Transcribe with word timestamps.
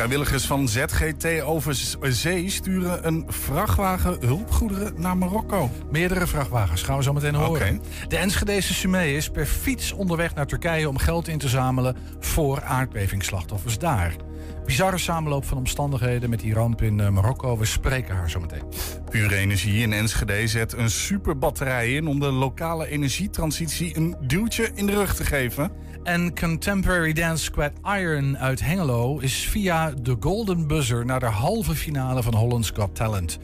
Vrijwilligers 0.00 0.46
van 0.46 0.68
ZGT 0.68 1.42
over 1.42 1.74
zee 2.00 2.50
sturen 2.50 3.06
een 3.06 3.24
vrachtwagen 3.28 4.16
hulpgoederen 4.20 4.92
naar 4.96 5.16
Marokko. 5.16 5.70
Meerdere 5.90 6.26
vrachtwagens 6.26 6.82
gaan 6.82 6.96
we 6.96 7.02
zo 7.02 7.12
meteen 7.12 7.34
horen. 7.34 7.80
De 8.08 8.16
Enschedese 8.16 8.74
Sumee 8.74 9.16
is 9.16 9.30
per 9.30 9.46
fiets 9.46 9.92
onderweg 9.92 10.34
naar 10.34 10.46
Turkije 10.46 10.88
om 10.88 10.98
geld 10.98 11.28
in 11.28 11.38
te 11.38 11.48
zamelen 11.48 11.96
voor 12.20 12.62
aardbevingsslachtoffers 12.62 13.78
daar. 13.78 14.16
Bizarre 14.64 14.98
samenloop 14.98 15.44
van 15.44 15.58
omstandigheden 15.58 16.30
met 16.30 16.40
die 16.40 16.54
ramp 16.54 16.82
in 16.82 17.00
eh, 17.00 17.08
Marokko. 17.08 17.58
We 17.58 17.64
spreken 17.64 18.14
haar 18.14 18.30
zo 18.30 18.40
meteen. 18.40 18.62
Pure 19.10 19.36
Energie 19.36 19.82
in 19.82 19.92
Enschede 19.92 20.48
zet 20.48 20.72
een 20.72 20.90
superbatterij 20.90 21.92
in 21.94 22.06
om 22.06 22.20
de 22.20 22.30
lokale 22.30 22.88
energietransitie 22.88 23.96
een 23.96 24.16
duwtje 24.20 24.70
in 24.74 24.86
de 24.86 24.92
rug 24.92 25.14
te 25.14 25.24
geven. 25.24 25.70
En 26.02 26.34
Contemporary 26.34 27.12
Dance 27.12 27.44
Squad 27.44 27.72
Iron 27.84 28.38
uit 28.38 28.60
Hengelo 28.60 29.18
is 29.18 29.34
via 29.34 29.90
de 29.90 30.16
Golden 30.20 30.66
Buzzer 30.66 31.04
naar 31.04 31.20
de 31.20 31.26
halve 31.26 31.74
finale 31.74 32.22
van 32.22 32.34
Holland's 32.34 32.70
Got 32.74 32.94
Talent. 32.94 33.38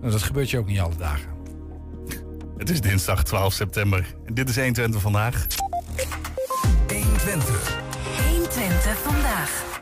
Nou, 0.00 0.12
dat 0.12 0.22
gebeurt 0.22 0.50
je 0.50 0.58
ook 0.58 0.66
niet 0.66 0.80
alle 0.80 0.96
dagen. 0.96 1.30
Het 2.58 2.70
is 2.70 2.80
dinsdag 2.80 3.24
12 3.24 3.52
september 3.52 4.14
en 4.24 4.34
dit 4.34 4.48
is 4.48 4.56
120 4.56 5.00
vandaag. 5.00 5.46
120. 6.88 7.80
120 8.30 8.98
vandaag. 8.98 9.80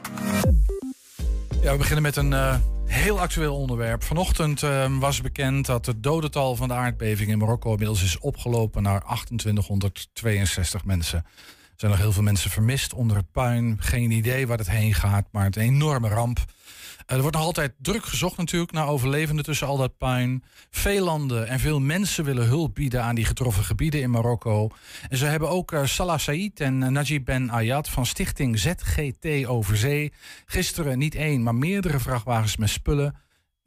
Ja, 1.62 1.72
we 1.72 1.78
beginnen 1.78 2.02
met 2.02 2.16
een 2.16 2.32
uh, 2.32 2.54
heel 2.86 3.20
actueel 3.20 3.56
onderwerp. 3.56 4.02
Vanochtend 4.02 4.62
uh, 4.62 4.98
was 4.98 5.20
bekend 5.20 5.66
dat 5.66 5.86
het 5.86 6.02
dodental 6.02 6.56
van 6.56 6.68
de 6.68 6.74
aardbeving 6.74 7.30
in 7.30 7.38
Marokko 7.38 7.70
inmiddels 7.70 8.02
is 8.02 8.18
opgelopen 8.18 8.82
naar 8.82 9.00
2862 9.00 10.84
mensen 10.84 11.24
zijn 11.80 11.92
nog 11.92 12.00
heel 12.00 12.12
veel 12.12 12.22
mensen 12.22 12.50
vermist 12.50 12.94
onder 12.94 13.16
het 13.16 13.32
puin. 13.32 13.76
Geen 13.80 14.10
idee 14.10 14.46
waar 14.46 14.58
het 14.58 14.70
heen 14.70 14.94
gaat, 14.94 15.26
maar 15.32 15.44
het 15.44 15.56
een 15.56 15.62
enorme 15.62 16.08
ramp. 16.08 16.38
Eh, 17.06 17.16
er 17.16 17.20
wordt 17.20 17.36
nog 17.36 17.44
altijd 17.44 17.72
druk 17.78 18.04
gezocht 18.04 18.36
natuurlijk 18.36 18.72
naar 18.72 18.88
overlevenden 18.88 19.44
tussen 19.44 19.66
al 19.66 19.76
dat 19.76 19.96
puin. 19.98 20.44
Veel 20.70 21.04
landen 21.04 21.48
en 21.48 21.60
veel 21.60 21.80
mensen 21.80 22.24
willen 22.24 22.46
hulp 22.46 22.74
bieden 22.74 23.02
aan 23.02 23.14
die 23.14 23.24
getroffen 23.24 23.64
gebieden 23.64 24.00
in 24.00 24.10
Marokko. 24.10 24.70
En 25.08 25.16
ze 25.16 25.24
hebben 25.24 25.48
ook 25.48 25.72
uh, 25.72 25.84
Salah 25.84 26.18
Said 26.18 26.60
en 26.60 26.80
uh, 26.80 26.88
Najib 26.88 27.24
Ben 27.24 27.50
Ayat 27.50 27.88
van 27.88 28.06
stichting 28.06 28.58
ZGT 28.58 29.46
Overzee 29.46 30.12
gisteren 30.46 30.98
niet 30.98 31.14
één, 31.14 31.42
maar 31.42 31.54
meerdere 31.54 32.00
vrachtwagens 32.00 32.56
met 32.56 32.68
spullen 32.68 33.14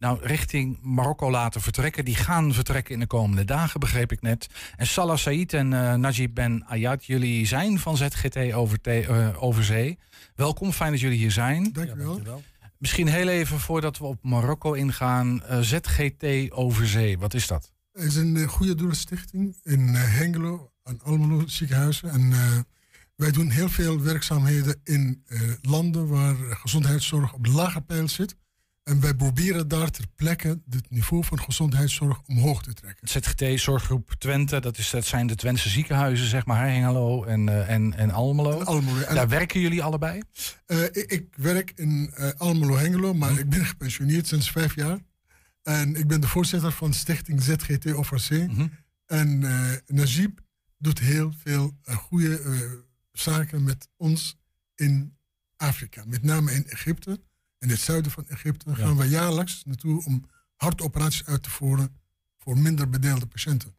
nou 0.03 0.19
richting 0.21 0.79
Marokko 0.81 1.31
laten 1.31 1.61
vertrekken. 1.61 2.05
Die 2.05 2.15
gaan 2.15 2.53
vertrekken 2.53 2.93
in 2.93 2.99
de 2.99 3.07
komende 3.07 3.45
dagen, 3.45 3.79
begreep 3.79 4.11
ik 4.11 4.21
net. 4.21 4.47
En 4.75 4.87
Salah 4.87 5.17
Said 5.17 5.53
en 5.53 5.71
uh, 5.71 5.93
Najib 5.93 6.33
Ben 6.33 6.65
Ayat, 6.65 7.05
jullie 7.05 7.45
zijn 7.45 7.79
van 7.79 7.97
ZGT 7.97 8.53
over, 8.53 8.79
uh, 8.87 9.43
Overzee. 9.43 9.97
Welkom, 10.35 10.71
fijn 10.71 10.91
dat 10.91 10.99
jullie 10.99 11.17
hier 11.17 11.31
zijn. 11.31 11.71
Dank 11.73 11.89
u 11.89 11.95
wel. 11.95 12.41
Misschien 12.77 13.07
heel 13.07 13.27
even 13.27 13.59
voordat 13.59 13.97
we 13.97 14.05
op 14.05 14.23
Marokko 14.23 14.73
ingaan. 14.73 15.43
Uh, 15.49 15.59
ZGT 15.59 16.51
Overzee, 16.51 17.17
wat 17.17 17.33
is 17.33 17.47
dat? 17.47 17.71
Het 17.91 18.03
is 18.03 18.15
een 18.15 18.47
goede 18.47 18.75
doelenstichting 18.75 19.57
in 19.63 19.87
Hengelo, 19.95 20.71
aan 20.83 21.01
Almelo 21.03 21.47
ziekenhuizen. 21.47 22.09
En 22.09 22.33
wij 23.15 23.31
doen 23.31 23.49
heel 23.49 23.69
veel 23.69 24.01
werkzaamheden 24.01 24.79
in 24.83 25.23
landen 25.61 26.07
waar 26.07 26.35
gezondheidszorg 26.35 27.33
op 27.33 27.45
lage 27.45 27.81
pijl 27.81 28.07
zit. 28.07 28.35
En 28.83 28.99
wij 28.99 29.13
proberen 29.13 29.67
daar 29.67 29.91
ter 29.91 30.05
plekke 30.15 30.61
het 30.69 30.89
niveau 30.89 31.23
van 31.23 31.39
gezondheidszorg 31.39 32.21
omhoog 32.27 32.63
te 32.63 32.73
trekken. 32.73 33.07
ZGT 33.07 33.59
Zorggroep 33.59 34.13
Twente, 34.17 34.59
dat, 34.59 34.77
is, 34.77 34.89
dat 34.89 35.05
zijn 35.05 35.27
de 35.27 35.35
Twentse 35.35 35.69
ziekenhuizen, 35.69 36.27
zeg 36.27 36.45
maar, 36.45 36.67
Hengelo 36.67 37.23
en, 37.23 37.47
uh, 37.47 37.69
en, 37.69 37.93
en 37.93 38.11
Almelo. 38.11 38.59
En 38.59 38.65
Almelo. 38.65 39.01
En 39.01 39.15
daar 39.15 39.27
werken 39.27 39.59
jullie 39.59 39.83
allebei? 39.83 40.21
Uh, 40.67 40.83
ik, 40.83 40.95
ik, 40.95 41.35
werk 41.35 41.71
in 41.75 42.13
uh, 42.17 42.29
Almelo 42.37 42.77
Hengelo, 42.77 43.13
maar 43.13 43.31
hm. 43.31 43.37
ik 43.37 43.49
ben 43.49 43.65
gepensioneerd 43.65 44.27
sinds 44.27 44.51
vijf 44.51 44.75
jaar. 44.75 44.99
En 45.61 45.95
ik 45.95 46.07
ben 46.07 46.21
de 46.21 46.27
voorzitter 46.27 46.71
van 46.71 46.93
stichting 46.93 47.41
ZGT 47.41 47.93
OVC. 47.93 48.29
Hm. 48.29 48.67
En 49.05 49.39
Najib 49.87 50.39
doet 50.77 50.99
heel 50.99 51.33
veel 51.43 51.77
goede 51.83 52.41
zaken 53.11 53.63
met 53.63 53.87
ons 53.97 54.37
in 54.75 55.17
Afrika, 55.57 56.03
met 56.07 56.23
name 56.23 56.51
in 56.51 56.67
Egypte 56.67 57.19
in 57.63 57.69
het 57.69 57.79
zuiden 57.79 58.11
van 58.11 58.27
Egypte 58.27 58.75
gaan 58.75 58.97
we 58.97 59.09
jaarlijks 59.09 59.63
naartoe 59.65 60.05
om 60.05 60.25
hartoperaties 60.55 61.25
uit 61.25 61.43
te 61.43 61.49
voeren 61.49 61.97
voor 62.37 62.57
minder 62.57 62.89
bedeelde 62.89 63.25
patiënten. 63.25 63.75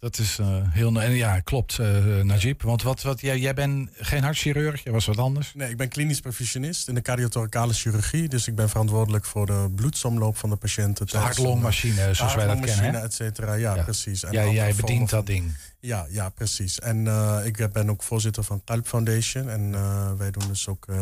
Dat 0.00 0.18
is 0.18 0.38
uh, 0.40 0.46
heel. 0.68 1.02
En 1.02 1.12
ja, 1.12 1.40
klopt, 1.40 1.78
uh, 1.78 2.22
Najib. 2.22 2.62
Want 2.62 2.82
wat, 2.82 3.02
wat, 3.02 3.20
jij, 3.20 3.38
jij 3.38 3.54
bent 3.54 3.90
geen 3.92 4.22
hartchirurg, 4.22 4.84
jij 4.84 4.92
was 4.92 5.06
wat 5.06 5.18
anders? 5.18 5.52
Nee, 5.54 5.70
ik 5.70 5.76
ben 5.76 5.88
klinisch 5.88 6.20
proficienist 6.20 6.88
in 6.88 6.94
de 6.94 7.02
cardiothoracale 7.02 7.72
chirurgie. 7.72 8.28
Dus 8.28 8.48
ik 8.48 8.54
ben 8.54 8.68
verantwoordelijk 8.68 9.24
voor 9.24 9.46
de 9.46 9.70
bloedsomloop 9.74 10.36
van 10.36 10.50
de 10.50 10.56
patiënten. 10.56 11.06
De 11.06 11.16
hartlongmachine, 11.16 12.14
zoals 12.14 12.34
wij 12.34 12.46
dat 12.46 12.60
kennen. 12.60 13.02
et 13.02 13.14
cetera. 13.14 13.54
Ja, 13.54 13.82
precies. 13.82 14.24
En 14.24 14.32
ja, 14.32 14.46
jij 14.46 14.74
bedient 14.74 15.10
dat 15.10 15.26
ding. 15.26 15.56
Ja, 15.80 16.06
ja, 16.10 16.28
precies. 16.28 16.78
En 16.78 17.04
uh, 17.04 17.38
ik 17.44 17.68
ben 17.72 17.90
ook 17.90 18.02
voorzitter 18.02 18.44
van 18.44 18.62
Kalp 18.64 18.86
Foundation. 18.86 19.48
En 19.48 19.72
uh, 19.72 20.10
wij 20.16 20.30
doen 20.30 20.48
dus 20.48 20.68
ook 20.68 20.86
uh, 20.90 20.96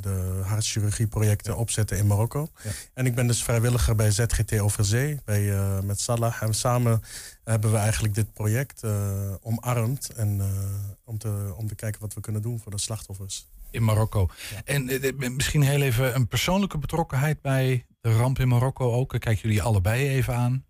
de 0.00 0.40
hartchirurgieprojecten 0.44 1.56
opzetten 1.56 1.98
in 1.98 2.06
Marokko. 2.06 2.48
Ja. 2.62 2.70
En 2.94 3.06
ik 3.06 3.14
ben 3.14 3.26
dus 3.26 3.42
vrijwilliger 3.42 3.94
bij 3.94 4.10
ZGT 4.10 4.58
Overzee, 4.58 5.20
bij, 5.24 5.52
met 5.82 6.00
Salah. 6.00 6.42
En 6.42 6.54
samen 6.54 7.02
hebben 7.50 7.72
we 7.72 7.76
eigenlijk 7.76 8.14
dit 8.14 8.32
project 8.32 8.82
omarmd. 9.40 10.10
En 10.10 10.40
om, 11.04 11.18
te, 11.18 11.54
om 11.56 11.68
te 11.68 11.74
kijken 11.74 12.00
wat 12.00 12.14
we 12.14 12.20
kunnen 12.20 12.42
doen 12.42 12.60
voor 12.60 12.70
de 12.70 12.78
slachtoffers. 12.78 13.46
In 13.70 13.84
Marokko. 13.84 14.28
Ja. 14.50 14.60
En 14.64 15.36
misschien 15.36 15.62
heel 15.62 15.82
even 15.82 16.14
een 16.14 16.28
persoonlijke 16.28 16.78
betrokkenheid 16.78 17.40
bij 17.40 17.86
de 18.00 18.12
ramp 18.12 18.38
in 18.38 18.48
Marokko 18.48 18.92
ook. 18.92 19.16
Kijk 19.18 19.38
jullie 19.38 19.62
allebei 19.62 20.08
even 20.08 20.34
aan. 20.34 20.64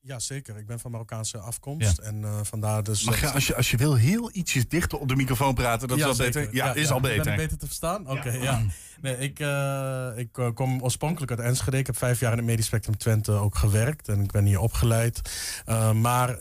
Ja, 0.00 0.18
zeker. 0.18 0.56
Ik 0.56 0.66
ben 0.66 0.80
van 0.80 0.90
Marokkaanse 0.90 1.38
afkomst. 1.38 1.98
En 1.98 2.20
uh, 2.20 2.40
vandaar 2.42 2.82
dus. 2.82 3.04
Mag 3.04 3.20
je, 3.20 3.30
als, 3.30 3.46
je, 3.46 3.56
als 3.56 3.70
je 3.70 3.76
wil, 3.76 3.94
heel 3.94 4.30
ietsjes 4.32 4.68
dichter 4.68 4.98
op 4.98 5.08
de 5.08 5.16
microfoon 5.16 5.54
praten? 5.54 5.88
Dat 5.88 5.98
is 5.98 6.04
al 6.04 6.16
beter. 6.16 6.54
Ja, 6.54 6.74
is 6.74 6.90
al 6.90 7.00
beter. 7.00 7.36
beter 7.36 7.58
te 7.58 7.66
verstaan? 7.66 8.10
Oké, 8.10 8.30
ja. 8.30 8.62
Nee, 9.00 9.18
ik, 9.18 9.38
uh, 9.38 10.06
ik 10.16 10.38
uh, 10.38 10.48
kom 10.54 10.82
oorspronkelijk 10.82 11.30
uit 11.30 11.40
Enschede. 11.40 11.78
Ik 11.78 11.86
heb 11.86 11.96
vijf 11.96 12.20
jaar 12.20 12.30
in 12.32 12.36
het 12.36 12.46
Medisch 12.46 12.66
Spectrum 12.66 12.96
Twente 12.96 13.32
ook 13.32 13.56
gewerkt. 13.56 14.08
En 14.08 14.22
ik 14.22 14.30
ben 14.30 14.44
hier 14.44 14.60
opgeleid. 14.60 15.20
Uh, 15.68 15.92
maar 15.92 16.36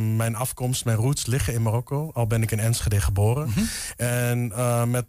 mijn 0.00 0.34
afkomst, 0.34 0.84
mijn 0.84 0.96
roots 0.96 1.26
liggen 1.26 1.52
in 1.52 1.62
Marokko. 1.62 2.10
Al 2.12 2.26
ben 2.26 2.42
ik 2.42 2.50
in 2.50 2.58
Enschede 2.58 3.00
geboren. 3.00 3.46
Mm 3.46 3.52
-hmm. 3.52 3.68
En 3.96 4.90
met 4.90 5.06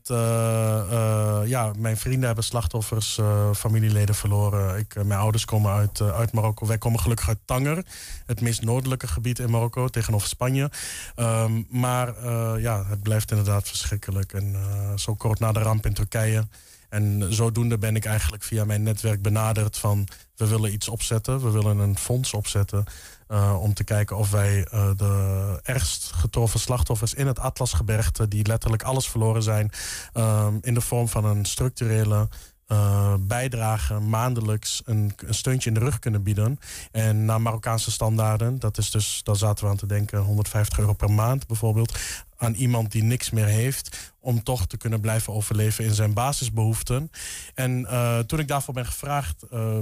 ja, 1.47 1.71
mijn 1.77 1.97
vrienden 1.97 2.25
hebben 2.25 2.43
slachtoffers, 2.43 3.19
familieleden 3.55 4.15
verloren. 4.15 4.77
Ik, 4.77 5.03
mijn 5.03 5.19
ouders 5.19 5.45
komen 5.45 5.71
uit, 5.71 6.01
uit 6.01 6.31
Marokko. 6.31 6.67
Wij 6.67 6.77
komen 6.77 6.99
gelukkig 6.99 7.27
uit 7.27 7.39
Tanger. 7.45 7.85
Het 8.25 8.41
meest 8.41 8.61
noordelijke 8.61 9.07
gebied 9.07 9.39
in 9.39 9.49
Marokko, 9.49 9.88
tegenover 9.88 10.27
Spanje. 10.27 10.71
Um, 11.15 11.67
maar 11.69 12.29
ja, 12.59 12.85
het 12.85 13.03
blijft 13.03 13.31
inderdaad 13.31 13.67
verschrikkelijk. 13.67 14.33
En 14.33 14.55
zo 14.95 15.15
kort 15.15 15.39
na 15.39 15.51
de 15.51 15.59
ramp 15.59 15.85
in 15.85 15.93
Turkije 15.93 16.47
en 16.89 17.33
zodoende 17.33 17.77
ben 17.77 17.95
ik 17.95 18.05
eigenlijk 18.05 18.44
via 18.44 18.66
mijn 18.66 18.83
netwerk 18.83 19.22
benaderd 19.22 19.77
van 19.77 20.07
we 20.35 20.47
willen 20.47 20.73
iets 20.73 20.88
opzetten, 20.88 21.41
we 21.41 21.51
willen 21.51 21.77
een 21.77 21.97
fonds 21.97 22.33
opzetten 22.33 22.85
uh, 23.27 23.61
om 23.61 23.73
te 23.73 23.83
kijken 23.83 24.17
of 24.17 24.31
wij 24.31 24.67
uh, 24.73 24.89
de 24.95 25.59
ergst 25.63 26.11
getroffen 26.11 26.59
slachtoffers 26.59 27.13
in 27.13 27.27
het 27.27 27.39
Atlasgebergte, 27.39 28.27
die 28.27 28.45
letterlijk 28.45 28.83
alles 28.83 29.07
verloren 29.07 29.44
zijn, 29.44 29.72
um, 30.13 30.57
in 30.61 30.73
de 30.73 30.81
vorm 30.81 31.07
van 31.07 31.25
een 31.25 31.45
structurele 31.45 32.27
uh, 32.67 33.13
bijdrage 33.19 34.00
maandelijks 34.00 34.81
een, 34.85 35.13
een, 35.25 35.33
steuntje 35.33 35.69
in 35.69 35.73
de 35.73 35.79
rug 35.79 36.00
kunnen 36.00 36.23
bieden. 36.23 36.59
En 36.91 37.25
naar 37.25 37.41
Marokkaanse 37.41 37.91
standaarden, 37.91 38.59
dat 38.59 38.77
is 38.77 38.91
dus, 38.91 39.21
daar 39.24 39.36
zaten 39.36 39.65
we 39.65 39.71
aan 39.71 39.77
te 39.77 39.86
denken, 39.86 40.19
150 40.19 40.80
euro 40.80 40.94
per 40.94 41.12
maand 41.12 41.47
bijvoorbeeld. 41.47 41.97
Aan 42.41 42.53
iemand 42.53 42.91
die 42.91 43.03
niks 43.03 43.30
meer 43.30 43.45
heeft, 43.45 44.13
om 44.19 44.44
toch 44.44 44.68
te 44.68 44.77
kunnen 44.77 45.01
blijven 45.01 45.33
overleven 45.33 45.86
in 45.86 45.94
zijn 45.94 46.13
basisbehoeften. 46.13 47.12
En 47.53 47.80
uh, 47.80 48.19
toen 48.19 48.39
ik 48.39 48.47
daarvoor 48.47 48.74
ben 48.74 48.86
gevraagd. 48.86 49.44
Uh, 49.53 49.80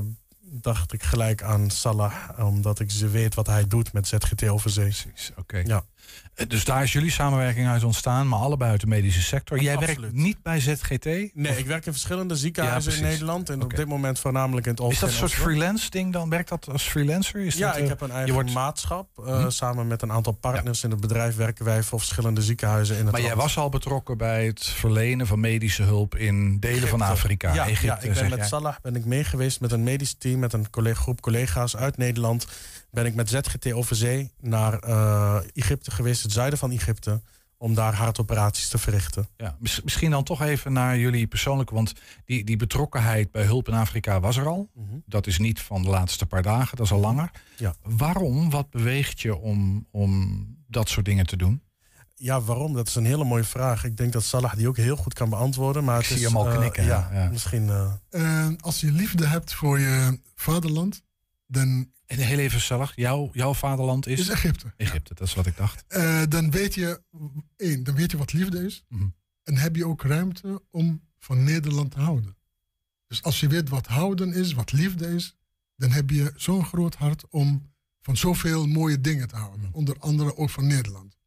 dacht 0.50 0.94
ik 0.94 1.04
gelijk 1.04 1.44
aan 1.44 1.70
Salah, 1.70 2.30
omdat 2.40 2.80
ik 2.80 2.92
ze 2.92 3.08
weet 3.08 3.36
wat 3.36 3.48
hij 3.48 3.68
doet 3.68 3.94
met 3.94 4.08
ZGT 4.08 4.48
Overzee. 4.48 4.84
Precies, 4.84 5.32
oké. 5.36 5.58
Ja. 5.58 5.86
Eh, 6.34 6.48
dus 6.48 6.64
daar 6.64 6.84
is 6.84 6.94
jullie 6.94 7.12
samenwerking 7.12 7.68
uit 7.68 7.84
ontstaan, 7.84 8.28
maar 8.28 8.40
allebei 8.40 8.72
uit 8.72 8.82
de 8.82 8.88
medische 8.88 9.22
sector. 9.22 9.62
Jij 9.62 9.78
werkt 9.78 10.14
niet 10.14 10.42
bij 10.44 10.60
ZGT? 10.60 11.06
Nee, 11.06 11.58
ik 11.58 11.66
werk 11.66 11.86
in 11.86 11.92
verschillende 11.92 12.36
ziekenhuizen 12.36 12.96
in 12.96 13.02
Nederland. 13.02 13.50
En 13.50 13.64
op 13.64 13.76
dit 13.76 13.88
moment 13.88 14.20
voornamelijk 14.20 14.66
in 14.66 14.72
het 14.72 14.82
Oosten. 14.82 15.08
Is 15.08 15.14
dat 15.14 15.22
een 15.22 15.30
soort 15.30 15.42
freelance 15.48 15.90
ding 15.90 16.14
dan? 16.14 16.30
Werkt 16.30 16.50
dat 16.50 16.70
als 16.72 16.84
freelancer? 16.84 17.46
Is 17.46 17.56
ja, 17.56 17.72
dat, 17.72 17.82
ik 17.82 17.88
heb 17.88 18.02
een 18.02 18.12
eigen 18.12 18.34
wordt... 18.34 18.54
maatschap. 18.54 19.08
Uh, 19.20 19.42
hm? 19.42 19.50
Samen 19.50 19.88
met 19.88 20.02
een 20.02 20.12
aantal 20.12 20.34
partners 20.34 20.84
in 20.84 20.92
het 20.92 21.00
bedrijf 21.00 21.36
werken 21.36 21.66
wij 21.66 21.84
voor 21.84 22.00
verschillende 22.00 22.42
ziekenhuizen 22.42 22.98
in 22.98 23.04
het 23.04 23.12
Maar 23.12 23.22
land. 23.22 23.34
jij 23.34 23.44
was 23.44 23.58
al 23.58 23.70
betrokken 23.70 24.18
bij 24.18 24.46
het 24.46 24.66
verlenen 24.66 25.28
van 25.28 25.40
medische 25.40 25.84
hulp 25.84 26.16
in 26.16 26.60
delen 26.60 26.78
Egypte. 26.78 26.98
van 26.98 27.02
Afrika. 27.02 27.54
Ja, 27.54 27.68
Egypte, 27.68 27.86
ja 27.86 28.00
ik 28.00 28.14
ben 28.14 28.30
met 28.30 28.48
Salah 28.48 28.76
ben 28.82 28.96
ik 28.96 29.06
meegeweest 29.06 29.62
met 29.62 29.72
een 29.72 29.84
medisch 29.84 30.16
team, 30.18 30.40
met 30.40 30.54
een 30.54 30.70
collega, 30.70 31.02
groep 31.02 31.22
collega's 31.22 31.76
uit 31.76 31.98
Nederland 31.98 32.48
ben 32.98 33.06
ik 33.06 33.16
met 33.16 33.30
ZGT 33.30 33.72
over 33.74 33.96
zee 33.96 34.32
naar 34.40 34.88
uh, 34.88 35.38
Egypte 35.54 35.92
geweest, 35.92 36.24
het 36.24 36.32
zuiden 36.32 36.60
van 36.60 36.72
Egypte. 36.72 37.22
om 37.58 37.74
daar 37.74 37.94
hartoperaties 37.94 38.68
te 38.70 38.78
verrichten. 38.78 39.28
Ja, 39.38 39.56
mis- 39.60 39.82
misschien 39.84 40.12
dan 40.12 40.24
toch 40.24 40.42
even 40.42 40.74
naar 40.74 40.98
jullie 40.98 41.28
persoonlijke, 41.28 41.74
want 41.74 41.94
die, 42.26 42.44
die 42.44 42.58
betrokkenheid 42.58 43.32
bij 43.32 43.44
hulp 43.44 43.68
in 43.68 43.74
Afrika 43.74 44.20
was 44.20 44.38
er 44.38 44.48
al. 44.48 44.70
Dat 45.06 45.28
is 45.28 45.38
niet 45.38 45.62
van 45.62 45.82
de 45.82 45.90
laatste 45.90 46.26
paar 46.26 46.42
dagen, 46.42 46.78
dat 46.78 46.86
is 46.86 46.92
al 46.92 47.00
langer. 47.00 47.32
Ja. 47.58 47.74
Waarom? 47.82 48.50
Wat 48.50 48.70
beweegt 48.70 49.22
je 49.22 49.36
om, 49.36 49.88
om 49.92 50.46
dat 50.68 50.90
soort 50.90 51.06
dingen 51.06 51.26
te 51.26 51.38
doen? 51.38 51.62
Ja, 52.16 52.42
waarom? 52.42 52.74
Dat 52.74 52.88
is 52.88 52.96
een 52.96 53.06
hele 53.06 53.24
mooie 53.24 53.44
vraag. 53.44 53.84
Ik 53.84 53.98
denk 53.98 54.14
dat 54.14 54.24
Salah 54.24 54.54
die 54.54 54.68
ook 54.68 54.78
heel 54.78 54.96
goed 54.96 55.14
kan 55.14 55.30
beantwoorden. 55.30 55.84
Maar 55.84 56.00
Ik 56.00 56.06
het 56.06 56.18
zie 56.18 56.26
is, 56.26 56.32
hem 56.34 56.38
al 56.42 56.50
eh, 56.50 56.58
knikken, 56.58 56.86
ja, 56.86 57.10
ja. 57.14 57.30
misschien. 57.30 57.70
eh, 58.10 58.48
als 58.60 58.80
je 58.82 58.92
liefde 58.92 59.28
hebt 59.28 59.54
voor 59.54 59.80
je 59.80 60.20
vaderland, 60.36 61.02
dan 61.48 61.92
En 62.08 62.18
heel 62.18 62.40
even 62.40 62.62
stellig, 62.62 62.96
jouw, 62.96 63.30
jouw 63.34 63.54
vaderland 63.54 64.08
is, 64.08 64.20
is 64.20 64.30
Egypte. 64.30 64.74
Egypte, 64.78 65.14
dat 65.14 65.28
is 65.28 65.34
wat 65.34 65.46
ik 65.46 65.58
dacht. 65.58 65.84
Eh, 65.88 66.24
dan 66.30 66.52
weet 66.52 66.74
je, 66.74 67.02
één, 67.56 67.84
dan 67.84 67.96
weet 67.96 68.12
je 68.12 68.18
wat 68.18 68.34
liefde 68.34 68.66
is. 68.66 68.84
Mhm. 68.88 69.08
En 69.44 69.58
heb 69.58 69.76
je 69.76 69.86
ook 69.86 70.02
ruimte 70.02 70.64
om 70.72 71.02
van 71.20 71.44
Nederland 71.44 71.92
te 71.92 72.00
houden. 72.00 72.38
Dus 73.08 73.24
als 73.24 73.40
je 73.40 73.48
weet 73.48 73.70
wat 73.70 73.88
houden 73.88 74.34
is, 74.34 74.54
wat 74.54 74.72
liefde 74.72 75.08
is, 75.08 75.36
dan 75.76 75.92
heb 75.92 76.10
je 76.10 76.34
zo'n 76.36 76.66
groot 76.66 76.96
hart 76.96 77.28
om 77.30 77.72
van 78.02 78.18
zoveel 78.18 78.68
mooie 78.68 79.02
dingen 79.02 79.28
te 79.28 79.36
houden. 79.36 79.70
Onder 79.72 80.00
andere 80.00 80.38
ook 80.38 80.50
van 80.50 80.68
Nederland. 80.68 81.18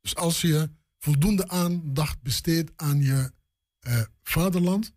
Dus 0.00 0.16
als 0.16 0.40
je 0.40 0.70
voldoende 0.98 1.48
aandacht 1.48 2.22
besteedt 2.22 2.72
aan 2.76 3.02
je 3.02 3.32
eh, 3.80 4.02
vaderland, 4.22 4.92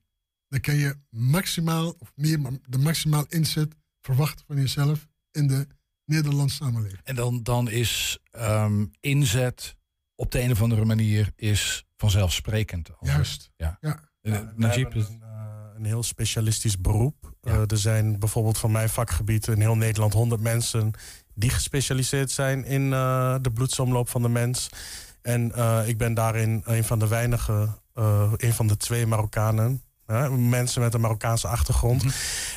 dan 0.47 0.59
kan 0.59 0.75
je 0.75 0.95
maximaal, 1.09 1.95
of 1.99 2.11
meer, 2.15 2.59
de 2.69 2.77
maximaal 2.77 3.25
inzet 3.27 3.75
verwachten 4.01 4.45
van 4.45 4.55
jezelf 4.55 5.07
in 5.37 5.47
de 5.47 5.67
Nederlandse 6.05 6.55
samenleving. 6.55 6.99
En 7.03 7.15
dan, 7.15 7.43
dan 7.43 7.69
is 7.69 8.19
ehm, 8.31 8.85
inzet 8.99 9.75
op 10.15 10.31
de 10.31 10.41
een 10.41 10.51
of 10.51 10.61
andere 10.61 10.85
manier 10.85 11.31
is 11.35 11.85
vanzelfsprekend. 11.97 12.89
Als 12.99 13.09
Juist. 13.09 13.51
Ja. 13.57 13.77
Ja. 13.81 13.99
het- 14.21 14.33
eh, 14.33 14.47
Najib, 14.55 14.91
hebben 14.93 15.07
een, 15.11 15.21
eh, 15.21 15.75
een 15.77 15.85
heel 15.85 16.03
specialistisch 16.03 16.81
beroep. 16.81 17.33
Ja. 17.41 17.51
Eh, 17.51 17.61
er 17.71 17.77
zijn 17.77 18.19
bijvoorbeeld 18.19 18.57
van 18.57 18.71
mijn 18.71 18.89
vakgebied 18.89 19.47
in 19.47 19.59
heel 19.61 19.75
Nederland 19.75 20.13
100 20.13 20.41
mensen 20.41 20.91
die 21.33 21.49
gespecialiseerd 21.49 22.31
zijn 22.31 22.65
in 22.65 22.93
eh, 22.93 23.35
de 23.41 23.51
bloedsomloop 23.51 24.09
van 24.09 24.21
de 24.21 24.29
mens. 24.29 24.69
En 25.21 25.51
eh, 25.51 25.87
ik 25.87 25.97
ben 25.97 26.13
daarin 26.13 26.61
een 26.65 26.83
van 26.83 26.99
de 26.99 27.07
weinige, 27.07 27.79
eh, 27.93 28.33
een 28.37 28.53
van 28.53 28.67
de 28.67 28.77
twee 28.77 29.05
Marokkanen. 29.05 29.81
Hè, 30.07 30.29
mensen 30.29 30.81
met 30.81 30.93
een 30.93 31.01
Marokkaanse 31.01 31.47
achtergrond. 31.47 32.03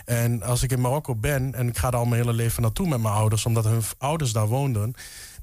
En 0.05 0.43
als 0.43 0.63
ik 0.63 0.73
in 0.73 0.81
Marokko 0.81 1.15
ben 1.15 1.55
en 1.55 1.69
ik 1.69 1.79
ga 1.79 1.91
daar 1.91 2.01
al 2.01 2.07
mijn 2.07 2.21
hele 2.23 2.33
leven 2.33 2.63
naartoe 2.63 2.89
met 2.89 3.01
mijn 3.01 3.15
ouders, 3.15 3.47
omdat 3.47 3.65
hun 3.65 3.83
ouders 3.99 4.33
daar 4.33 4.47
woonden, 4.49 4.95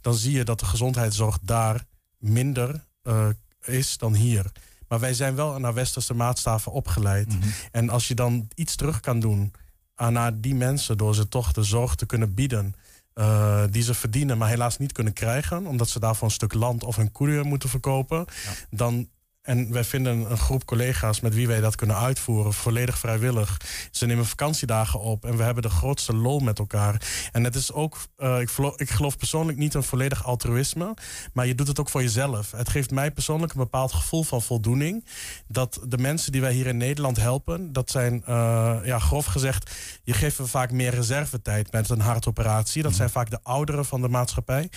dan 0.01 0.13
zie 0.13 0.31
je 0.33 0.43
dat 0.43 0.59
de 0.59 0.65
gezondheidszorg 0.65 1.39
daar 1.41 1.83
minder 2.17 2.83
eh, 3.03 3.27
is 3.65 3.97
dan 3.97 4.13
hier. 4.13 4.51
Maar 4.87 4.99
wij 4.99 5.13
zijn 5.13 5.35
wel 5.35 5.59
naar 5.59 5.73
westerse 5.73 6.13
maatstaven 6.13 6.71
opgeleid. 6.71 7.33
En 7.71 7.89
als 7.89 8.07
je 8.07 8.15
dan 8.15 8.47
iets 8.55 8.75
terug 8.75 8.99
kan 8.99 9.19
doen 9.19 9.51
aan 9.95 10.37
die 10.41 10.55
mensen 10.55 10.97
door 10.97 11.15
ze 11.15 11.27
toch 11.27 11.51
de 11.51 11.63
zorg 11.63 11.95
te 11.95 12.05
kunnen 12.05 12.33
bieden. 12.33 12.75
eh, 13.13 13.63
die 13.69 13.83
ze 13.83 13.93
verdienen, 13.93 14.37
maar 14.37 14.49
helaas 14.49 14.77
niet 14.77 14.91
kunnen 14.91 15.13
krijgen, 15.13 15.65
omdat 15.65 15.89
ze 15.89 15.99
daarvoor 15.99 16.27
een 16.27 16.33
stuk 16.33 16.53
land 16.53 16.83
of 16.83 16.95
hun 16.95 17.11
koeien 17.11 17.47
moeten 17.47 17.69
verkopen. 17.69 18.25
Dan, 18.69 19.09
en 19.47 19.71
wij 19.71 19.83
vinden 19.83 20.31
een 20.31 20.37
groep 20.37 20.65
collega's 20.65 21.19
met 21.19 21.33
wie 21.33 21.47
wij 21.47 21.59
dat 21.59 21.75
kunnen 21.75 21.97
uitvoeren, 21.97 22.53
volledig 22.53 22.97
vrijwillig. 22.97 23.57
Ze 23.91 24.05
nemen 24.05 24.25
vakantiedagen 24.25 24.99
op 24.99 25.25
en 25.25 25.37
we 25.37 25.43
hebben 25.43 25.63
de 25.63 25.69
grootste 25.69 26.15
lol 26.15 26.39
met 26.39 26.59
elkaar. 26.59 27.01
En 27.31 27.43
het 27.43 27.55
is 27.55 27.71
ook, 27.71 27.97
eh, 28.17 28.39
ik, 28.39 28.49
geloof, 28.49 28.79
ik 28.79 28.89
geloof 28.89 29.17
persoonlijk 29.17 29.57
niet 29.57 29.73
een 29.73 29.83
volledig 29.83 30.25
altruïsme, 30.25 30.93
maar 31.33 31.47
je 31.47 31.55
doet 31.55 31.67
het 31.67 31.79
ook 31.79 31.89
voor 31.89 32.01
jezelf. 32.01 32.51
Het 32.51 32.69
geeft 32.69 32.91
mij 32.91 33.11
persoonlijk 33.11 33.53
een 33.53 33.59
bepaald 33.59 33.93
gevoel 33.93 34.23
van 34.23 34.41
voldoening. 34.41 35.05
Dat 35.47 35.79
de 35.87 35.97
mensen 35.97 36.31
die 36.31 36.41
wij 36.41 36.53
hier 36.53 36.67
in 36.67 36.77
Nederland 36.77 37.17
helpen, 37.17 37.73
dat 37.73 37.91
zijn, 37.91 38.23
eh, 38.25 38.77
ja, 38.83 38.99
grof 38.99 39.25
gezegd, 39.25 39.71
je 40.03 40.13
geeft 40.13 40.37
we 40.37 40.47
vaak 40.47 40.71
meer 40.71 40.95
reservetijd 40.95 41.71
met 41.71 41.89
een 41.89 42.01
hartoperatie. 42.01 42.83
Dat 42.83 42.95
zijn 42.95 43.09
vaak 43.09 43.29
de 43.29 43.39
ouderen 43.43 43.85
van 43.85 44.01
de 44.01 44.09
maatschappij. 44.09 44.69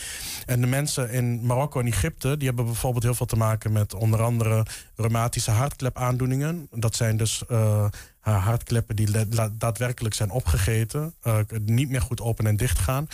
En 0.46 0.60
de 0.60 0.66
mensen 0.66 1.10
in 1.10 1.46
Marokko 1.46 1.80
en 1.80 1.86
Egypte, 1.86 2.36
die 2.36 2.46
hebben 2.46 2.64
bijvoorbeeld 2.64 3.04
heel 3.04 3.14
veel 3.14 3.26
te 3.26 3.36
maken 3.36 3.72
met 3.72 3.94
onder 3.94 4.22
andere 4.22 4.58
reumatische 4.96 5.50
hartklepaandoeningen. 5.50 6.68
Dat 6.70 6.96
zijn 6.96 7.16
dus 7.16 7.42
eh, 8.30 8.44
hartkleppen 8.44 8.96
die 8.96 9.08
daadwerkelijk 9.58 10.14
zijn 10.14 10.30
opgegeten, 10.30 11.14
eh, 11.22 11.38
niet 11.64 11.90
meer 11.90 12.00
goed 12.00 12.20
open 12.20 12.46
en 12.46 12.56
dicht 12.56 12.78
gaan, 12.78 13.08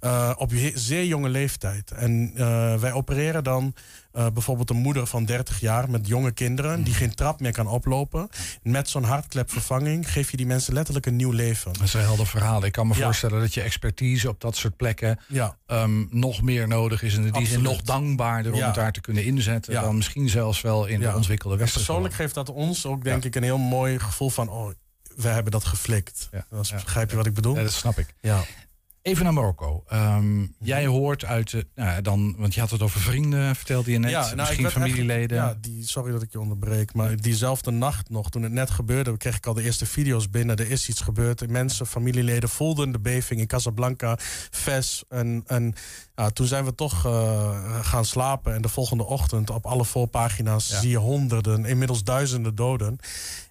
eh, 0.00 0.32
op 0.36 0.52
zeer 0.74 1.04
jonge 1.04 1.28
leeftijd. 1.28 1.90
En 1.90 2.32
wij 2.80 2.92
opereren 2.92 3.44
dan 3.44 3.74
bijvoorbeeld 4.12 4.70
een 4.70 4.76
moeder 4.76 5.06
van 5.06 5.24
30 5.24 5.60
jaar 5.60 5.90
met 5.90 6.06
jonge 6.06 6.32
kinderen 6.32 6.82
die 6.82 6.94
geen 6.94 7.14
trap 7.14 7.40
meer 7.40 7.52
kan 7.52 7.66
oplopen. 7.66 8.28
Met 8.62 8.88
zo'n 8.88 9.04
hartklepvervanging 9.04 10.12
geef 10.12 10.30
je 10.30 10.36
die 10.36 10.46
mensen 10.46 10.74
letterlijk 10.74 11.06
een 11.06 11.16
nieuw 11.16 11.30
leven. 11.30 11.72
dat 11.72 11.82
is 11.82 11.94
een 11.94 12.00
helder 12.00 12.26
verhaal. 12.26 12.64
Ik 12.64 12.72
kan 12.72 12.86
me 12.86 12.94
Ja. 12.96 13.04
voorstellen 13.04 13.40
dat 13.40 13.54
je 13.54 13.60
expertise 13.60 14.28
op 14.28 14.40
dat 14.40 14.56
soort 14.56 14.76
plekken 14.76 15.18
Ja, 15.28 15.56
ehm, 15.66 16.04
nog 16.10 16.42
meer 16.42 16.68
nodig 16.68 17.02
is. 17.02 17.14
En 17.14 17.22
die 17.22 17.32
Absoluut. 17.32 17.62
nog 17.62 17.82
dankbaarder 17.82 18.52
om 18.52 18.58
Ja. 18.58 18.66
het 18.66 18.74
daar 18.74 18.92
te 18.92 19.00
kunnen 19.00 19.24
inzetten. 19.24 19.72
Dan 19.72 19.96
misschien 19.96 20.28
zelfs 20.28 20.60
wel 20.60 20.86
in 20.86 21.00
de 21.00 21.14
ontwikkelde 21.14 21.54
En 21.54 21.60
westerse 21.60 21.86
persoonlijk 21.86 22.14
geeft 22.14 22.34
dat 22.34 22.48
ons 22.50 22.86
ook 22.86 23.04
denk 23.04 23.24
ik 23.24 23.34
een 23.36 23.42
heel 23.42 23.58
mooi 23.58 23.98
gevoel 23.98 24.30
van... 24.30 24.48
oh, 24.66 24.70
we 25.16 25.28
hebben 25.28 25.52
dat 25.52 25.64
geflikt. 25.64 26.28
Ja. 26.32 26.46
Dat 26.50 26.60
is- 26.64 26.68
Ja. 26.70 26.76
Begrijp 26.76 27.10
je 27.10 27.16
wat 27.16 27.26
ik 27.26 27.34
bedoel? 27.34 27.54
Ja, 27.56 27.62
dat 27.62 27.72
snap 27.72 27.98
ik. 27.98 28.14
Ja. 28.20 28.44
Even 29.02 29.24
naar 29.24 29.32
Marokko. 29.32 29.84
Ehm, 29.88 30.46
Jij 30.58 30.86
hoort 30.86 31.24
uit 31.24 31.50
de, 31.50 31.66
nou, 31.74 32.02
dan, 32.02 32.34
want 32.38 32.54
je 32.54 32.60
had 32.60 32.70
het 32.70 32.82
over 32.82 33.00
vrienden, 33.00 33.56
vertelde 33.56 33.90
je 33.90 33.98
net. 33.98 34.10
nou, 34.10 34.30
ik 34.30 34.36
misschien 34.36 34.70
familieleden. 34.70 35.36
Ja, 35.36 35.56
die, 35.60 35.86
sorry 35.86 36.12
dat 36.12 36.22
ik 36.22 36.32
je 36.32 36.40
onderbreek. 36.40 36.94
Maar 36.94 37.16
diezelfde 37.16 37.70
nacht 37.70 38.08
nog, 38.10 38.30
toen 38.30 38.42
het 38.42 38.52
net 38.52 38.70
gebeurde... 38.70 39.16
kreeg 39.16 39.36
ik 39.36 39.46
al 39.46 39.54
de 39.54 39.62
eerste 39.62 39.86
video's 39.86 40.30
binnen. 40.30 40.56
Er 40.56 40.70
is 40.70 40.88
iets 40.88 41.00
gebeurd. 41.00 41.48
Mensen, 41.48 41.86
familieleden 41.86 42.48
voelden 42.48 42.92
de 42.92 43.00
beving 43.00 43.40
in 43.40 43.46
Casablanca, 43.46 44.16
Fes. 44.50 45.04
En, 45.08 45.42
en 45.46 45.74
ja, 46.14 46.30
toen 46.30 46.46
zijn 46.46 46.64
we 46.64 46.74
toch 46.74 47.06
eh, 47.06 47.84
gaan 47.84 48.04
slapen. 48.04 48.54
En 48.54 48.62
de 48.62 48.68
volgende 48.68 49.04
ochtend 49.04 49.50
op 49.50 49.66
alle 49.66 49.84
voorpagina's 49.84 50.68
Ja. 50.68 50.80
zie 50.80 50.90
je 50.90 50.96
honderden, 50.96 51.64
inmiddels 51.64 52.04
duizenden 52.04 52.54
doden. 52.54 52.98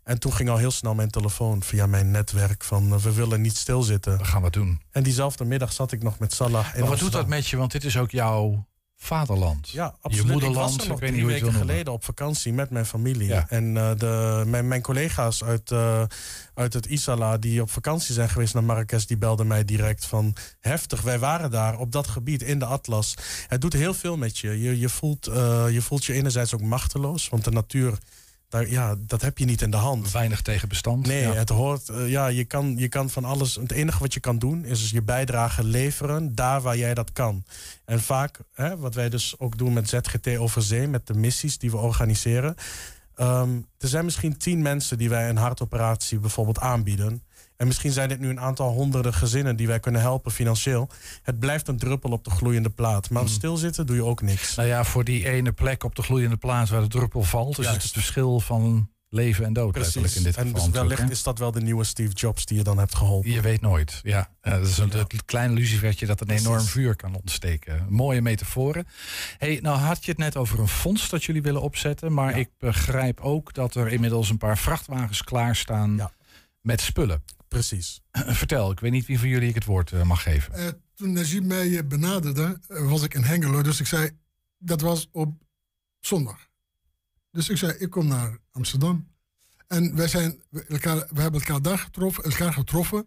En 0.10 0.20
toen 0.20 0.34
ging 0.34 0.50
al 0.50 0.58
heel 0.58 0.72
snel 0.72 0.96
mijn 0.96 1.10
telefoon 1.10 1.64
via 1.64 1.86
mijn 1.86 2.12
netwerk 2.12 2.64
van... 2.64 2.94
eh, 2.94 3.00
we 3.00 3.14
willen 3.14 3.42
niet 3.42 3.58
stilzitten. 3.58 4.18
We 4.18 4.26
gaan 4.26 4.42
wat 4.42 4.54
doen. 4.54 4.82
En 4.92 5.04
diezelfde 5.04 5.46
middag 5.46 5.74
zat 5.74 5.92
ik 5.92 6.04
nog 6.04 6.20
met 6.20 6.34
Salah 6.34 6.66
in 6.74 6.80
Maar 6.80 6.90
wat 6.90 7.00
doet 7.00 7.12
dat 7.12 7.28
met 7.28 7.48
je? 7.48 7.58
Want 7.58 7.72
dit 7.72 7.84
is 7.84 7.98
ook 7.98 8.12
jouw 8.12 8.66
vaderland. 8.96 9.70
Ja, 9.70 9.96
absoluut. 10.02 10.32
moederland, 10.32 10.72
ik 10.72 10.78
was 10.78 10.84
er 10.84 10.88
nog 10.88 11.02
ik 11.02 11.08
drie 11.08 11.20
je 11.20 11.26
weken 11.26 11.44
noemen. 11.44 11.62
geleden 11.62 11.94
op 11.94 12.04
vakantie 12.04 12.54
met 12.54 12.70
mijn 12.70 12.86
familie. 12.86 13.28
Ja. 13.28 13.46
En 13.50 13.78
eh, 13.78 13.92
de, 13.98 14.44
mijn, 14.48 14.68
mijn 14.68 14.82
collega's 14.82 15.44
uit, 15.44 15.72
eh, 15.72 16.04
uit 16.54 16.74
het 16.74 16.86
Isala 16.86 17.38
die 17.38 17.62
op 17.62 17.72
vakantie 17.72 18.14
zijn 18.14 18.30
geweest 18.30 18.54
naar 18.54 18.64
Marrakesh... 18.64 19.06
die 19.06 19.18
belden 19.18 19.48
mij 19.48 19.66
direct 19.66 20.06
van 20.06 20.36
heftig. 20.60 21.02
Wij 21.02 21.20
waren 21.20 21.52
daar 21.52 21.78
op 21.78 21.92
dat 21.92 22.08
gebied 22.08 22.42
in 22.42 22.60
de 22.60 22.66
Atlas. 22.66 23.16
Het 23.48 23.62
doet 23.62 23.74
heel 23.74 23.94
veel 23.94 24.18
met 24.18 24.38
je. 24.38 24.62
Je, 24.62 24.80
je, 24.80 24.90
voelt, 24.90 25.26
je 25.72 25.80
voelt 25.82 26.06
je 26.06 26.14
enerzijds 26.14 26.54
ook 26.54 26.62
machteloos. 26.62 27.30
Want 27.30 27.44
de 27.44 27.52
natuur, 27.52 27.98
daar, 28.50 28.70
ja, 28.70 28.96
dat 29.00 29.22
heb 29.22 29.38
je 29.38 29.46
niet 29.46 29.62
in 29.62 29.72
de 29.72 29.78
hand. 29.78 30.12
Weinig 30.12 30.42
tegen 30.42 30.68
bestand. 30.70 31.08
Nee, 31.08 31.22
Ja. 31.22 31.34
het 31.34 31.50
hoort. 31.50 31.90
eh, 31.90 32.10
ja, 32.10 32.28
je 32.28 32.46
kan, 32.46 32.78
je 32.78 32.88
kan 32.88 33.10
van 33.10 33.26
alles. 33.26 33.56
Het 33.56 33.72
enige 33.72 34.00
wat 34.00 34.14
je 34.14 34.20
kan 34.20 34.40
doen 34.40 34.66
is 34.66 34.80
dus 34.82 34.90
je 34.92 35.02
bijdrage 35.02 35.64
leveren 35.64 36.36
daar 36.36 36.62
waar 36.62 36.78
jij 36.78 36.94
dat 36.94 37.12
kan. 37.12 37.44
En 37.86 38.02
vaak, 38.02 38.40
hè, 38.54 38.78
wat 38.78 38.96
wij 38.96 39.10
dus 39.10 39.36
ook 39.38 39.58
doen 39.58 39.74
met 39.74 39.90
ZGT 39.90 40.38
over 40.38 40.62
zee, 40.62 40.88
met 40.88 41.08
de 41.08 41.14
missies 41.14 41.58
die 41.58 41.72
we 41.72 41.78
organiseren. 41.78 42.56
ehm, 43.16 43.50
er 43.78 43.88
zijn 43.88 44.06
misschien 44.06 44.38
tien 44.38 44.62
mensen 44.62 44.98
die 44.98 45.10
wij 45.10 45.30
een 45.30 45.38
hartoperatie 45.38 46.20
bijvoorbeeld 46.20 46.60
aanbieden. 46.60 47.24
En 47.60 47.68
misschien 47.68 47.92
zijn 47.92 48.10
dit 48.10 48.20
nu 48.20 48.30
een 48.30 48.40
aantal 48.40 48.72
honderden 48.72 49.14
gezinnen 49.14 49.56
die 49.56 49.68
wij 49.68 49.80
kunnen 49.80 50.02
helpen 50.02 50.32
financieel. 50.32 50.90
Het 51.24 51.40
blijft 51.40 51.68
een 51.68 51.78
druppel 51.78 52.12
op 52.12 52.24
de 52.24 52.30
gloeiende 52.30 52.70
plaat. 52.70 53.10
Maar 53.10 53.28
stilzitten 53.28 53.86
doe 53.86 53.96
je 53.96 54.04
ook 54.04 54.22
niks. 54.22 54.56
Nou 54.56 54.68
ja, 54.68 54.84
voor 54.84 55.04
die 55.04 55.30
ene 55.30 55.52
plek 55.52 55.84
op 55.84 55.96
de 55.96 56.02
gloeiende 56.02 56.38
plaats 56.38 56.70
waar 56.72 56.82
de 56.82 56.88
druppel 56.88 57.24
valt, 57.24 57.60
is 57.60 57.68
het 57.68 57.84
het 57.84 57.92
verschil 57.92 58.40
van 58.40 58.90
leven 59.10 59.46
en 59.46 59.54
dood. 59.54 59.78
letterlijk 59.78 60.16
in 60.16 60.24
dit 60.24 60.38
en 60.38 60.48
geval. 60.48 60.66
dus 60.66 60.74
wellicht 60.74 61.02
hè? 61.02 61.10
is 61.10 61.24
dat 61.24 61.40
wel 61.40 61.52
de 61.52 61.62
nieuwe 61.62 61.84
Steve 61.84 62.14
Jobs 62.14 62.46
die 62.46 62.58
je 62.58 62.64
dan 62.64 62.78
hebt 62.78 62.96
geholpen. 62.96 63.32
Je 63.32 63.42
weet 63.42 63.62
nooit. 63.62 64.00
Ja, 64.04 64.30
Eh, 64.42 64.52
dat 64.54 64.68
is 64.68 64.78
een 64.78 64.92
het 64.92 65.26
kleine 65.26 65.54
lucifertje 65.54 66.06
dat 66.06 66.22
een 66.22 66.30
enorm 66.30 66.54
Precies. 66.56 66.72
vuur 66.72 66.96
kan 66.96 67.16
ontsteken. 67.16 67.86
Mooie 67.90 68.22
metaforen. 68.22 68.88
Hey, 69.38 69.60
nou 69.62 69.78
had 69.78 70.06
je 70.06 70.12
het 70.12 70.20
net 70.20 70.38
over 70.38 70.60
een 70.60 70.68
fonds 70.68 71.10
dat 71.10 71.24
jullie 71.24 71.42
willen 71.42 71.62
opzetten. 71.62 72.14
Maar 72.14 72.30
Ja. 72.32 72.36
ik 72.38 72.50
begrijp 72.58 73.20
ook 73.20 73.54
dat 73.54 73.76
er 73.76 73.88
inmiddels 73.92 74.30
een 74.30 74.38
paar 74.38 74.58
vrachtwagens 74.58 75.24
klaarstaan 75.24 75.96
Ja. 75.96 76.12
Met 76.62 76.82
spullen. 76.82 77.24
Precies. 77.48 78.02
Vertel, 78.42 78.72
ik 78.72 78.80
weet 78.80 78.92
niet 78.92 79.06
wie 79.06 79.20
van 79.20 79.28
jullie 79.28 79.50
ik 79.50 79.56
het 79.56 79.66
woord 79.66 79.92
eh, 79.92 80.04
mag 80.04 80.22
geven. 80.22 80.54
Eh, 80.54 80.68
toen 80.96 81.14
Najib 81.14 81.44
mij 81.44 81.78
eh, 81.78 81.88
benaderde, 81.88 82.60
was 82.68 83.04
ik 83.04 83.14
in 83.14 83.24
Hengelo. 83.24 83.62
Dus 83.62 83.80
ik 83.80 83.88
zei, 83.88 84.10
dat 84.58 84.82
was 84.82 85.08
op 85.12 85.42
zondag. 86.00 86.48
Dus 87.32 87.50
ik 87.50 87.58
zei, 87.58 87.74
ik 87.78 87.90
kom 87.90 88.08
naar 88.08 88.38
Amsterdam. 88.52 89.08
En 89.68 89.96
wij, 89.96 90.08
zijn, 90.08 90.42
elkaar, 90.68 90.96
we 90.96 91.22
hebben 91.22 91.42
elkaar 91.42 91.62
daar 91.62 91.78
getroffen, 91.78 92.24
elkaar 92.24 92.54
getroffen. 92.54 93.06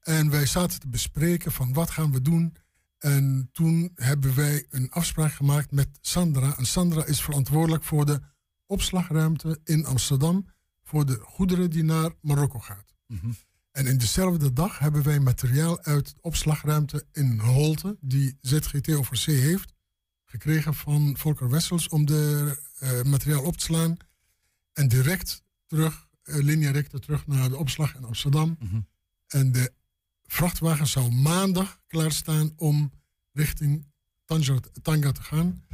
En 0.00 0.30
wij 0.30 0.46
zaten 0.46 0.80
te 0.80 0.88
bespreken 0.88 1.52
van 1.52 1.72
wat 1.72 1.90
gaan 1.90 2.12
we 2.12 2.22
doen. 2.22 2.56
En 2.98 3.48
toen 3.52 3.90
hebben 3.94 4.34
wij 4.34 4.66
een 4.70 4.90
afspraak 4.90 5.32
gemaakt 5.32 5.70
met 5.70 5.88
Sandra. 6.00 6.56
En 6.56 6.66
Sandra 6.66 7.04
is 7.04 7.22
verantwoordelijk 7.22 7.84
voor 7.84 8.06
de 8.06 8.20
opslagruimte 8.66 9.60
in 9.64 9.84
Amsterdam. 9.84 10.46
Voor 10.92 11.06
de 11.06 11.18
goederen 11.22 11.70
die 11.70 11.84
naar 11.84 12.10
Marokko 12.20 12.58
gaat. 12.58 12.94
En 13.70 13.86
in 13.86 13.98
dezelfde 13.98 14.52
dag 14.52 14.78
hebben 14.78 15.02
wij 15.02 15.20
materiaal 15.20 15.82
uit 15.82 16.06
de 16.06 16.20
opslagruimte 16.20 17.04
in 17.12 17.38
Holte, 17.38 17.96
die 18.00 18.38
ZGT 18.40 18.94
over 18.94 19.16
C 19.16 19.24
heeft, 19.24 19.74
gekregen 20.24 20.74
van 20.74 21.16
Volker 21.16 21.50
Wessels 21.50 21.88
om 21.88 22.06
de 22.06 22.56
eh, 22.78 23.02
materiaal 23.02 23.42
op 23.42 23.56
te 23.56 23.64
slaan. 23.64 23.96
En 24.72 24.88
direct 24.88 25.42
terug, 25.66 26.08
uh, 26.24 26.36
linea 26.36 26.70
recta 26.70 26.98
terug 26.98 27.26
naar 27.26 27.48
de 27.48 27.56
opslag 27.56 27.94
in 27.94 28.04
Amsterdam. 28.04 28.58
En 29.26 29.52
de 29.52 29.72
vrachtwagen 30.22 30.86
zou 30.86 31.12
maandag 31.12 31.80
klaarstaan 31.86 32.52
om 32.56 32.92
richting 33.32 33.86
Tanja, 34.24 34.60
Tanga 34.82 35.12
te 35.12 35.22
gaan. 35.22 35.66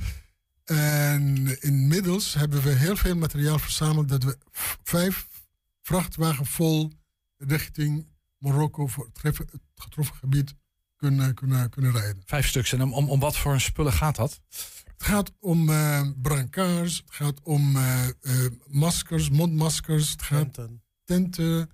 En 0.68 1.56
inmiddels 1.60 2.34
hebben 2.34 2.62
we 2.62 2.70
heel 2.70 2.96
veel 2.96 3.16
materiaal 3.16 3.58
verzameld 3.58 4.08
dat 4.08 4.24
we 4.24 4.38
vijf 4.82 5.26
vrachtwagen 5.82 6.46
vol 6.46 6.92
richting 7.36 8.06
Marokko 8.38 8.86
voor 8.86 9.04
het 9.04 9.18
getroffen- 9.18 9.48
het 9.52 9.82
getroffen 9.84 10.16
gebied 10.16 10.54
kunnen, 10.96 11.34
kunnen, 11.34 11.70
kunnen 11.70 11.92
rijden. 11.92 12.22
Vijf 12.26 12.46
stuks. 12.46 12.72
En 12.72 12.82
om, 12.82 12.92
om, 12.92 13.08
om 13.10 13.20
wat 13.20 13.36
voor 13.36 13.60
spullen 13.60 13.92
gaat 13.92 14.16
dat? 14.16 14.40
Het 14.98 15.06
gaat 15.06 15.32
om 15.40 15.70
eh 15.70 16.02
brancards, 16.16 16.96
het 17.06 17.14
gaat 17.14 17.40
om 17.42 17.76
eh, 17.76 18.08
eh, 18.08 18.12
maskers, 18.66 19.30
mondmaskers, 19.30 20.10
het 20.10 20.22
gaat 20.22 20.54
Tenten, 20.54 20.82
tenten, 21.04 21.70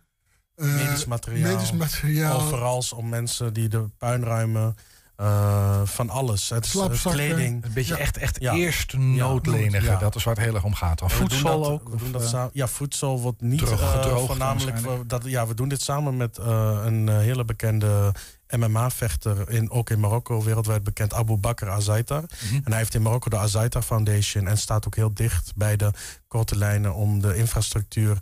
eh, 0.54 0.74
medisch 0.74 1.04
materiaal. 1.04 1.52
medisch 1.52 1.72
materiaal, 1.72 2.40
Overals 2.40 2.92
om 2.92 3.08
mensen 3.08 3.52
die 3.52 3.68
de 3.68 3.88
puinruimen. 3.98 4.74
Eh, 5.16 5.80
van 5.84 6.10
alles. 6.10 6.48
Het 6.48 6.64
is 6.64 7.02
kleding. 7.02 7.64
Een 7.64 7.72
beetje 7.72 7.94
Ja. 7.94 8.00
echt, 8.00 8.16
echt 8.16 8.40
Ja. 8.40 8.52
eerste 8.54 8.98
noodlenige. 8.98 9.84
Ja. 9.84 9.98
Dat 9.98 10.14
is 10.14 10.24
waar 10.24 10.34
het 10.34 10.44
heel 10.44 10.54
erg 10.54 10.64
om 10.64 10.74
gaat. 10.74 10.98
Dan 10.98 11.08
We 11.08 11.14
doen 11.18 11.28
voedsel 11.28 11.60
dat- 11.62 11.70
ook. 11.70 11.88
We 11.88 11.96
doen 11.96 12.12
dat 12.12 12.22
eh, 12.22 12.28
sa- 12.28 12.50
ja, 12.52 12.66
voedsel 12.66 13.20
wordt 13.20 13.40
niet 13.40 13.62
eh, 13.62 13.92
gedroogd 13.92 14.26
voornamelijk. 14.26 14.78
we- 14.78 15.06
dat, 15.06 15.22
ja, 15.24 15.46
we 15.46 15.54
doen 15.54 15.68
dit 15.68 15.82
samen 15.82 16.16
met 16.16 16.38
eh, 16.38 16.80
een 16.84 17.08
hele 17.08 17.44
bekende 17.44 18.12
MMA-vechter, 18.56 19.50
in, 19.50 19.70
ook 19.70 19.90
in 19.90 20.00
Marokko, 20.00 20.42
wereldwijd 20.42 20.82
bekend, 20.84 21.14
Abu 21.14 21.36
Bakr 21.36 21.68
Azaitar. 21.68 22.22
Mhm. 22.44 22.54
En 22.54 22.62
hij 22.70 22.76
heeft 22.78 22.94
in 22.94 23.02
Marokko 23.02 23.30
de 23.30 23.38
Azaitar 23.38 23.82
Foundation 23.82 24.46
en 24.46 24.58
staat 24.58 24.86
ook 24.86 24.96
heel 24.96 25.14
dicht 25.14 25.52
bij 25.56 25.76
de 25.76 25.90
korte 26.28 26.56
lijnen 26.58 26.94
om 26.94 27.20
de 27.20 27.36
infrastructuur 27.36 28.18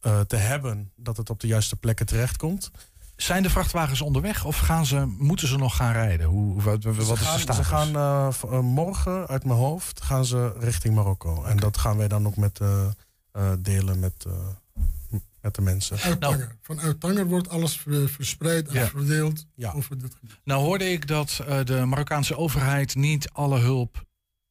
eh, 0.00 0.20
te 0.20 0.36
hebben, 0.36 0.92
dat 0.96 1.16
het 1.16 1.30
op 1.30 1.40
de 1.40 1.46
juiste 1.46 1.76
plekken 1.76 2.06
terechtkomt. 2.06 2.70
Zijn 3.16 3.42
de 3.42 3.50
vrachtwagens 3.50 4.00
onderweg 4.00 4.44
of 4.44 4.58
gaan 4.58 4.86
ze, 4.86 5.06
moeten 5.18 5.48
ze 5.48 5.56
nog 5.56 5.76
gaan 5.76 5.92
rijden? 5.92 6.26
Hoe, 6.26 6.62
wat, 6.62 6.82
wat 6.84 6.96
is 6.98 7.06
de 7.08 7.16
gaan, 7.16 7.38
status? 7.38 7.56
ze 7.56 7.64
gaan 7.64 7.96
eh, 7.96 8.28
eh, 8.52 8.60
morgen 8.60 9.26
uit 9.26 9.44
mijn 9.44 9.58
hoofd 9.58 10.02
gaan 10.02 10.24
ze 10.24 10.52
richting 10.58 10.94
Marokko. 10.94 11.44
En 11.44 11.56
dat 11.56 11.78
gaan 11.78 11.96
wij 11.96 12.08
dan 12.08 12.26
ook 12.26 12.36
met, 12.36 12.60
eh, 12.60 12.86
eh, 13.32 13.52
delen 13.58 13.98
met, 13.98 14.24
eh, 14.26 15.18
met 15.40 15.54
de 15.54 15.62
mensen. 15.62 15.98
uit 15.98 16.20
Nou. 16.20 16.32
Tanger. 16.32 16.56
Vanuit 16.62 17.00
Tanger 17.00 17.26
wordt 17.26 17.48
alles 17.48 17.76
ver- 17.76 18.08
verspreid 18.08 18.68
en 18.68 18.74
Ja. 18.74 18.86
verdeeld 18.86 19.46
Ja. 19.54 19.72
over 19.72 19.98
dit 19.98 20.14
gebied. 20.20 20.38
Nou 20.44 20.62
hoorde 20.64 20.90
ik 20.92 21.06
dat 21.06 21.40
eh, 21.48 21.64
de 21.64 21.84
Marokkaanse 21.84 22.36
overheid 22.36 22.94
niet 22.94 23.30
alle 23.32 23.58
hulp 23.58 24.04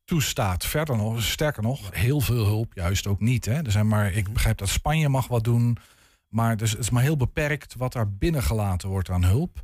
toestaat. 0.06 0.66
Verder 0.66 0.98
nog, 0.98 1.24
sterker 1.24 1.64
nog, 1.64 1.80
heel 1.92 2.22
veel 2.22 2.46
hulp 2.46 2.74
juist 2.74 3.08
ook 3.08 3.20
niet. 3.20 3.46
Hè. 3.46 3.62
Er 3.66 3.72
zijn 3.72 3.88
maar, 3.88 4.12
ik 4.14 4.34
begrijp 4.34 4.58
dat 4.58 4.70
Spanje 4.70 5.10
mag 5.10 5.28
wat 5.28 5.44
doen, 5.44 5.78
maar 6.34 6.58
dus 6.58 6.72
het 6.72 6.80
is 6.80 6.90
maar 6.90 7.04
heel 7.04 7.18
beperkt 7.18 7.76
wat 7.78 7.94
daar 7.94 8.12
binnengelaten 8.12 8.90
wordt 8.90 9.10
aan 9.10 9.24
hulp. 9.24 9.64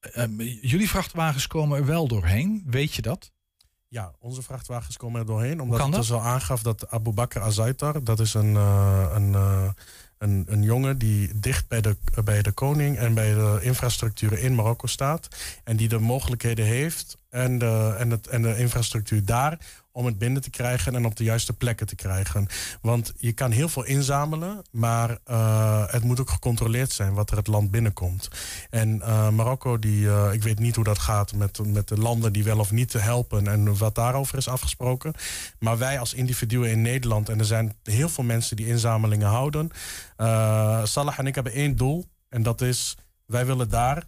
Eh, 0.00 0.24
jullie 0.60 0.88
vrachtwagens 0.88 1.46
komen 1.46 1.78
er 1.78 1.86
wel 1.86 2.08
doorheen, 2.08 2.62
weet 2.66 2.94
je 2.94 3.02
dat? 3.02 3.32
Ja, 3.88 4.12
onze 4.18 4.42
vrachtwagens 4.42 4.96
komen 4.96 5.20
er 5.20 5.26
doorheen. 5.26 5.60
Omdat 5.60 5.80
het 5.82 5.92
dus 5.92 6.12
al 6.12 6.22
aangaf 6.22 6.62
dat 6.62 6.90
Abu 6.90 7.10
Bakr 7.10 7.40
Azaitar... 7.40 8.04
dat 8.04 8.20
is 8.20 8.34
een, 8.34 8.56
eh, 8.56 9.10
een, 9.14 9.34
eh, 9.34 9.68
een, 10.18 10.44
een 10.48 10.62
jongen 10.62 10.98
die 10.98 11.38
dicht 11.38 11.68
bij 11.68 11.80
de, 11.80 11.96
bij 12.24 12.42
de 12.42 12.52
koning... 12.52 12.96
en 12.96 13.14
bij 13.14 13.34
de 13.34 13.58
infrastructuur 13.62 14.38
in 14.38 14.54
Marokko 14.54 14.86
staat. 14.86 15.28
En 15.64 15.76
die 15.76 15.88
de 15.88 15.98
mogelijkheden 15.98 16.64
heeft 16.64 17.18
en 17.28 17.58
de, 17.58 17.94
en 17.98 18.10
het, 18.10 18.26
en 18.26 18.42
de 18.42 18.56
infrastructuur 18.56 19.24
daar... 19.24 19.58
om 19.92 20.06
het 20.06 20.18
binnen 20.18 20.42
te 20.42 20.50
krijgen 20.50 20.94
en 20.94 21.04
op 21.04 21.16
de 21.16 21.24
juiste 21.24 21.52
plekken 21.52 21.86
te 21.86 21.94
krijgen. 21.94 22.46
Want 22.80 23.12
je 23.16 23.32
kan 23.32 23.50
heel 23.50 23.68
veel 23.68 23.84
inzamelen... 23.84 24.62
maar 24.70 25.18
eh, 25.24 25.84
het 25.86 26.04
moet 26.04 26.20
ook 26.20 26.30
gecontroleerd 26.30 26.92
zijn 26.92 27.14
wat 27.14 27.30
er 27.30 27.36
het 27.36 27.46
land 27.46 27.70
binnenkomt. 27.70 28.28
En 28.70 29.02
eh, 29.02 29.28
Marokko, 29.28 29.78
die, 29.78 30.08
eh, 30.08 30.32
ik 30.32 30.42
weet 30.42 30.58
niet 30.58 30.74
hoe 30.74 30.84
dat 30.84 30.98
gaat 30.98 31.34
met, 31.34 31.66
met 31.66 31.88
de 31.88 31.98
landen 31.98 32.32
die 32.32 32.44
wel 32.44 32.58
of 32.58 32.70
niet 32.70 32.90
te 32.90 32.98
helpen 32.98 33.46
en 33.46 33.76
wat 33.76 33.94
daarover 33.94 34.38
is 34.38 34.48
afgesproken. 34.48 35.14
Maar 35.58 35.78
wij 35.78 35.98
als 35.98 36.14
individuen 36.14 36.70
in 36.70 36.82
Nederland, 36.82 37.28
en 37.28 37.38
er 37.38 37.44
zijn 37.44 37.76
heel 37.82 38.08
veel 38.08 38.24
mensen 38.24 38.56
die 38.56 38.66
inzamelingen 38.66 39.28
houden. 39.28 39.70
Salah 40.86 41.18
en 41.18 41.26
ik 41.26 41.34
hebben 41.34 41.52
één 41.52 41.76
doel, 41.76 42.04
en 42.28 42.42
dat 42.42 42.60
is: 42.60 42.96
wij 43.26 43.46
willen 43.46 43.68
daar 43.68 44.06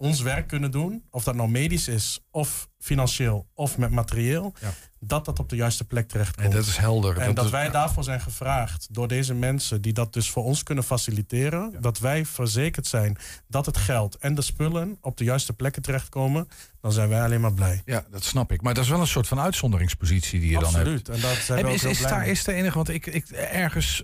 ons 0.00 0.20
werk 0.20 0.48
kunnen 0.48 0.70
doen, 0.70 1.04
of 1.10 1.24
dat 1.24 1.34
nou 1.34 1.48
medisch 1.48 1.88
is, 1.88 2.20
of 2.30 2.68
financieel, 2.78 3.46
of 3.54 3.78
met 3.78 3.90
materieel, 3.90 4.52
Ja. 4.60 4.72
dat 5.00 5.24
dat 5.24 5.38
op 5.38 5.48
de 5.48 5.56
juiste 5.56 5.84
plek 5.84 6.08
terechtkomt. 6.08 6.46
En 6.46 6.52
dat 6.52 6.66
is 6.66 6.76
helder. 6.76 7.18
En 7.18 7.34
dat 7.34 7.44
is- 7.44 7.50
wij 7.50 7.70
daarvoor 7.70 8.04
zijn 8.04 8.20
gevraagd 8.20 8.86
door 8.94 9.08
deze 9.08 9.34
mensen 9.34 9.82
die 9.82 9.92
dat 9.92 10.12
dus 10.12 10.30
voor 10.30 10.44
ons 10.44 10.62
kunnen 10.62 10.84
faciliteren. 10.84 11.74
Dat 11.80 11.98
wij 11.98 12.26
verzekerd 12.26 12.86
zijn 12.86 13.16
dat 13.48 13.66
het 13.66 13.76
geld 13.76 14.14
en 14.16 14.34
de 14.34 14.42
spullen 14.42 14.98
op 15.00 15.16
de 15.16 15.24
juiste 15.24 15.52
plekken 15.52 15.82
terechtkomen. 15.82 16.48
Dan 16.80 16.92
zijn 16.92 17.08
wij 17.08 17.22
alleen 17.22 17.40
maar 17.40 17.54
blij. 17.54 17.82
Ja, 17.84 18.04
dat 18.10 18.24
snap 18.24 18.52
ik. 18.52 18.62
Maar 18.62 18.74
dat 18.74 18.84
is 18.84 18.90
wel 18.90 19.00
een 19.00 19.06
soort 19.06 19.28
van 19.28 19.40
uitzonderingspositie 19.40 20.40
die 20.40 20.48
je 20.50 20.54
dan 20.54 20.62
hebt. 20.64 20.76
Absoluut. 20.76 21.08
En 21.08 21.20
dat 21.20 21.36
zijn 21.36 21.58
En 21.58 21.64
we 21.64 21.70
ook 21.70 21.76
is, 21.82 21.98
blij 21.98 22.10
daar 22.10 22.20
mee. 22.20 22.30
is 22.30 22.44
de 22.44 22.52
enige, 22.52 22.74
want 22.76 22.88
ik, 22.88 23.06
ik 23.06 23.28
ergens, 23.30 24.02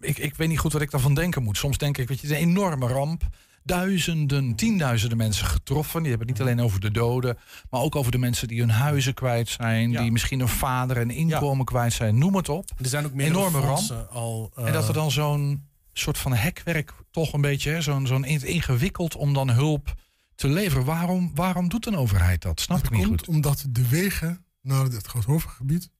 ik, 0.00 0.18
ik 0.18 0.34
weet 0.34 0.48
niet 0.48 0.58
goed 0.58 0.72
wat 0.72 0.82
ik 0.82 0.90
daarvan 0.90 1.14
denken 1.14 1.42
moet. 1.42 1.56
Soms 1.56 1.78
denk 1.78 1.98
ik, 1.98 2.08
weet 2.08 2.20
je, 2.20 2.26
het 2.26 2.36
is 2.36 2.42
een 2.42 2.48
enorme 2.48 2.86
ramp. 2.86 3.22
Duizenden, 3.64 4.54
tienduizenden 4.54 5.18
mensen 5.18 5.46
getroffen. 5.46 6.00
Die 6.00 6.10
hebben 6.10 6.28
het 6.28 6.38
niet 6.38 6.46
alleen 6.48 6.60
over 6.64 6.80
de 6.80 6.90
doden, 6.90 7.38
maar 7.70 7.80
ook 7.80 7.96
over 7.96 8.12
de 8.12 8.18
mensen 8.18 8.48
die 8.48 8.60
hun 8.60 8.70
huizen 8.70 9.14
kwijt 9.14 9.48
zijn, 9.48 9.90
Ja. 9.90 10.00
die 10.02 10.12
misschien 10.12 10.40
een 10.40 10.48
vader 10.48 10.96
en 10.96 11.10
inkomen 11.10 11.64
kwijt 11.64 11.92
zijn. 11.92 12.18
Noem 12.18 12.36
het 12.36 12.48
op. 12.48 12.70
Er 12.78 12.86
zijn 12.88 13.04
ook 13.06 13.12
meerdere 13.14 13.38
enorme 13.38 13.58
ramp. 13.60 13.76
fondsen 13.76 14.10
al. 14.10 14.52
eh, 14.56 14.66
en 14.66 14.72
dat 14.72 14.88
er 14.88 14.94
dan 14.94 15.10
zo'n 15.10 15.68
soort 15.92 16.18
van 16.18 16.34
hekwerk 16.34 16.92
toch 17.10 17.32
een 17.32 17.40
beetje, 17.40 17.80
zo'n 17.82 18.06
zo'n 18.06 18.24
in- 18.24 18.46
ingewikkeld 18.46 19.16
om 19.16 19.34
dan 19.34 19.50
hulp 19.50 19.94
te 20.34 20.48
leveren. 20.48 20.84
Waarom, 20.84 21.30
waarom 21.34 21.68
doet 21.68 21.86
een 21.86 21.96
overheid 21.96 22.42
dat? 22.42 22.60
Snap 22.60 22.76
Dat 22.82 22.86
ik 22.86 22.92
niet 22.96 23.06
komt 23.06 23.18
goed. 23.18 23.28
omdat 23.28 23.66
de 23.68 23.88
wegen 23.88 24.44
naar 24.62 24.84
het 24.84 25.08
gebied 25.08 25.90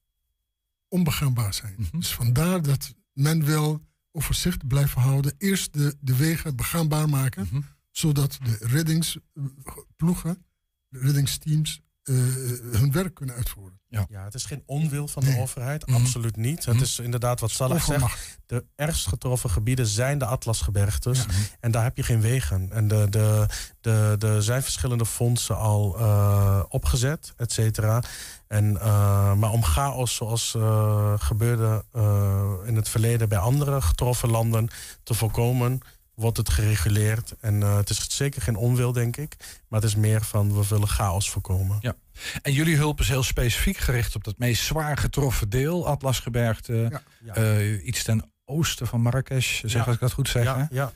onbegaanbaar 0.88 1.54
zijn. 1.54 1.74
Mhm. 1.78 1.98
Dus 1.98 2.12
vandaar 2.14 2.62
dat 2.62 2.94
men 3.12 3.44
wil 3.44 3.80
overzicht 4.12 4.66
blijven 4.66 5.00
houden. 5.00 5.34
Eerst 5.38 5.72
de, 5.72 5.94
de 6.00 6.16
wegen 6.16 6.56
begaanbaar 6.56 7.08
maken, 7.08 7.46
Mhm. 7.50 7.60
zodat 7.90 8.38
de 8.42 8.56
reddingsploegen, 8.60 10.44
de 10.88 10.98
reddingsteams, 10.98 11.80
eh, 12.02 12.14
hun 12.78 12.92
werk 12.92 13.14
kunnen 13.14 13.34
uitvoeren. 13.34 13.80
Ja, 14.08 14.24
het 14.24 14.34
is 14.34 14.44
geen 14.44 14.62
onwil 14.66 15.08
van 15.08 15.24
Nee. 15.24 15.34
de 15.34 15.40
overheid. 15.40 15.86
Mhm. 15.86 15.96
Absoluut 16.00 16.36
niet. 16.36 16.64
Het 16.64 16.74
Mhm. 16.74 16.82
is 16.82 16.98
inderdaad 16.98 17.40
wat 17.40 17.50
Salah 17.50 17.80
zegt. 17.82 18.38
De 18.46 18.64
ergst 18.76 19.06
getroffen 19.06 19.50
gebieden 19.50 19.86
zijn 19.86 20.18
de 20.18 20.24
Atlasgebergtes. 20.26 21.18
Ja. 21.18 21.24
En 21.60 21.70
daar 21.70 21.82
heb 21.82 21.96
je 21.96 22.02
geen 22.02 22.20
wegen. 22.20 22.70
En 22.72 22.88
de, 22.88 23.06
de, 23.10 23.46
de, 23.80 24.14
de 24.18 24.42
zijn 24.42 24.62
verschillende 24.62 25.06
fondsen 25.06 25.56
al 25.56 25.98
eh, 25.98 26.62
opgezet, 26.68 27.32
et 27.36 27.52
cetera. 27.52 28.02
En, 28.48 28.80
eh, 28.80 29.34
maar 29.34 29.50
om 29.50 29.64
chaos 29.64 30.14
zoals 30.14 30.54
eh, 30.54 31.12
gebeurde 31.16 31.84
eh, 31.92 32.52
in 32.64 32.76
het 32.76 32.88
verleden 32.88 33.28
bij 33.28 33.38
andere 33.38 33.80
getroffen 33.80 34.30
landen 34.30 34.68
te 35.02 35.14
voorkomen, 35.14 35.80
wordt 36.14 36.36
het 36.36 36.48
gereguleerd. 36.48 37.34
En 37.40 37.62
eh, 37.62 37.76
het 37.76 37.90
is 37.90 38.06
zeker 38.16 38.42
geen 38.42 38.56
onwil, 38.56 38.92
denk 38.92 39.16
ik. 39.16 39.36
Maar 39.68 39.80
het 39.80 39.88
is 39.88 39.96
meer 39.96 40.22
van 40.22 40.54
we 40.60 40.68
willen 40.68 40.88
chaos 40.88 41.30
voorkomen. 41.30 41.78
Ja. 41.80 41.94
En 42.42 42.52
jullie 42.52 42.76
hulp 42.76 43.00
is 43.00 43.08
heel 43.08 43.22
specifiek 43.22 43.76
gericht 43.76 44.14
op 44.14 44.24
dat 44.24 44.38
meest 44.38 44.62
zwaar 44.62 44.96
getroffen 44.96 45.48
deel, 45.48 45.86
Atlasgebergte. 45.88 47.00
Ja. 47.24 47.34
Eh, 47.34 47.86
iets 47.86 48.02
ten 48.02 48.32
oosten 48.44 48.86
van 48.86 49.00
Marrakesh, 49.00 49.60
zeg 49.60 49.72
Ja. 49.72 49.82
als 49.82 49.94
ik 49.94 50.00
dat 50.00 50.12
goed 50.12 50.28
zeg. 50.28 50.44
ja, 50.44 50.68
ja. 50.70 50.92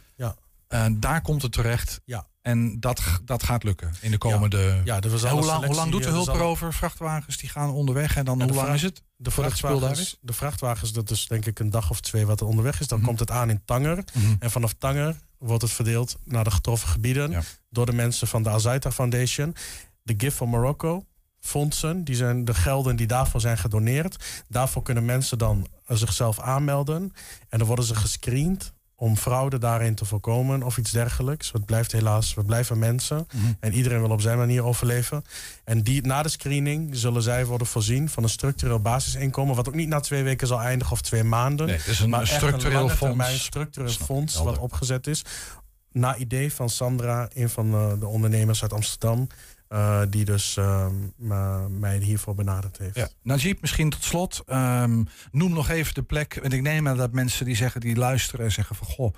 Eh, 0.68 0.84
daar 0.92 1.22
komt 1.22 1.42
het 1.42 1.52
terecht. 1.52 2.00
Ja. 2.04 2.26
En 2.42 2.80
dat, 2.80 3.02
dat 3.24 3.42
gaat 3.42 3.62
lukken 3.62 3.92
in 4.00 4.10
de 4.10 4.18
komende. 4.18 4.80
ja 4.84 5.00
was 5.00 5.22
En 5.22 5.30
al 5.30 5.36
hoe, 5.36 5.46
lang, 5.46 5.64
hoe 5.64 5.74
lang 5.74 5.90
doet 5.90 6.02
de 6.02 6.08
eh, 6.08 6.14
hulp 6.14 6.28
erover? 6.28 6.72
Vrachtwagens 6.72 7.36
die 7.36 7.48
gaan 7.48 7.70
onderweg 7.70 8.16
en 8.16 8.24
dan 8.24 8.42
hoe 8.42 8.52
lang 8.52 8.74
is 8.74 8.82
het? 8.82 9.02
De 9.16 9.30
vrachtwagens, 9.30 10.16
de 10.20 10.32
vrachtwagens, 10.32 10.92
dat 10.92 11.10
is 11.10 11.26
denk 11.26 11.46
ik 11.46 11.58
een 11.58 11.70
dag 11.70 11.90
of 11.90 12.00
twee 12.00 12.26
wat 12.26 12.40
er 12.40 12.46
onderweg 12.46 12.80
is. 12.80 12.86
Dan 12.88 12.98
Mhm. 12.98 13.06
komt 13.06 13.20
het 13.20 13.30
aan 13.30 13.50
in 13.50 13.62
Tanger. 13.64 14.04
En 14.38 14.50
vanaf 14.50 14.72
Tanger 14.78 15.16
wordt 15.38 15.62
het 15.62 15.70
verdeeld 15.72 16.16
naar 16.24 16.44
de 16.44 16.50
getroffen 16.50 16.88
gebieden 16.88 17.30
Ja. 17.30 17.42
door 17.70 17.86
de 17.86 17.92
mensen 17.92 18.28
van 18.28 18.42
de 18.42 18.50
Azaita 18.50 18.92
Foundation. 18.92 19.54
De 20.02 20.14
Gift 20.16 20.36
for 20.36 20.48
Morocco 20.48 21.04
fondsen, 21.40 22.04
die 22.04 22.14
zijn 22.16 22.44
de 22.44 22.54
gelden 22.54 22.96
die 22.96 23.06
daarvoor 23.06 23.40
zijn 23.40 23.58
gedoneerd. 23.58 24.44
Daarvoor 24.48 24.82
kunnen 24.82 25.04
mensen 25.04 25.38
dan 25.38 25.66
eh, 25.86 25.96
zichzelf 25.96 26.40
aanmelden 26.40 27.12
en 27.48 27.58
dan 27.58 27.66
worden 27.66 27.84
ze 27.84 27.94
gescreend 27.94 28.72
om 28.96 29.16
fraude 29.16 29.58
daarin 29.58 29.94
te 29.94 30.04
voorkomen 30.04 30.62
of 30.62 30.76
iets 30.78 30.90
dergelijks. 30.90 31.52
Het 31.52 31.64
blijft 31.64 31.92
helaas, 31.92 32.34
we 32.34 32.44
blijven 32.44 32.78
mensen. 32.78 33.26
En 33.60 33.72
iedereen 33.72 34.00
wil 34.00 34.10
op 34.10 34.20
zijn 34.20 34.38
manier 34.38 34.64
overleven. 34.64 35.24
En 35.64 35.82
die, 35.82 36.06
na 36.06 36.22
de 36.22 36.28
screening 36.28 36.96
zullen 36.96 37.22
zij 37.22 37.46
worden 37.46 37.66
voorzien 37.66 38.08
van 38.08 38.22
een 38.22 38.28
structureel 38.28 38.80
basisinkomen. 38.80 39.56
Wat 39.56 39.68
ook 39.68 39.74
niet 39.74 39.88
na 39.88 40.00
twee 40.00 40.22
weken 40.22 40.46
zal 40.46 40.60
eindigen 40.60 40.92
of 40.92 41.00
twee 41.00 41.24
maanden. 41.24 41.66
Nee, 41.66 41.76
het 41.76 41.86
is 41.86 42.00
een 42.00 42.10
maar 42.10 42.26
structureel 42.26 42.82
lange 42.82 42.96
fonds. 42.96 43.44
structureel 43.44 43.90
fonds 43.90 44.34
helder. 44.34 44.52
wat 44.52 44.62
opgezet 44.62 45.06
is. 45.06 45.22
Na 45.92 46.16
idee 46.16 46.52
van 46.52 46.68
Sandra, 46.68 47.28
een 47.34 47.48
van 47.50 47.74
eh, 47.74 47.92
de 48.00 48.06
ondernemers 48.06 48.62
uit 48.62 48.72
Amsterdam. 48.72 49.26
Eh, 49.68 50.00
die 50.10 50.24
dus 50.24 50.56
eh, 50.56 50.86
m- 51.16 51.78
mij 51.80 51.98
hiervoor 51.98 52.34
benaderd 52.34 52.78
heeft. 52.78 52.96
Ja. 52.96 53.08
Najib, 53.22 53.60
misschien 53.60 53.90
tot 53.90 54.04
slot. 54.04 54.42
ehm, 54.46 55.02
noem 55.30 55.52
nog 55.52 55.68
even 55.68 55.94
de 55.94 56.02
plek. 56.02 56.34
En 56.36 56.50
ik 56.50 56.62
neem 56.62 56.88
aan 56.88 56.96
dat 56.96 57.12
mensen 57.12 57.44
die 57.44 57.56
zeggen, 57.56 57.80
die 57.80 57.96
luisteren 57.96 58.44
en 58.44 58.52
zeggen 58.52 58.76
van 58.76 58.86
goh, 58.86 59.14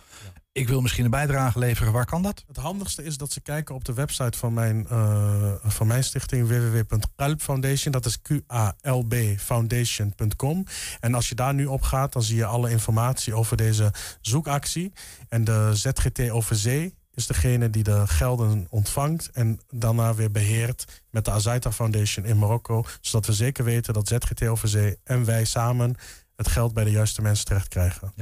ik 0.53 0.69
wil 0.69 0.81
misschien 0.81 1.05
een 1.05 1.11
bijdrage 1.11 1.59
leveren. 1.59 1.93
Waar 1.93 2.05
kan 2.07 2.23
dat? 2.23 2.45
Het 2.47 2.57
handigste 2.57 3.05
is 3.05 3.17
dat 3.17 3.33
ze 3.33 3.41
kijken 3.41 3.75
op 3.75 3.85
de 3.85 3.93
website 3.93 4.39
van 4.39 4.55
mijn, 4.55 4.87
eh, 4.89 5.53
van 5.63 5.87
mijn 5.87 6.05
stichting 6.05 6.47
www.kalb 6.49 7.41
Foundation. 7.43 7.93
Dat 7.93 8.07
is 8.07 8.21
Q-A-L-B 8.23 9.15
Foundation.com. 9.37 10.65
En 11.01 11.15
als 11.15 11.29
je 11.29 11.35
daar 11.35 11.55
nu 11.55 11.67
op 11.67 11.83
gaat, 11.83 12.13
dan 12.13 12.23
zie 12.23 12.37
je 12.37 12.45
alle 12.45 12.71
informatie 12.71 13.35
over 13.35 13.57
deze 13.57 13.93
zoekactie. 14.21 14.93
En 15.29 15.45
de 15.45 15.71
ZGT 15.75 16.31
over 16.31 16.57
zee 16.57 16.95
is 17.19 17.27
degene 17.27 17.71
die 17.71 17.83
de 17.83 18.07
gelden 18.07 18.67
ontvangt 18.71 19.31
en 19.33 19.61
daarna 19.71 20.15
weer 20.15 20.31
beheert 20.31 21.03
met 21.11 21.25
de 21.25 21.31
Azaita 21.31 21.73
Foundation 21.73 22.25
in 22.25 22.39
Marokko. 22.39 22.85
Zodat 23.01 23.27
we 23.27 23.33
zeker 23.33 23.65
weten 23.65 23.95
dat 23.95 24.09
ZGT 24.09 24.47
over 24.47 24.69
zee 24.69 24.97
en 25.05 25.25
wij 25.25 25.45
samen 25.45 25.95
het 26.37 26.49
geld 26.49 26.75
bij 26.75 26.85
de 26.85 26.91
juiste 26.91 27.23
mensen 27.23 27.45
terecht 27.45 27.69
krijgen. 27.69 28.13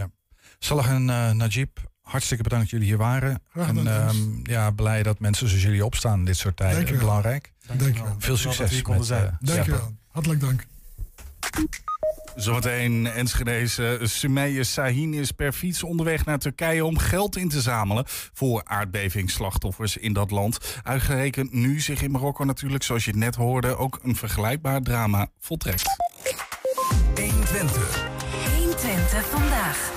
Salah 0.58 0.90
en 0.90 1.10
eh, 1.10 1.30
Najib, 1.30 1.78
hartstikke 2.00 2.42
bedankt 2.42 2.64
dat 2.64 2.72
jullie 2.72 2.88
hier 2.88 2.98
waren. 2.98 3.42
Graag 3.52 3.68
en 3.68 3.86
ehm, 3.86 4.16
ja, 4.42 4.70
blij 4.70 5.02
dat 5.02 5.18
mensen 5.18 5.48
zoals 5.48 5.62
jullie 5.62 5.84
opstaan 5.84 6.18
in 6.18 6.24
dit 6.24 6.36
soort 6.36 6.56
tijden. 6.56 6.76
Dankjewel. 6.76 7.04
Belangrijk. 7.04 7.52
Dankjewel. 7.66 8.14
Veel 8.18 8.36
succes. 8.36 8.70
hier 8.70 8.82
konden 8.82 9.36
met, 9.40 9.48
zijn. 9.50 9.70
eh. 9.72 9.84
Hartelijk 10.10 10.40
dank. 10.40 10.66
Zometeen 12.36 13.06
Enschedeze 13.06 13.98
Sumeye 14.02 14.64
Sahin 14.64 15.14
is 15.14 15.30
per 15.30 15.52
fiets 15.52 15.82
onderweg 15.82 16.24
naar 16.24 16.38
Turkije 16.38 16.84
om 16.84 16.98
geld 16.98 17.36
in 17.36 17.48
te 17.48 17.60
zamelen 17.60 18.04
voor 18.06 18.60
aardbevingsslachtoffers 18.64 19.96
in 19.96 20.12
dat 20.12 20.30
land. 20.30 20.80
Uitgerekend 20.82 21.52
nu 21.52 21.80
zich 21.80 22.02
in 22.02 22.10
Marokko 22.10 22.44
natuurlijk, 22.44 22.82
zoals 22.82 23.04
je 23.04 23.10
het 23.10 23.18
net 23.18 23.34
hoorde, 23.34 23.76
ook 23.76 23.98
een 24.02 24.16
vergelijkbaar 24.16 24.82
drama 24.82 25.28
voltrekt. 25.38 25.82
120 28.54 29.26
vandaag. 29.30 29.94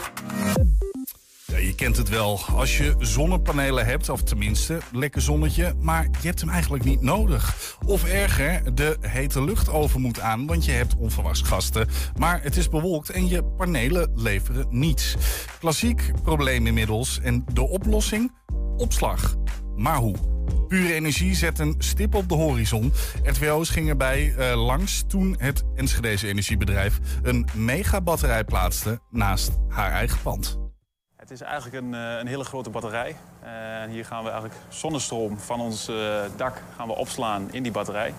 Ja, 1.49 1.57
je 1.57 1.75
kent 1.75 1.97
het 1.97 2.09
wel. 2.09 2.39
Als 2.55 2.77
je 2.77 2.95
zonnepanelen 2.99 3.85
hebt, 3.85 4.09
of 4.09 4.23
tenminste 4.23 4.79
lekker 4.91 5.21
zonnetje, 5.21 5.73
maar 5.79 6.03
je 6.21 6.27
hebt 6.27 6.39
hem 6.39 6.49
eigenlijk 6.49 6.83
niet 6.83 7.01
nodig. 7.01 7.75
Of 7.85 8.03
erger, 8.03 8.75
de 8.75 8.97
hete 9.01 9.43
luchtoven 9.43 10.01
moet 10.01 10.19
aan, 10.19 10.45
want 10.45 10.65
je 10.65 10.71
hebt 10.71 10.95
onverwachts 10.95 11.41
gasten. 11.41 11.87
Maar 12.17 12.43
het 12.43 12.57
is 12.57 12.69
bewolkt 12.69 13.09
en 13.09 13.27
je 13.27 13.43
panelen 13.43 14.11
leveren 14.15 14.67
niets. 14.69 15.15
Klassiek 15.59 16.11
probleem 16.23 16.67
inmiddels. 16.67 17.19
En 17.19 17.45
de 17.53 17.67
oplossing? 17.67 18.31
Opslag. 18.77 19.35
Maar 19.75 19.97
hoe? 19.97 20.15
Pure 20.67 20.93
energie 20.93 21.35
zet 21.35 21.59
een 21.59 21.75
stip 21.77 22.15
op 22.15 22.29
de 22.29 22.35
horizon. 22.35 22.93
RTWO's 23.23 23.69
ging 23.69 23.89
erbij 23.89 24.33
eh, 24.35 24.65
langs 24.65 25.03
toen 25.07 25.35
het 25.37 25.63
Enschedeze 25.75 26.27
energiebedrijf 26.27 26.99
een 27.23 27.47
megabatterij 27.53 28.43
plaatste 28.43 28.99
naast 29.09 29.51
haar 29.67 29.91
eigen 29.91 30.21
pand. 30.21 30.68
Het 31.29 31.41
is 31.41 31.48
eigenlijk 31.48 31.86
een, 31.86 31.93
eh, 31.93 32.19
een 32.19 32.27
hele 32.27 32.43
grote 32.43 32.69
batterij. 32.69 33.15
Eh, 33.39 33.81
En 33.81 33.89
hier 33.89 34.05
gaan 34.05 34.24
we 34.24 34.29
eigenlijk 34.29 34.59
zonnestroom 34.69 35.39
van 35.39 35.59
ons 35.59 35.88
eh, 35.88 35.95
dak 36.36 36.62
gaan 36.75 36.88
we 36.88 36.95
opslaan 36.95 37.48
in 37.51 37.63
die 37.63 37.71
batterij. 37.71 38.13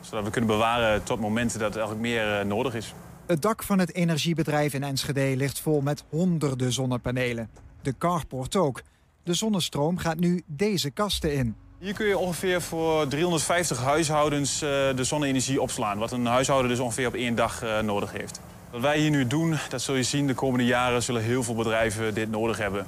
Zodat 0.00 0.24
we 0.24 0.30
kunnen 0.30 0.50
bewaren 0.50 1.02
tot 1.02 1.20
momenten 1.20 1.58
dat 1.58 1.68
het 1.68 1.76
eigenlijk 1.76 2.08
meer 2.08 2.46
nodig 2.46 2.74
is. 2.74 2.94
Het 3.26 3.42
dak 3.42 3.62
van 3.62 3.78
het 3.78 3.94
energiebedrijf 3.94 4.74
in 4.74 4.82
Enschede 4.82 5.36
ligt 5.36 5.60
vol 5.60 5.80
met 5.80 6.04
honderden 6.08 6.72
zonnepanelen. 6.72 7.50
De 7.82 7.94
carport 7.98 8.56
ook. 8.56 8.82
De 9.22 9.34
zonnestroom 9.34 9.98
gaat 9.98 10.18
nu 10.18 10.42
deze 10.46 10.90
kasten 10.90 11.34
in. 11.34 11.56
Hier 11.78 11.94
kun 11.94 12.06
je 12.06 12.18
ongeveer 12.18 12.62
voor 12.62 13.08
350 13.08 13.82
huishoudens 13.82 14.58
de 14.58 15.04
zonne-energie 15.04 15.60
opslaan. 15.60 15.98
Wat 15.98 16.12
een 16.12 16.26
huishouden 16.26 16.70
dus 16.70 16.80
ongeveer 16.80 17.06
op 17.06 17.14
één 17.14 17.34
dag 17.34 17.62
nodig 17.82 18.12
heeft. 18.12 18.40
Wat 18.76 18.84
wij 18.84 18.98
hier 18.98 19.10
nu 19.10 19.26
doen, 19.26 19.56
dat 19.68 19.82
zul 19.82 19.94
je 19.94 20.02
zien 20.02 20.26
de 20.26 20.34
komende 20.34 20.64
jaren 20.64 21.02
zullen 21.02 21.22
heel 21.22 21.42
veel 21.42 21.54
bedrijven 21.54 22.14
dit 22.14 22.30
nodig 22.30 22.58
hebben. 22.58 22.86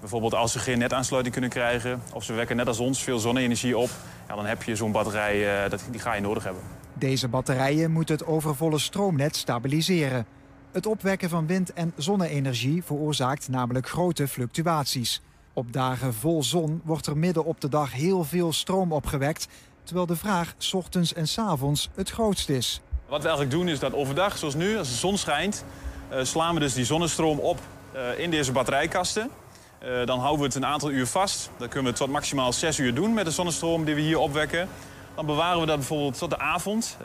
Bijvoorbeeld 0.00 0.34
als 0.34 0.52
ze 0.52 0.58
geen 0.58 0.78
netaansluiting 0.78 1.32
kunnen 1.32 1.50
krijgen 1.50 2.02
of 2.12 2.24
ze 2.24 2.32
wekken 2.32 2.56
net 2.56 2.66
als 2.66 2.78
ons 2.78 3.02
veel 3.02 3.18
zonne-energie 3.18 3.78
op. 3.78 3.90
Ja, 4.28 4.34
dan 4.34 4.46
heb 4.46 4.62
je 4.62 4.76
zo'n 4.76 4.92
batterij, 4.92 5.64
eh, 5.64 5.70
dat, 5.70 5.84
die 5.90 6.00
ga 6.00 6.14
je 6.14 6.20
nodig 6.20 6.44
hebben. 6.44 6.62
Deze 6.94 7.28
batterijen 7.28 7.90
moeten 7.90 8.14
het 8.14 8.26
overvolle 8.26 8.78
stroomnet 8.78 9.36
stabiliseren. 9.36 10.26
Het 10.72 10.86
opwekken 10.86 11.28
van 11.28 11.46
wind- 11.46 11.72
en 11.72 11.92
zonne-energie 11.96 12.84
veroorzaakt 12.84 13.48
namelijk 13.48 13.88
grote 13.88 14.28
fluctuaties. 14.28 15.22
Op 15.52 15.72
dagen 15.72 16.14
vol 16.14 16.42
zon 16.42 16.80
wordt 16.84 17.06
er 17.06 17.16
midden 17.16 17.44
op 17.44 17.60
de 17.60 17.68
dag 17.68 17.92
heel 17.92 18.24
veel 18.24 18.52
stroom 18.52 18.92
opgewekt, 18.92 19.48
terwijl 19.82 20.06
de 20.06 20.16
vraag 20.16 20.54
ochtends 20.72 21.14
en 21.14 21.28
's 21.28 21.38
avonds 21.38 21.90
het 21.94 22.10
grootst 22.10 22.48
is. 22.48 22.80
Wat 23.10 23.22
we 23.22 23.28
eigenlijk 23.28 23.56
doen 23.56 23.68
is 23.68 23.78
dat 23.78 23.94
overdag, 23.94 24.38
zoals 24.38 24.54
nu, 24.54 24.78
als 24.78 24.88
de 24.88 24.94
zon 24.94 25.18
schijnt, 25.18 25.64
eh, 26.08 26.18
slaan 26.22 26.54
we 26.54 26.60
dus 26.60 26.74
die 26.74 26.84
zonnestroom 26.84 27.38
op 27.38 27.58
eh, 27.92 28.18
in 28.18 28.30
deze 28.30 28.52
batterijkasten. 28.52 29.30
Eh, 29.78 30.06
dan 30.06 30.18
houden 30.18 30.40
we 30.40 30.46
het 30.46 30.54
een 30.54 30.66
aantal 30.66 30.90
uur 30.90 31.06
vast. 31.06 31.50
Dan 31.56 31.68
kunnen 31.68 31.92
we 31.92 31.98
tot 31.98 32.08
maximaal 32.08 32.52
6 32.52 32.78
uur 32.78 32.94
doen 32.94 33.14
met 33.14 33.24
de 33.24 33.30
zonnestroom 33.30 33.84
die 33.84 33.94
we 33.94 34.00
hier 34.00 34.18
opwekken. 34.18 34.68
Dan 35.14 35.26
bewaren 35.26 35.60
we 35.60 35.66
dat 35.66 35.76
bijvoorbeeld 35.76 36.18
tot 36.18 36.30
de 36.30 36.38
avond. 36.38 36.96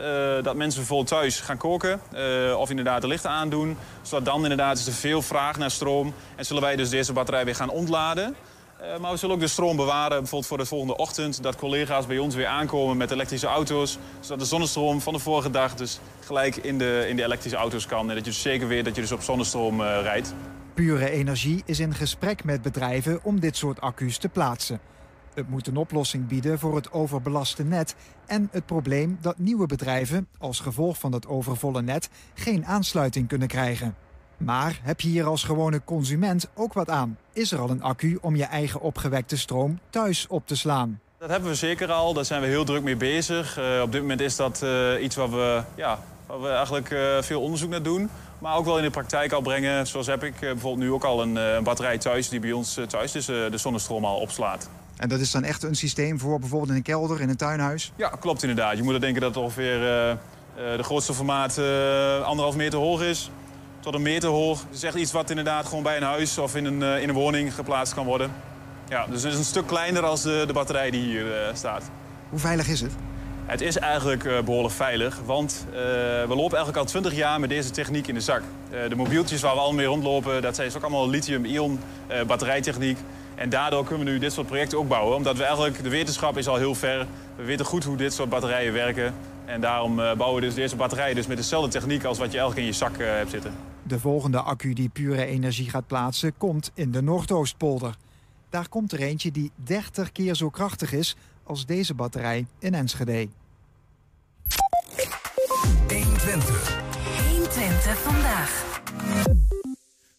dat 0.42 0.54
mensen 0.54 0.80
bijvoorbeeld 0.80 1.08
thuis 1.08 1.40
gaan 1.40 1.56
koken 1.56 2.00
of 2.56 2.70
inderdaad 2.70 3.00
de 3.00 3.06
lichten 3.06 3.30
aandoen. 3.30 3.76
Zodat 4.02 4.24
dan 4.24 4.42
inderdaad 4.42 4.78
is 4.78 4.86
er 4.86 4.92
veel 4.92 5.22
vraag 5.22 5.58
naar 5.58 5.70
stroom. 5.70 6.14
En 6.36 6.44
zullen 6.44 6.62
wij 6.62 6.76
dus 6.76 6.88
deze 6.90 7.12
batterij 7.12 7.44
weer 7.44 7.54
gaan 7.54 7.70
ontladen. 7.70 8.36
Eh, 8.80 8.98
maar 8.98 9.10
we 9.10 9.16
zullen 9.16 9.34
ook 9.34 9.40
de 9.40 9.48
stroom 9.48 9.76
bewaren, 9.76 10.18
bijvoorbeeld 10.18 10.46
voor 10.46 10.58
de 10.58 10.64
volgende 10.64 10.96
ochtend. 10.96 11.42
Dat 11.42 11.56
collega's 11.56 12.06
bij 12.06 12.18
ons 12.18 12.34
weer 12.34 12.46
aankomen 12.46 12.96
met 12.96 13.10
elektrische 13.10 13.46
auto's. 13.46 13.98
Zodat 14.20 14.38
de 14.38 14.44
zonnestroom 14.44 15.00
van 15.00 15.12
de 15.12 15.18
vorige 15.18 15.50
dag 15.50 15.74
dus 15.74 16.00
gelijk 16.20 16.56
in 16.56 16.78
de, 16.78 17.06
in 17.08 17.16
de 17.16 17.22
elektrische 17.22 17.58
auto's 17.58 17.86
kan. 17.86 18.00
En 18.00 18.06
dat 18.14 18.24
je 18.24 18.30
dus 18.30 18.42
zeker 18.42 18.68
weet 18.68 18.84
dat 18.84 18.94
je 18.94 19.00
dus 19.00 19.12
op 19.12 19.22
zonnestroom 19.22 19.80
eh, 19.80 20.00
rijdt. 20.02 20.34
Pure 20.74 21.10
Energie 21.10 21.62
is 21.64 21.80
in 21.80 21.94
gesprek 21.94 22.44
met 22.44 22.62
bedrijven 22.62 23.20
om 23.22 23.40
dit 23.40 23.56
soort 23.56 23.80
accu's 23.80 24.18
te 24.18 24.28
plaatsen. 24.28 24.80
Het 25.34 25.48
moet 25.48 25.66
een 25.66 25.76
oplossing 25.76 26.26
bieden 26.26 26.58
voor 26.58 26.76
het 26.76 26.92
overbelaste 26.92 27.64
net 27.64 27.94
en 28.26 28.48
het 28.52 28.66
probleem 28.66 29.18
dat 29.20 29.38
nieuwe 29.38 29.66
bedrijven 29.66 30.28
als 30.38 30.60
gevolg 30.60 30.98
van 30.98 31.10
dat 31.10 31.26
overvolle 31.26 31.82
net 31.82 32.08
geen 32.34 32.66
aansluiting 32.66 33.28
kunnen 33.28 33.48
krijgen. 33.48 34.05
Maar 34.36 34.80
heb 34.82 35.00
je 35.00 35.08
hier 35.08 35.24
als 35.24 35.44
gewone 35.44 35.80
consument 35.84 36.48
ook 36.54 36.72
wat 36.72 36.88
aan? 36.88 37.18
Is 37.32 37.52
er 37.52 37.58
al 37.58 37.70
een 37.70 37.82
accu 37.82 38.18
om 38.20 38.36
je 38.36 38.44
eigen 38.44 38.80
opgewekte 38.80 39.36
stroom 39.36 39.78
thuis 39.90 40.26
op 40.28 40.46
te 40.46 40.56
slaan? 40.56 41.00
Dat 41.18 41.30
hebben 41.30 41.50
we 41.50 41.56
zeker 41.56 41.92
al, 41.92 42.14
daar 42.14 42.24
zijn 42.24 42.40
we 42.40 42.46
heel 42.46 42.64
druk 42.64 42.82
mee 42.82 42.96
bezig. 42.96 43.58
Eh, 43.58 43.80
op 43.82 43.92
dit 43.92 44.00
moment 44.00 44.20
is 44.20 44.36
dat 44.36 44.62
eh, 44.62 45.02
iets 45.02 45.16
waar 45.16 45.30
we, 45.30 45.62
ja, 45.74 45.98
waar 46.26 46.40
we 46.40 46.48
eigenlijk 46.48 46.90
eh, 46.90 47.22
veel 47.22 47.40
onderzoek 47.40 47.70
naar 47.70 47.82
doen. 47.82 48.08
Maar 48.38 48.56
ook 48.56 48.64
wel 48.64 48.76
in 48.76 48.82
de 48.82 48.90
praktijk 48.90 49.32
al 49.32 49.40
brengen. 49.40 49.86
Zoals 49.86 50.06
heb 50.06 50.24
ik 50.24 50.40
bijvoorbeeld 50.40 50.78
nu 50.78 50.92
ook 50.92 51.04
al 51.04 51.22
een, 51.22 51.36
een 51.36 51.62
batterij 51.62 51.98
thuis 51.98 52.28
die 52.28 52.40
bij 52.40 52.52
ons 52.52 52.80
thuis 52.88 53.12
dus, 53.12 53.26
de 53.26 53.50
zonnestroom 53.54 54.04
al 54.04 54.16
opslaat. 54.16 54.68
En 54.96 55.08
dat 55.08 55.20
is 55.20 55.30
dan 55.30 55.44
echt 55.44 55.62
een 55.62 55.74
systeem 55.74 56.18
voor 56.18 56.38
bijvoorbeeld 56.38 56.70
in 56.70 56.76
een 56.76 56.82
kelder, 56.82 57.20
in 57.20 57.28
een 57.28 57.36
tuinhuis? 57.36 57.92
Ja, 57.96 58.08
klopt 58.08 58.42
inderdaad. 58.42 58.76
Je 58.76 58.82
moet 58.82 58.94
er 58.94 59.00
denken 59.00 59.20
dat 59.20 59.34
het 59.34 59.42
ongeveer 59.42 59.78
de 60.54 60.82
grootste 60.82 61.14
formaat 61.14 61.58
anderhalf 62.24 62.56
meter 62.56 62.78
hoog 62.78 63.02
is. 63.02 63.30
Tot 63.86 63.94
een 63.94 64.02
meter 64.02 64.28
hoog. 64.28 64.60
Het 64.60 64.76
is 64.76 64.82
echt 64.82 64.94
iets 64.94 65.12
wat 65.12 65.30
inderdaad 65.30 65.66
gewoon 65.66 65.82
bij 65.82 65.96
een 65.96 66.02
huis 66.02 66.38
of 66.38 66.56
in 66.56 66.64
een, 66.64 66.82
eh, 66.82 67.02
in 67.02 67.08
een 67.08 67.14
woning 67.14 67.54
geplaatst 67.54 67.94
kan 67.94 68.04
worden. 68.04 68.32
Ja, 68.88 69.06
dus 69.06 69.22
het 69.22 69.32
is 69.32 69.38
een 69.38 69.44
stuk 69.44 69.66
kleiner 69.66 70.02
als 70.02 70.22
de, 70.22 70.44
de 70.46 70.52
batterij 70.52 70.90
die 70.90 71.02
hier 71.02 71.36
eh, 71.36 71.54
staat. 71.54 71.90
Hoe 72.28 72.38
veilig 72.38 72.68
is 72.68 72.80
het? 72.80 72.92
Het 73.44 73.60
is 73.60 73.78
eigenlijk 73.78 74.24
eh, 74.24 74.40
behoorlijk 74.40 74.74
veilig, 74.74 75.20
want 75.24 75.66
we 75.70 76.24
lopen 76.28 76.56
eigenlijk 76.56 76.76
al 76.76 76.84
20 76.84 77.14
jaar 77.14 77.40
met 77.40 77.48
deze 77.48 77.70
techniek 77.70 78.06
in 78.06 78.14
de 78.14 78.20
zak. 78.20 78.42
De 78.88 78.96
mobieltjes 78.96 79.40
waar 79.40 79.52
we 79.52 79.58
allemaal 79.58 79.76
mee 79.76 79.86
rondlopen, 79.86 80.42
dat 80.42 80.54
zijn 80.54 80.72
ook 80.76 80.82
allemaal 80.82 81.08
lithium-ion 81.08 81.80
batterijtechniek. 82.26 82.98
En 83.34 83.48
daardoor 83.48 83.84
kunnen 83.84 84.06
we 84.06 84.12
nu 84.12 84.18
dit 84.18 84.32
soort 84.32 84.46
projecten 84.46 84.78
ook 84.78 84.88
bouwen, 84.88 85.16
omdat 85.16 85.36
we 85.36 85.42
eigenlijk, 85.42 85.82
de 85.82 85.88
wetenschap 85.88 86.36
is 86.36 86.48
al 86.48 86.56
heel 86.56 86.74
ver. 86.74 87.06
We 87.36 87.44
weten 87.44 87.64
goed 87.64 87.84
hoe 87.84 87.96
dit 87.96 88.12
soort 88.12 88.28
batterijen 88.28 88.72
werken. 88.72 89.14
En 89.44 89.60
daarom 89.60 89.96
bouwen 89.96 90.34
we 90.34 90.40
dus 90.40 90.54
deze 90.54 90.76
batterijen 90.76 91.14
dus 91.14 91.26
met 91.26 91.36
dezelfde 91.36 91.70
techniek 91.70 92.04
als 92.04 92.18
wat 92.18 92.32
je 92.32 92.38
eigenlijk 92.38 92.68
in 92.68 92.72
je 92.72 92.78
zak 92.78 92.98
hebt 92.98 93.30
zitten. 93.30 93.75
De 93.86 93.98
volgende 94.00 94.40
accu 94.40 94.72
die 94.72 94.88
pure 94.88 95.26
energie 95.26 95.70
gaat 95.70 95.86
plaatsen 95.86 96.36
komt 96.36 96.70
in 96.74 96.90
de 96.90 97.02
Noordoostpolder. 97.02 97.96
Daar 98.50 98.68
komt 98.68 98.92
er 98.92 99.00
eentje 99.00 99.30
die 99.30 99.50
30 99.54 100.12
keer 100.12 100.34
zo 100.34 100.50
krachtig 100.50 100.92
is 100.92 101.16
als 101.42 101.66
deze 101.66 101.94
batterij 101.94 102.46
in 102.58 102.74
Enschede. 102.74 103.28
120 107.30 107.98
vandaag. 107.98 108.80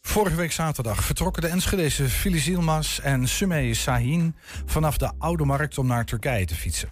Vorige 0.02 0.36
week 0.36 0.52
zaterdag 0.52 1.04
vertrokken 1.04 1.42
de 1.42 1.48
Enschedese 1.48 2.10
Fili 2.10 2.40
Zielmas 2.40 3.00
en 3.00 3.28
Sumey 3.28 3.74
Sahin 3.74 4.36
vanaf 4.66 4.98
de 4.98 5.12
Oude 5.18 5.46
Markt 5.46 5.78
om 5.78 5.88
naar 5.88 6.06
Turkije 6.06 6.46
te 6.46 6.56
fietsen. 6.56 6.90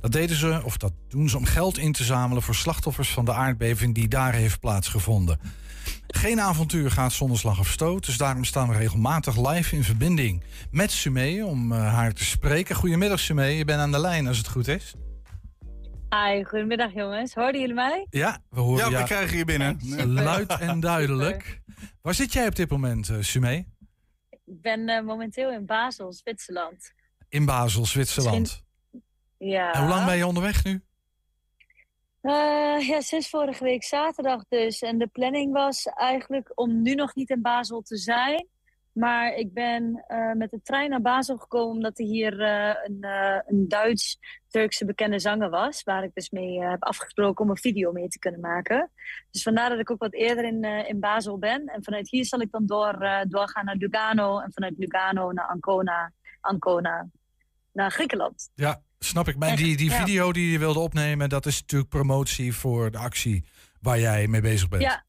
Dat 0.00 0.12
deden 0.12 0.36
ze, 0.36 0.60
of 0.64 0.76
dat 0.76 0.92
doen 1.08 1.28
ze 1.28 1.36
om 1.36 1.44
geld 1.44 1.78
in 1.78 1.92
te 1.92 2.04
zamelen 2.04 2.42
voor 2.42 2.54
slachtoffers 2.54 3.10
van 3.12 3.24
de 3.24 3.32
aardbeving 3.32 3.94
die 3.94 4.08
daar 4.08 4.32
heeft 4.32 4.60
plaatsgevonden. 4.60 5.38
Geen 6.14 6.40
avontuur 6.40 6.90
gaat 6.90 7.12
zonder 7.12 7.38
slag 7.38 7.58
of 7.58 7.68
stoot, 7.68 8.06
dus 8.06 8.16
daarom 8.16 8.44
staan 8.44 8.68
we 8.68 8.74
regelmatig 8.76 9.48
live 9.50 9.76
in 9.76 9.84
verbinding 9.84 10.42
met 10.70 10.90
Sumey 10.90 11.42
om 11.42 11.72
uh, 11.72 11.94
haar 11.94 12.12
te 12.12 12.24
spreken. 12.24 12.76
Goedemiddag 12.76 13.20
Sumey, 13.20 13.52
je 13.52 13.64
bent 13.64 13.80
aan 13.80 13.90
de 13.92 13.98
lijn 14.00 14.26
als 14.26 14.38
het 14.38 14.48
goed 14.48 14.68
is. 14.68 14.94
Hi, 16.10 16.44
goedemiddag 16.44 16.92
jongens. 16.94 17.34
Hoorden 17.34 17.60
jullie 17.60 17.74
mij? 17.74 18.06
Ja, 18.10 18.38
we 18.50 18.60
horen 18.60 18.90
Ja, 18.90 18.98
we 18.98 19.04
krijgen 19.04 19.36
je 19.36 19.44
binnen. 19.44 19.78
luid 20.06 20.58
en 20.58 20.80
duidelijk. 20.80 21.60
Waar 22.02 22.14
zit 22.14 22.32
jij 22.32 22.46
op 22.46 22.56
dit 22.56 22.70
moment, 22.70 23.08
uh, 23.08 23.16
Sumey? 23.20 23.66
Ik 24.30 24.62
ben 24.62 24.88
uh, 24.88 25.02
momenteel 25.02 25.52
in 25.52 25.66
Basel, 25.66 26.12
Zwitserland. 26.12 26.92
In 27.28 27.44
Basel, 27.44 27.86
Zwitserland. 27.86 28.62
Ja. 29.38 29.72
En 29.72 29.80
hoe 29.80 29.88
lang 29.88 30.06
ben 30.06 30.16
je 30.16 30.26
onderweg 30.26 30.64
nu? 30.64 30.82
Uh, 32.22 32.88
ja, 32.88 33.00
sinds 33.00 33.28
vorige 33.28 33.64
week 33.64 33.84
zaterdag 33.84 34.44
dus. 34.48 34.80
En 34.80 34.98
de 34.98 35.06
planning 35.06 35.52
was 35.52 35.84
eigenlijk 35.84 36.52
om 36.54 36.82
nu 36.82 36.94
nog 36.94 37.14
niet 37.14 37.30
in 37.30 37.42
Basel 37.42 37.82
te 37.82 37.96
zijn. 37.96 38.46
Maar 38.92 39.34
ik 39.34 39.52
ben 39.52 40.04
uh, 40.08 40.32
met 40.32 40.50
de 40.50 40.60
trein 40.62 40.90
naar 40.90 41.00
Basel 41.00 41.36
gekomen 41.36 41.74
omdat 41.74 41.98
er 41.98 42.04
hier 42.04 42.40
uh, 42.40 42.74
een, 42.84 43.06
een 43.46 43.68
Duits-Turkse 43.68 44.84
bekende 44.84 45.18
zanger 45.18 45.50
was. 45.50 45.82
Waar 45.82 46.04
ik 46.04 46.14
dus 46.14 46.30
mee 46.30 46.62
heb 46.62 46.82
afgesproken 46.82 47.44
om 47.44 47.50
een 47.50 47.58
video 47.58 47.92
mee 47.92 48.08
te 48.08 48.18
kunnen 48.18 48.40
maken. 48.40 48.90
Dus 49.30 49.42
vandaar 49.42 49.68
dat 49.68 49.78
ik 49.78 49.90
ook 49.90 50.00
wat 50.00 50.14
eerder 50.14 50.44
in, 50.44 50.64
in 50.64 51.00
Basel 51.00 51.38
ben. 51.38 51.66
En 51.66 51.84
vanuit 51.84 52.10
hier 52.10 52.24
zal 52.24 52.40
ik 52.40 52.50
dan 52.50 52.66
door, 52.66 53.24
doorgaan 53.28 53.64
naar 53.64 53.76
Lugano. 53.76 54.38
En 54.38 54.52
vanuit 54.52 54.74
Lugano 54.78 55.32
naar 55.32 55.46
Ancona. 55.46 56.12
Ancona 56.40 57.08
naar 57.72 57.90
Griekenland. 57.90 58.50
Ja, 58.54 58.82
Snap 58.98 59.28
ik. 59.28 59.36
Maar 59.36 59.56
die, 59.56 59.76
die 59.76 59.90
video 59.90 60.32
die 60.32 60.50
je 60.50 60.58
wilde 60.58 60.78
opnemen, 60.78 61.28
dat 61.28 61.46
is 61.46 61.60
natuurlijk 61.60 61.90
promotie 61.90 62.54
voor 62.54 62.90
de 62.90 62.98
actie 62.98 63.44
waar 63.80 63.98
jij 63.98 64.26
mee 64.26 64.40
bezig 64.40 64.68
bent. 64.68 64.82
Ja, 64.82 65.04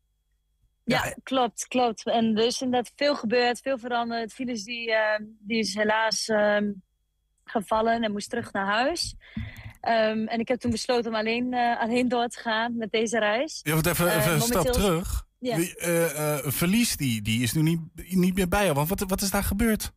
ja, 0.84 1.06
ja 1.06 1.16
klopt, 1.24 1.68
klopt. 1.68 2.06
En 2.06 2.38
er 2.38 2.46
is 2.46 2.62
inderdaad 2.62 2.92
veel 2.96 3.16
gebeurd, 3.16 3.60
veel 3.60 3.78
veranderd. 3.78 4.34
Files 4.34 4.64
die, 4.64 4.90
uh, 4.90 4.96
die 5.40 5.60
is 5.60 5.74
helaas 5.74 6.28
uh, 6.28 6.58
gevallen 7.44 8.04
en 8.04 8.12
moest 8.12 8.30
terug 8.30 8.52
naar 8.52 8.66
huis. 8.66 9.16
Um, 9.82 10.28
en 10.28 10.40
ik 10.40 10.48
heb 10.48 10.60
toen 10.60 10.72
besloten 10.72 11.12
om 11.12 11.18
alleen, 11.18 11.54
uh, 11.54 11.80
alleen 11.80 12.08
door 12.08 12.28
te 12.28 12.40
gaan 12.40 12.78
met 12.78 12.92
deze 12.92 13.20
reis. 13.20 13.60
Ja, 13.64 13.74
want 13.74 13.86
even, 13.86 14.18
even 14.18 14.34
een 14.34 14.42
stap 14.42 14.66
terug. 14.66 15.28
Ja. 15.40 15.56
Die, 15.56 15.74
verlies 16.52 16.98
die, 16.98 17.22
die 17.22 17.44
is 17.44 17.54
nu 17.54 17.62
niet, 17.62 17.80
niet 18.10 18.36
meer 18.36 18.48
bij 18.48 18.64
jou. 18.64 18.74
Want 18.76 18.90
wat, 18.90 19.04
wat 19.08 19.22
is 19.22 19.30
daar 19.30 19.44
gebeurd? 19.44 19.92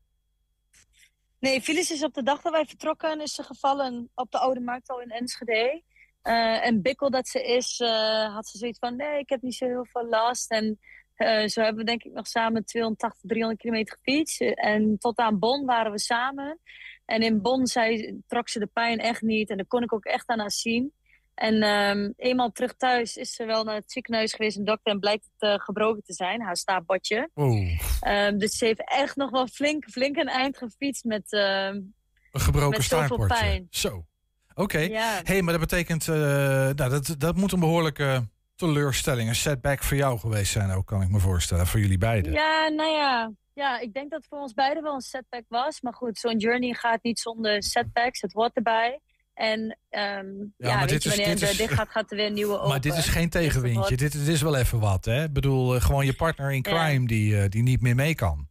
Nee, 1.42 1.60
Phyllis 1.60 1.90
is 1.90 2.04
op 2.04 2.14
de 2.14 2.22
dag 2.22 2.42
dat 2.42 2.52
wij 2.52 2.64
vertrokken 2.64 3.20
is 3.20 3.34
ze 3.34 3.42
gevallen 3.42 4.10
op 4.14 4.30
de 4.30 4.38
Oude 4.38 4.60
Markt 4.60 4.88
al 4.88 5.00
in 5.00 5.10
Enschede. 5.10 5.82
Uh, 6.22 6.66
en 6.66 6.82
bikkel 6.82 7.10
dat 7.10 7.28
ze 7.28 7.42
is, 7.42 7.80
uh, 7.80 8.34
had 8.34 8.46
ze 8.46 8.58
zoiets 8.58 8.78
van, 8.78 8.96
nee, 8.96 9.18
ik 9.18 9.28
heb 9.28 9.42
niet 9.42 9.54
zo 9.54 9.66
heel 9.66 9.86
veel 9.86 10.06
last. 10.06 10.50
En 10.50 10.78
uh, 11.16 11.46
zo 11.46 11.60
hebben 11.60 11.76
we 11.76 11.84
denk 11.84 12.02
ik 12.02 12.12
nog 12.12 12.26
samen 12.26 12.64
280, 12.64 13.20
300 13.28 13.60
kilometer 13.60 13.98
gefietst. 14.02 14.40
En 14.40 14.98
tot 14.98 15.18
aan 15.18 15.38
Bonn 15.38 15.66
waren 15.66 15.92
we 15.92 15.98
samen. 15.98 16.60
En 17.04 17.22
in 17.22 17.42
Bonn 17.42 17.66
zei, 17.66 18.18
trok 18.26 18.48
ze 18.48 18.58
de 18.58 18.70
pijn 18.72 18.98
echt 18.98 19.22
niet. 19.22 19.50
En 19.50 19.56
dat 19.56 19.68
kon 19.68 19.82
ik 19.82 19.92
ook 19.92 20.04
echt 20.04 20.28
aan 20.28 20.38
haar 20.38 20.50
zien. 20.50 20.92
En 21.34 21.62
um, 21.62 22.12
eenmaal 22.16 22.52
terug 22.52 22.74
thuis 22.76 23.16
is 23.16 23.34
ze 23.34 23.44
wel 23.44 23.64
naar 23.64 23.74
het 23.74 23.92
ziekenhuis 23.92 24.32
geweest, 24.32 24.56
een 24.56 24.64
dokter, 24.64 24.92
en 24.92 25.00
blijkt 25.00 25.28
het 25.38 25.50
uh, 25.50 25.58
gebroken 25.58 26.02
te 26.02 26.12
zijn, 26.12 26.42
haar 26.42 26.56
staafbotje. 26.56 27.30
Oh. 27.34 27.68
Um, 28.08 28.38
dus 28.38 28.56
ze 28.56 28.64
heeft 28.64 28.90
echt 28.90 29.16
nog 29.16 29.30
wel 29.30 29.46
flink, 29.46 29.90
flink 29.90 30.16
een 30.16 30.28
eind 30.28 30.58
gefietst 30.58 31.04
met, 31.04 31.32
uh, 31.32 31.66
een 31.66 31.94
gebroken 32.32 32.82
staartbotje. 32.82 33.66
Zo. 33.70 34.06
Oké. 34.54 34.62
Okay. 34.62 34.88
Ja. 34.88 35.20
hey, 35.22 35.42
maar 35.42 35.58
dat 35.58 35.68
betekent, 35.68 36.06
uh, 36.06 36.16
nou, 36.16 36.74
dat, 36.74 37.14
dat 37.18 37.36
moet 37.36 37.52
een 37.52 37.60
behoorlijke 37.60 38.28
teleurstelling, 38.54 39.28
een 39.28 39.34
setback 39.34 39.82
voor 39.82 39.96
jou 39.96 40.18
geweest 40.18 40.52
zijn 40.52 40.70
ook, 40.70 40.86
kan 40.86 41.02
ik 41.02 41.08
me 41.08 41.18
voorstellen, 41.18 41.66
voor 41.66 41.80
jullie 41.80 41.98
beiden. 41.98 42.32
Ja, 42.32 42.68
nou 42.68 42.90
ja. 42.90 43.32
Ja, 43.54 43.78
ik 43.78 43.92
denk 43.92 44.10
dat 44.10 44.20
het 44.20 44.28
voor 44.28 44.38
ons 44.38 44.54
beiden 44.54 44.82
wel 44.82 44.94
een 44.94 45.00
setback 45.00 45.44
was. 45.48 45.80
Maar 45.80 45.94
goed, 45.94 46.18
zo'n 46.18 46.38
journey 46.38 46.72
gaat 46.72 47.02
niet 47.02 47.18
zonder 47.18 47.62
setbacks. 47.62 48.20
Het 48.20 48.32
hoort 48.32 48.54
erbij. 48.54 49.00
En 49.34 49.60
um, 49.60 50.54
ja, 50.56 50.68
ja 50.68 50.78
weet 50.78 50.88
dit 50.88 51.02
je, 51.02 51.08
wanneer 51.08 51.28
is, 51.28 51.40
dit, 51.40 51.70
is, 51.70 51.76
gaat, 51.76 51.88
gaat 51.88 52.10
er 52.10 52.16
weer 52.16 52.26
een 52.26 52.32
nieuwe 52.32 52.54
open. 52.56 52.68
Maar 52.68 52.80
dit 52.80 52.96
is 52.96 53.06
geen 53.06 53.30
tegenwindje. 53.30 53.96
Dit, 53.96 54.12
dit 54.12 54.28
is 54.28 54.42
wel 54.42 54.56
even 54.56 54.80
wat, 54.80 55.04
hè? 55.04 55.24
Ik 55.24 55.32
bedoel, 55.32 55.74
uh, 55.74 55.82
gewoon 55.82 56.06
je 56.06 56.12
partner 56.12 56.52
in 56.52 56.62
crime 56.62 57.00
ja. 57.00 57.06
die, 57.06 57.34
uh, 57.34 57.48
die 57.48 57.62
niet 57.62 57.80
meer 57.80 57.94
mee 57.94 58.14
kan. 58.14 58.48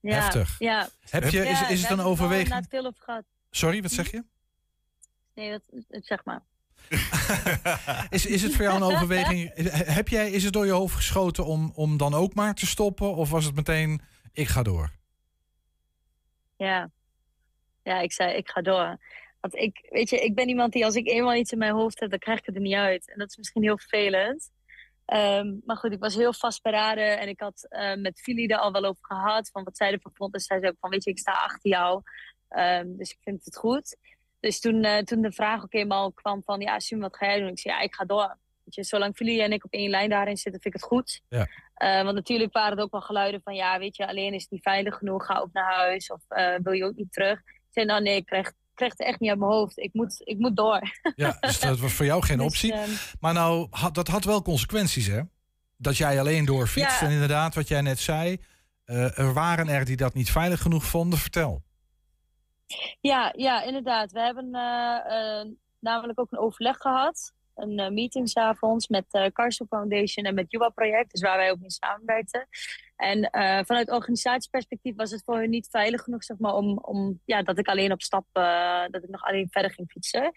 Ja, 0.00 0.14
Heftig. 0.14 0.56
Ja. 0.58 0.88
Heb 1.10 1.28
je, 1.28 1.48
is, 1.48 1.68
is 1.68 1.82
het 1.82 1.90
een 1.90 2.04
overweging? 2.04 2.66
veel 2.68 2.84
op 2.84 2.96
gehad. 2.98 3.24
Sorry, 3.50 3.82
wat 3.82 3.90
zeg 3.90 4.10
je? 4.10 4.24
Nee, 5.34 5.50
dat, 5.50 5.62
zeg 6.04 6.24
maar. 6.24 6.42
is, 8.10 8.26
is 8.26 8.42
het 8.42 8.54
voor 8.54 8.64
jou 8.64 8.76
een 8.76 8.94
overweging? 8.94 9.52
Heb 9.98 10.08
jij, 10.08 10.30
is 10.30 10.44
het 10.44 10.52
door 10.52 10.66
je 10.66 10.72
hoofd 10.72 10.94
geschoten 10.94 11.44
om, 11.44 11.72
om 11.74 11.96
dan 11.96 12.14
ook 12.14 12.34
maar 12.34 12.54
te 12.54 12.66
stoppen? 12.66 13.14
Of 13.14 13.30
was 13.30 13.44
het 13.44 13.54
meteen, 13.54 14.00
ik 14.32 14.48
ga 14.48 14.62
door? 14.62 14.90
Ja. 16.56 16.90
Ja, 17.82 18.00
ik 18.00 18.12
zei, 18.12 18.36
ik 18.36 18.48
ga 18.48 18.60
door. 18.60 18.98
Want 19.50 19.62
ik, 19.62 19.86
weet 19.88 20.10
je, 20.10 20.16
ik 20.16 20.34
ben 20.34 20.48
iemand 20.48 20.72
die 20.72 20.84
als 20.84 20.94
ik 20.94 21.08
eenmaal 21.08 21.34
iets 21.34 21.52
in 21.52 21.58
mijn 21.58 21.72
hoofd 21.72 22.00
heb, 22.00 22.10
dan 22.10 22.18
krijg 22.18 22.38
ik 22.38 22.46
het 22.46 22.54
er 22.54 22.60
niet 22.60 22.74
uit. 22.74 23.10
En 23.10 23.18
dat 23.18 23.28
is 23.28 23.36
misschien 23.36 23.62
heel 23.62 23.78
vervelend. 23.78 24.50
Um, 25.06 25.62
maar 25.64 25.76
goed, 25.76 25.92
ik 25.92 26.00
was 26.00 26.14
heel 26.14 26.32
vastberaden 26.32 27.18
en 27.18 27.28
ik 27.28 27.40
had 27.40 27.66
uh, 27.70 27.94
met 27.94 28.20
Fili 28.20 28.46
er 28.46 28.58
al 28.58 28.72
wel 28.72 28.84
over 28.84 29.04
gehad. 29.04 29.50
Van 29.50 29.64
wat 29.64 29.76
zij 29.76 29.92
ervan 29.92 30.12
vond. 30.14 30.34
En 30.34 30.40
zij 30.40 30.58
zei 30.58 30.70
ook 30.70 30.78
van, 30.80 30.90
weet 30.90 31.04
je, 31.04 31.10
ik 31.10 31.18
sta 31.18 31.32
achter 31.32 31.70
jou. 31.70 32.02
Um, 32.48 32.96
dus 32.96 33.10
ik 33.10 33.18
vind 33.20 33.44
het 33.44 33.56
goed. 33.56 33.96
Dus 34.40 34.60
toen, 34.60 34.84
uh, 34.84 34.98
toen 34.98 35.22
de 35.22 35.32
vraag 35.32 35.62
ook 35.62 35.74
eenmaal 35.74 36.12
kwam 36.12 36.42
van, 36.44 36.60
ja, 36.60 36.78
Sim, 36.78 37.00
wat 37.00 37.16
ga 37.16 37.26
jij 37.26 37.38
doen? 37.38 37.48
Ik 37.48 37.58
zei, 37.58 37.74
ja, 37.74 37.80
ik 37.80 37.94
ga 37.94 38.04
door. 38.04 38.38
Weet 38.64 38.74
je, 38.74 38.84
zolang 38.84 39.16
Fili 39.16 39.40
en 39.40 39.52
ik 39.52 39.64
op 39.64 39.72
één 39.72 39.90
lijn 39.90 40.10
daarin 40.10 40.36
zitten, 40.36 40.62
vind 40.62 40.74
ik 40.74 40.80
het 40.80 40.90
goed. 40.90 41.20
Ja. 41.28 41.46
Uh, 41.82 42.02
want 42.02 42.14
natuurlijk 42.14 42.52
waren 42.52 42.76
er 42.76 42.84
ook 42.84 42.90
wel 42.92 43.00
geluiden 43.00 43.40
van, 43.42 43.54
ja, 43.54 43.78
weet 43.78 43.96
je, 43.96 44.06
alleen 44.06 44.34
is 44.34 44.42
het 44.42 44.50
niet 44.50 44.62
veilig 44.62 44.94
genoeg. 44.94 45.26
Ga 45.26 45.38
ook 45.38 45.52
naar 45.52 45.74
huis 45.74 46.10
of 46.10 46.20
wil 46.62 46.72
je 46.72 46.84
ook 46.84 46.96
niet 46.96 47.12
terug. 47.12 47.38
Ik 47.38 47.70
zei, 47.70 47.86
nou 47.86 48.02
nee, 48.02 48.16
ik 48.16 48.26
krijg 48.26 48.52
kreeg 48.76 48.90
het 48.90 49.00
echt 49.06 49.20
niet 49.20 49.30
uit 49.30 49.38
mijn 49.38 49.50
hoofd. 49.50 49.78
Ik 49.78 49.94
moet, 49.94 50.20
ik 50.24 50.38
moet 50.38 50.56
door. 50.56 50.80
Ja, 51.16 51.36
dus 51.40 51.60
dat 51.60 51.78
was 51.78 51.92
voor 51.92 52.04
jou 52.06 52.22
geen 52.22 52.36
Dus, 52.42 52.46
optie. 52.46 52.72
ehm, 52.72 52.90
Maar 53.20 53.32
nou, 53.34 53.66
had, 53.70 53.94
dat 53.94 54.08
had 54.08 54.24
wel 54.24 54.42
consequenties, 54.42 55.06
hè? 55.06 55.20
Dat 55.76 55.96
jij 55.96 56.18
alleen 56.20 56.44
doorfietst. 56.44 57.00
Ja. 57.00 57.06
En 57.06 57.12
inderdaad, 57.12 57.54
wat 57.54 57.68
jij 57.68 57.80
net 57.80 57.98
zei, 57.98 58.40
eh, 58.84 59.18
er 59.18 59.32
waren 59.32 59.68
er 59.68 59.84
die 59.84 59.96
dat 59.96 60.14
niet 60.14 60.30
veilig 60.30 60.60
genoeg 60.62 60.84
vonden. 60.84 61.18
Vertel. 61.18 61.64
Ja, 63.00 63.32
ja, 63.36 63.62
inderdaad. 63.62 64.12
We 64.12 64.20
hebben 64.20 64.54
eh, 64.54 65.40
eh, 65.40 65.46
namelijk 65.80 66.20
ook 66.20 66.32
een 66.32 66.38
overleg 66.38 66.76
gehad. 66.76 67.32
Een 67.56 67.80
uh, 67.80 67.88
meeting 67.88 68.28
s'avonds 68.28 68.88
met 68.88 69.04
uh, 69.10 69.26
Carso 69.26 69.64
Foundation 69.68 70.24
en 70.24 70.34
met 70.34 70.50
Juba 70.50 70.68
Project. 70.68 71.10
Dus 71.10 71.20
waar 71.20 71.36
wij 71.36 71.50
ook 71.50 71.58
mee 71.58 71.70
samenwerkten. 71.70 72.48
En 72.96 73.18
uh, 73.18 73.60
vanuit 73.64 73.90
organisatieperspectief 73.90 74.96
was 74.96 75.10
het 75.10 75.22
voor 75.24 75.38
hun 75.38 75.50
niet 75.50 75.68
veilig 75.70 76.02
genoeg, 76.02 76.24
zeg 76.24 76.38
maar, 76.38 76.54
om, 76.54 76.78
om 76.78 77.20
ja, 77.24 77.42
dat 77.42 77.58
ik 77.58 77.68
alleen 77.68 77.92
op 77.92 78.02
stap, 78.02 78.26
dat 78.90 79.02
ik 79.02 79.08
nog 79.08 79.22
alleen 79.22 79.48
verder 79.50 79.70
ging 79.70 79.90
fietsen. 79.90 80.32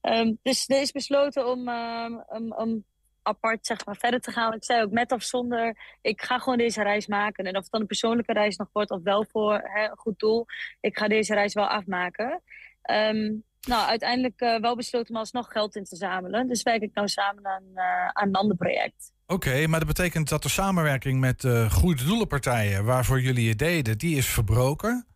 Um, 0.00 0.38
dus 0.42 0.68
er 0.68 0.80
is 0.80 0.92
besloten 0.92 1.46
om, 1.46 1.68
um, 1.68 2.24
om, 2.26 2.52
om 2.52 2.84
apart 3.22 3.66
zeg 3.66 3.86
maar, 3.86 3.96
verder 3.96 4.20
te 4.20 4.30
gaan. 4.30 4.54
Ik 4.54 4.64
zei 4.64 4.82
ook 4.82 4.90
met 4.90 5.12
of 5.12 5.22
zonder, 5.22 5.76
ik 6.00 6.22
ga 6.22 6.38
gewoon 6.38 6.58
deze 6.58 6.82
reis 6.82 7.06
maken. 7.06 7.44
En 7.44 7.56
of 7.56 7.62
het 7.62 7.72
dan 7.72 7.80
een 7.80 7.86
persoonlijke 7.86 8.32
reis 8.32 8.56
nog 8.56 8.68
wordt 8.72 8.90
of 8.90 9.02
wel 9.02 9.24
voor 9.24 9.60
hè, 9.62 9.90
een 9.90 9.96
goed 9.96 10.18
doel, 10.18 10.46
ik 10.80 10.98
ga 10.98 11.08
deze 11.08 11.34
reis 11.34 11.54
wel 11.54 11.66
afmaken. 11.66 12.42
Um, 12.90 13.44
nou, 13.68 13.88
uiteindelijk 13.88 14.40
uh, 14.40 14.60
wel 14.60 14.76
besloten 14.76 15.14
om 15.14 15.20
alsnog 15.20 15.52
geld 15.52 15.76
in 15.76 15.84
te 15.84 15.96
zamelen. 15.96 16.48
Dus 16.48 16.62
werk 16.62 16.82
ik 16.82 16.94
nou 16.94 17.08
samen 17.08 17.46
aan, 17.46 17.64
uh, 17.74 18.08
aan 18.08 18.28
een 18.28 18.34
ander 18.34 18.56
project. 18.56 19.12
Oké, 19.26 19.48
okay, 19.48 19.64
maar 19.64 19.78
dat 19.78 19.88
betekent 19.88 20.28
dat 20.28 20.42
de 20.42 20.48
samenwerking 20.48 21.20
met 21.20 21.44
uh, 21.44 21.70
goede 21.70 22.04
doelenpartijen... 22.04 22.84
waarvoor 22.84 23.20
jullie 23.20 23.48
het 23.48 23.58
deden, 23.58 23.98
die 23.98 24.16
is 24.16 24.26
verbroken. 24.26 25.06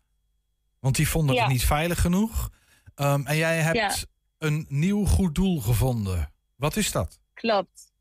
Want 0.79 0.95
die 0.95 1.07
vonden 1.07 1.35
Ja. 1.35 1.41
het 1.43 1.51
niet 1.51 1.65
veilig 1.65 2.01
genoeg. 2.01 2.49
Um, 2.95 3.25
en 3.27 3.37
jij 3.37 3.57
hebt 3.57 3.77
Ja. 3.77 3.93
een 4.37 4.65
nieuw 4.69 5.05
goed 5.05 5.35
doel 5.35 5.61
gevonden. 5.61 6.31
Wat 6.55 6.75
is 6.75 6.91
dat? 6.91 7.19
Klopt. 7.33 7.91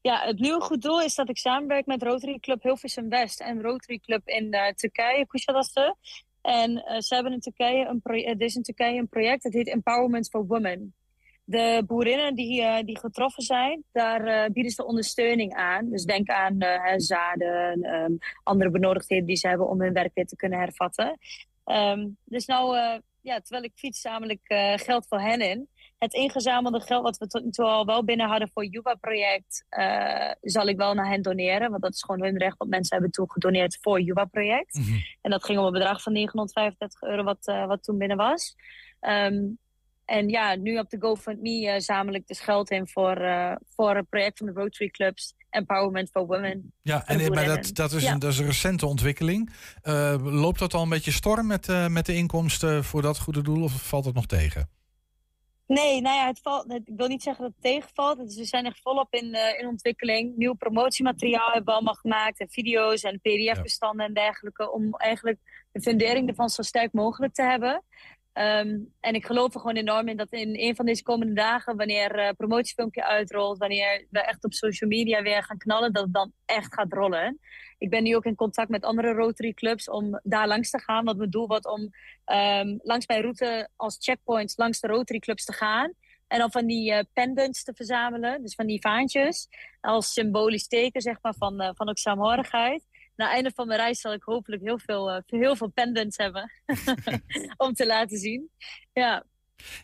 Ja, 0.00 0.26
het 0.26 0.38
nieuwe 0.38 0.60
goed 0.60 0.82
doel 0.82 1.02
is 1.02 1.14
dat 1.14 1.28
ik 1.28 1.38
samenwerk 1.38 1.86
met 1.86 2.02
Rotary 2.02 2.38
Club 2.38 2.62
Hilversum 2.62 3.08
West 3.08 3.40
en 3.40 3.62
Rotary 3.62 3.98
Club 3.98 4.28
in 4.28 4.54
uh, 4.54 4.66
Turkije, 4.68 5.26
Kuşadası. 5.26 5.94
En 6.42 6.70
uh, 6.70 6.98
ze 6.98 7.14
hebben 7.14 7.32
in 7.32 7.40
Turkije 7.40 7.86
een, 7.86 8.00
pro- 8.00 8.22
er 8.22 8.40
is 8.40 8.54
in 8.54 8.62
Turkije 8.62 8.98
een 8.98 9.08
project 9.08 9.42
dat 9.42 9.52
heet 9.52 9.68
Empowerment 9.68 10.28
for 10.28 10.46
Women. 10.46 10.94
De 11.44 11.82
boerinnen 11.86 12.34
die, 12.34 12.60
uh, 12.60 12.78
die 12.84 12.98
getroffen 12.98 13.42
zijn, 13.42 13.84
daar 13.92 14.50
bieden 14.50 14.72
ze 14.72 14.86
ondersteuning 14.86 15.54
aan. 15.54 15.90
Dus 15.90 16.04
denk 16.04 16.28
aan 16.28 16.58
zaden, 16.96 17.84
um, 17.94 18.18
andere 18.42 18.70
benodigdheden 18.70 19.26
die 19.26 19.36
ze 19.36 19.48
hebben 19.48 19.68
om 19.68 19.80
hun 19.80 19.92
werk 19.92 20.14
weer 20.14 20.26
te 20.26 20.36
kunnen 20.36 20.58
hervatten. 20.58 21.18
Um, 21.64 22.16
dus 22.24 22.46
nou, 22.46 22.76
ja, 23.20 23.40
terwijl 23.40 23.64
ik 23.64 23.72
fiets, 23.74 24.04
uh, 24.04 24.72
geld 24.76 25.06
voor 25.08 25.20
hen 25.20 25.40
in. 25.40 25.68
Het 26.00 26.14
ingezamelde 26.14 26.80
geld 26.80 27.02
wat 27.02 27.18
we 27.18 27.26
tot 27.26 27.44
nu 27.44 27.50
toe 27.50 27.64
al 27.64 27.86
wel 27.86 28.04
binnen 28.04 28.28
hadden 28.28 28.50
voor 28.54 28.64
Juba-project, 28.64 29.64
uh, 29.70 30.30
zal 30.40 30.66
ik 30.66 30.76
wel 30.76 30.94
naar 30.94 31.08
hen 31.08 31.22
doneren. 31.22 31.70
Want 31.70 31.82
dat 31.82 31.92
is 31.94 32.02
gewoon 32.02 32.22
hun 32.22 32.38
recht, 32.38 32.58
want 32.58 32.70
mensen 32.70 32.96
hebben 32.96 33.12
toen 33.12 33.30
gedoneerd 33.30 33.78
voor 33.80 34.00
Juba-project. 34.00 34.74
Mhm. 34.74 34.98
En 35.20 35.30
dat 35.30 35.44
ging 35.44 35.58
om 35.58 35.64
een 35.64 35.72
bedrag 35.72 36.02
van 36.02 36.12
935 36.12 37.02
euro, 37.02 37.22
wat, 37.22 37.48
uh, 37.48 37.66
wat 37.66 37.82
toen 37.82 37.98
binnen 37.98 38.16
was. 38.16 38.56
Um, 39.00 39.58
en 40.04 40.28
ja, 40.28 40.54
nu 40.54 40.78
op 40.78 40.90
de 40.90 40.96
GoFundMe 41.00 41.74
uh, 41.74 41.74
zamel 41.78 42.14
ik 42.14 42.26
dus 42.26 42.40
geld 42.40 42.70
in 42.70 42.88
voor, 42.88 43.16
voor 43.74 43.96
een 43.96 44.06
project 44.06 44.38
van 44.38 44.46
de 44.46 44.52
Rotary 44.52 44.90
Clubs. 44.90 45.34
Empowerment 45.50 46.10
for 46.10 46.26
Women. 46.26 46.72
Ja, 46.82 47.06
en, 47.06 47.32
maar 47.32 47.44
dat, 47.44 47.70
dat, 47.74 47.92
is 47.92 48.02
ja. 48.02 48.12
een, 48.12 48.18
dat 48.18 48.32
is 48.32 48.38
een 48.38 48.46
recente 48.46 48.86
ontwikkeling. 48.86 49.50
Uh, 49.82 50.16
loopt 50.20 50.58
dat 50.58 50.74
al 50.74 50.82
een 50.82 50.88
beetje 50.88 51.12
storm 51.12 51.46
met, 51.46 51.88
met 51.88 52.06
de 52.06 52.14
inkomsten 52.14 52.84
voor 52.84 53.02
dat 53.02 53.18
goede 53.18 53.42
doel 53.42 53.62
of 53.62 53.72
valt 53.72 54.04
het 54.04 54.14
nog 54.14 54.26
tegen? 54.26 54.68
Nee, 55.70 56.00
nou 56.00 56.16
ja, 56.16 56.26
het 56.26 56.40
valt, 56.40 56.72
ik 56.72 56.82
wil 56.96 57.08
niet 57.08 57.22
zeggen 57.22 57.44
dat 57.44 57.52
het 57.52 57.62
tegenvalt. 57.62 58.18
Dus 58.18 58.36
we 58.36 58.44
zijn 58.44 58.66
echt 58.66 58.80
volop 58.80 59.14
in, 59.14 59.24
uh, 59.24 59.58
in 59.58 59.66
ontwikkeling. 59.66 60.36
Nieuw 60.36 60.54
promotiemateriaal 60.54 61.46
hebben 61.46 61.64
we 61.64 61.72
allemaal 61.72 61.94
gemaakt. 61.94 62.40
En 62.40 62.50
video's 62.50 63.02
en 63.02 63.20
pdf-bestanden 63.20 64.06
en 64.06 64.14
dergelijke. 64.14 64.72
Om 64.72 64.94
eigenlijk 64.94 65.38
de 65.72 65.80
fundering 65.80 66.28
ervan 66.28 66.48
zo 66.48 66.62
sterk 66.62 66.92
mogelijk 66.92 67.34
te 67.34 67.42
hebben. 67.42 67.84
Um, 68.34 68.92
en 69.00 69.14
ik 69.14 69.26
geloof 69.26 69.54
er 69.54 69.60
gewoon 69.60 69.76
enorm 69.76 70.08
in 70.08 70.16
dat 70.16 70.32
in 70.32 70.58
een 70.58 70.76
van 70.76 70.86
deze 70.86 71.02
komende 71.02 71.32
dagen, 71.32 71.76
wanneer 71.76 72.18
uh, 72.18 72.28
promotiefilmpje 72.36 73.04
uitrolt, 73.04 73.58
wanneer 73.58 74.06
we 74.10 74.20
echt 74.20 74.44
op 74.44 74.52
social 74.52 74.90
media 74.90 75.22
weer 75.22 75.42
gaan 75.42 75.58
knallen, 75.58 75.92
dat 75.92 76.02
het 76.02 76.12
dan 76.12 76.32
echt 76.44 76.74
gaat 76.74 76.92
rollen. 76.92 77.38
Ik 77.78 77.90
ben 77.90 78.02
nu 78.02 78.16
ook 78.16 78.24
in 78.24 78.34
contact 78.34 78.68
met 78.68 78.84
andere 78.84 79.12
Rotary 79.12 79.52
clubs 79.52 79.88
om 79.88 80.20
daar 80.22 80.46
langs 80.46 80.70
te 80.70 80.78
gaan. 80.80 81.04
Want 81.04 81.18
mijn 81.18 81.30
doel 81.30 81.46
wordt 81.46 81.66
om 81.66 81.80
um, 82.24 82.78
langs 82.82 83.06
mijn 83.06 83.20
route 83.20 83.68
als 83.76 83.96
checkpoints 84.00 84.56
langs 84.56 84.80
de 84.80 84.86
Rotary 84.86 85.18
clubs 85.18 85.44
te 85.44 85.52
gaan. 85.52 85.92
En 86.26 86.38
dan 86.38 86.50
van 86.50 86.66
die 86.66 86.92
uh, 86.92 86.98
pendants 87.12 87.64
te 87.64 87.74
verzamelen, 87.74 88.42
dus 88.42 88.54
van 88.54 88.66
die 88.66 88.80
vaantjes. 88.80 89.48
Als 89.80 90.12
symbolisch 90.12 90.66
teken 90.66 91.00
zeg 91.00 91.16
maar, 91.22 91.34
van, 91.38 91.62
uh, 91.62 91.70
van 91.74 91.88
ook 91.88 91.98
saamhorigheid 91.98 92.88
na 93.20 93.26
het 93.26 93.34
einde 93.34 93.52
van 93.54 93.66
mijn 93.66 93.80
reis 93.80 94.00
zal 94.00 94.12
ik 94.12 94.22
hopelijk 94.22 94.62
heel 94.62 94.78
veel, 94.78 95.14
uh, 95.14 95.20
heel 95.26 95.56
veel 95.56 95.68
pendants 95.68 96.16
hebben 96.16 96.50
om 97.56 97.72
te 97.72 97.86
laten 97.86 98.18
zien. 98.18 98.50
Ja, 98.92 99.24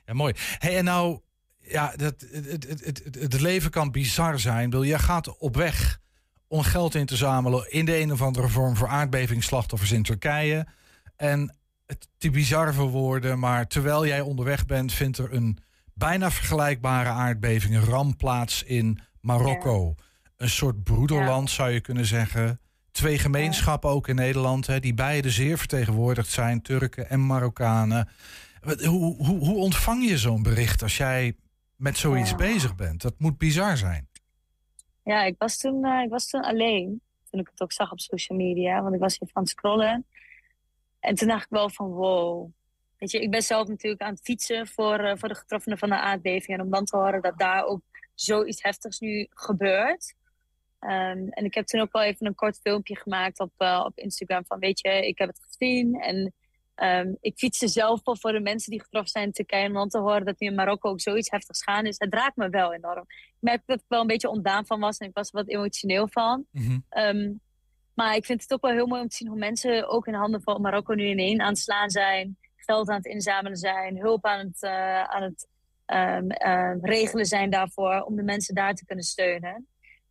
ja 0.05 0.15
mooi. 0.15 0.35
Hey, 0.59 0.77
en 0.79 0.85
nou, 0.85 1.21
ja, 1.61 1.97
dat, 1.97 2.27
het, 2.31 2.69
het, 2.69 2.85
het, 2.85 3.15
het 3.15 3.41
leven 3.41 3.71
kan 3.71 3.91
bizar 3.91 4.39
zijn. 4.39 4.71
Wil 4.71 4.83
je 4.83 4.99
gaat 4.99 5.39
op 5.39 5.57
weg 5.57 6.01
om 6.49 6.63
geld 6.63 6.95
in 6.95 7.07
te 7.07 7.17
zamelen 7.17 7.73
in 7.73 7.85
de 7.85 7.99
een 7.99 8.13
of 8.13 8.23
andere 8.23 8.49
vorm 8.49 8.77
voor 8.77 8.89
aardbevingsslachtoffers 8.89 9.93
in 9.93 10.03
Turkije. 10.03 10.67
En 11.17 11.57
het 11.87 12.09
te 12.19 12.31
bizar 12.31 12.75
voor 12.75 12.89
woorden, 12.89 13.39
maar 13.39 13.67
terwijl 13.67 14.07
jij 14.07 14.21
onderweg 14.21 14.67
bent, 14.67 14.93
vindt 14.93 15.19
er 15.19 15.33
een 15.33 15.59
bijna 15.95 16.31
vergelijkbare 16.31 17.09
aardbeving, 17.09 17.75
een 17.75 17.85
ramp 17.85 18.19
plaats 18.19 18.63
in 18.63 19.01
Marokko. 19.21 19.95
Ja. 19.97 20.05
Een 20.37 20.51
soort 20.51 20.83
broederland 20.83 21.49
ja. 21.49 21.55
zou 21.55 21.71
je 21.71 21.81
kunnen 21.81 22.07
zeggen 22.07 22.61
twee 22.97 23.19
gemeenschappen 23.19 23.91
ook 23.91 24.09
in 24.09 24.15
Nederland, 24.15 24.67
hè, 24.67 24.81
die 24.81 24.95
beide 24.95 25.31
zeer 25.31 25.59
vertegenwoordigd 25.59 26.31
zijn, 26.31 26.63
Turken 26.63 27.09
en 27.09 27.27
Marokkanen. 27.27 28.09
Hoe, 28.61 29.17
hoe, 29.17 29.39
hoe 29.39 29.57
ontvang 29.57 30.09
je 30.09 30.19
zo'n 30.19 30.43
bericht 30.43 30.83
als 30.83 30.97
jij 30.97 31.37
met 31.77 31.99
zoiets 31.99 32.31
ja. 32.31 32.37
bezig 32.37 32.75
bent? 32.75 33.03
Dat 33.03 33.15
moet 33.19 33.39
bizar 33.39 33.77
zijn. 33.77 34.09
Ja, 35.03 35.23
ik 35.23 35.35
was, 35.39 35.59
toen, 35.59 35.87
uh, 35.87 36.03
ik 36.03 36.11
was 36.11 36.31
toen 36.31 36.43
alleen, 36.43 37.01
toen 37.31 37.41
ik 37.41 37.49
het 37.51 37.63
ook 37.63 37.73
zag 37.73 37.93
op 37.93 38.01
social 38.01 38.39
media, 38.39 38.83
want 38.83 38.95
ik 38.95 39.01
was 39.01 39.15
even 39.15 39.31
aan 39.33 39.43
het 39.43 39.51
scrollen. 39.51 40.07
En 41.01 41.15
toen 41.15 41.29
dacht 41.29 41.45
ik 41.45 41.51
wel 41.51 41.71
van 41.71 41.87
wow. 41.87 42.51
Weet 42.97 43.11
je, 43.11 43.21
ik 43.21 43.31
ben 43.31 43.43
zelf 43.43 43.69
natuurlijk 43.69 44.03
aan 44.03 44.13
het 44.13 44.23
fietsen 44.23 44.67
voor, 44.67 45.01
uh, 45.01 45.13
voor 45.15 45.29
de 45.29 45.35
getroffenen 45.35 45.79
van 45.79 45.89
de 45.89 46.01
aardbeving. 46.01 46.59
En 46.59 46.65
om 46.65 46.71
dan 46.71 46.85
te 46.85 46.97
horen 46.97 47.23
dat 47.23 47.39
daar 47.39 47.65
ook 47.65 47.81
zoiets 48.15 48.63
heftigs 48.63 48.99
nu 48.99 49.27
gebeurt. 49.31 50.15
Um, 50.81 51.29
en 51.29 51.45
ik 51.45 51.55
heb 51.55 51.67
toen 51.67 51.81
ook 51.81 51.93
wel 51.93 52.03
even 52.03 52.27
een 52.27 52.35
kort 52.35 52.59
filmpje 52.59 52.97
gemaakt 52.97 53.41
op, 53.41 53.53
uh, 53.59 53.83
op 53.87 53.99
Instagram 53.99 54.45
van 54.47 54.59
weet 54.59 54.81
je, 54.81 55.07
ik 55.07 55.19
heb 55.19 55.29
het 55.29 55.47
gezien. 55.49 56.01
En 56.01 56.35
um, 56.77 57.17
ik 57.21 57.39
fietste 57.39 57.69
zelf 57.69 58.01
wel 58.05 58.17
voor 58.17 58.33
de 58.33 58.41
mensen 58.41 58.71
die 58.71 58.83
getroffen 58.83 59.11
zijn 59.11 59.25
in 59.25 59.33
Turkije. 59.33 59.67
Om 59.67 59.73
dan 59.73 59.89
te 59.89 59.99
horen 59.99 60.25
dat 60.25 60.41
nu 60.41 60.47
in 60.47 60.55
Marokko 60.55 60.89
ook 60.89 61.01
zoiets 61.01 61.31
heftigs 61.31 61.63
gaan 61.63 61.87
is. 61.87 61.99
Het 61.99 62.15
raakt 62.15 62.37
me 62.37 62.49
wel 62.49 62.75
enorm. 62.75 63.05
Ik 63.09 63.37
merk 63.39 63.63
dat 63.67 63.79
ik 63.79 63.85
wel 63.89 64.01
een 64.01 64.07
beetje 64.07 64.29
ontdaan 64.29 64.67
van 64.67 64.81
was 64.81 64.99
en 64.99 65.09
ik 65.09 65.15
was 65.15 65.29
er 65.29 65.35
wat 65.35 65.49
emotioneel 65.49 66.09
van. 66.09 66.47
Mm 66.51 66.65
-hmm. 66.67 66.85
um, 67.05 67.41
maar 67.95 68.17
ik 68.17 68.25
vind 68.25 68.43
het 68.43 68.53
ook 68.53 68.63
wel 68.63 68.73
heel 68.73 68.87
mooi 68.87 69.01
om 69.03 69.09
te 69.09 69.17
zien 69.17 69.29
hoe 69.29 69.39
mensen 69.39 69.89
ook 69.89 70.07
in 70.07 70.15
handen 70.15 70.43
van 70.43 70.61
Marokko 70.61 70.95
nu 70.95 71.07
ineen 71.07 71.41
aan 71.41 71.49
het 71.49 71.59
slaan 71.59 71.91
zijn. 71.91 72.39
Geld 72.57 72.89
aan 72.89 72.97
het 72.97 73.07
inzamelen 73.07 73.57
zijn. 73.57 73.99
Hulp 73.99 74.25
aan 74.25 74.39
het, 74.39 74.63
uh, 74.63 75.03
aan 75.03 75.23
het 75.23 75.49
regelen 76.85 77.27
zijn 77.27 77.51
daarvoor. 77.51 78.01
Om 78.01 78.17
de 78.17 78.23
mensen 78.23 78.55
daar 78.55 78.75
te 78.75 78.85
kunnen 78.85 79.05
steunen. 79.05 79.67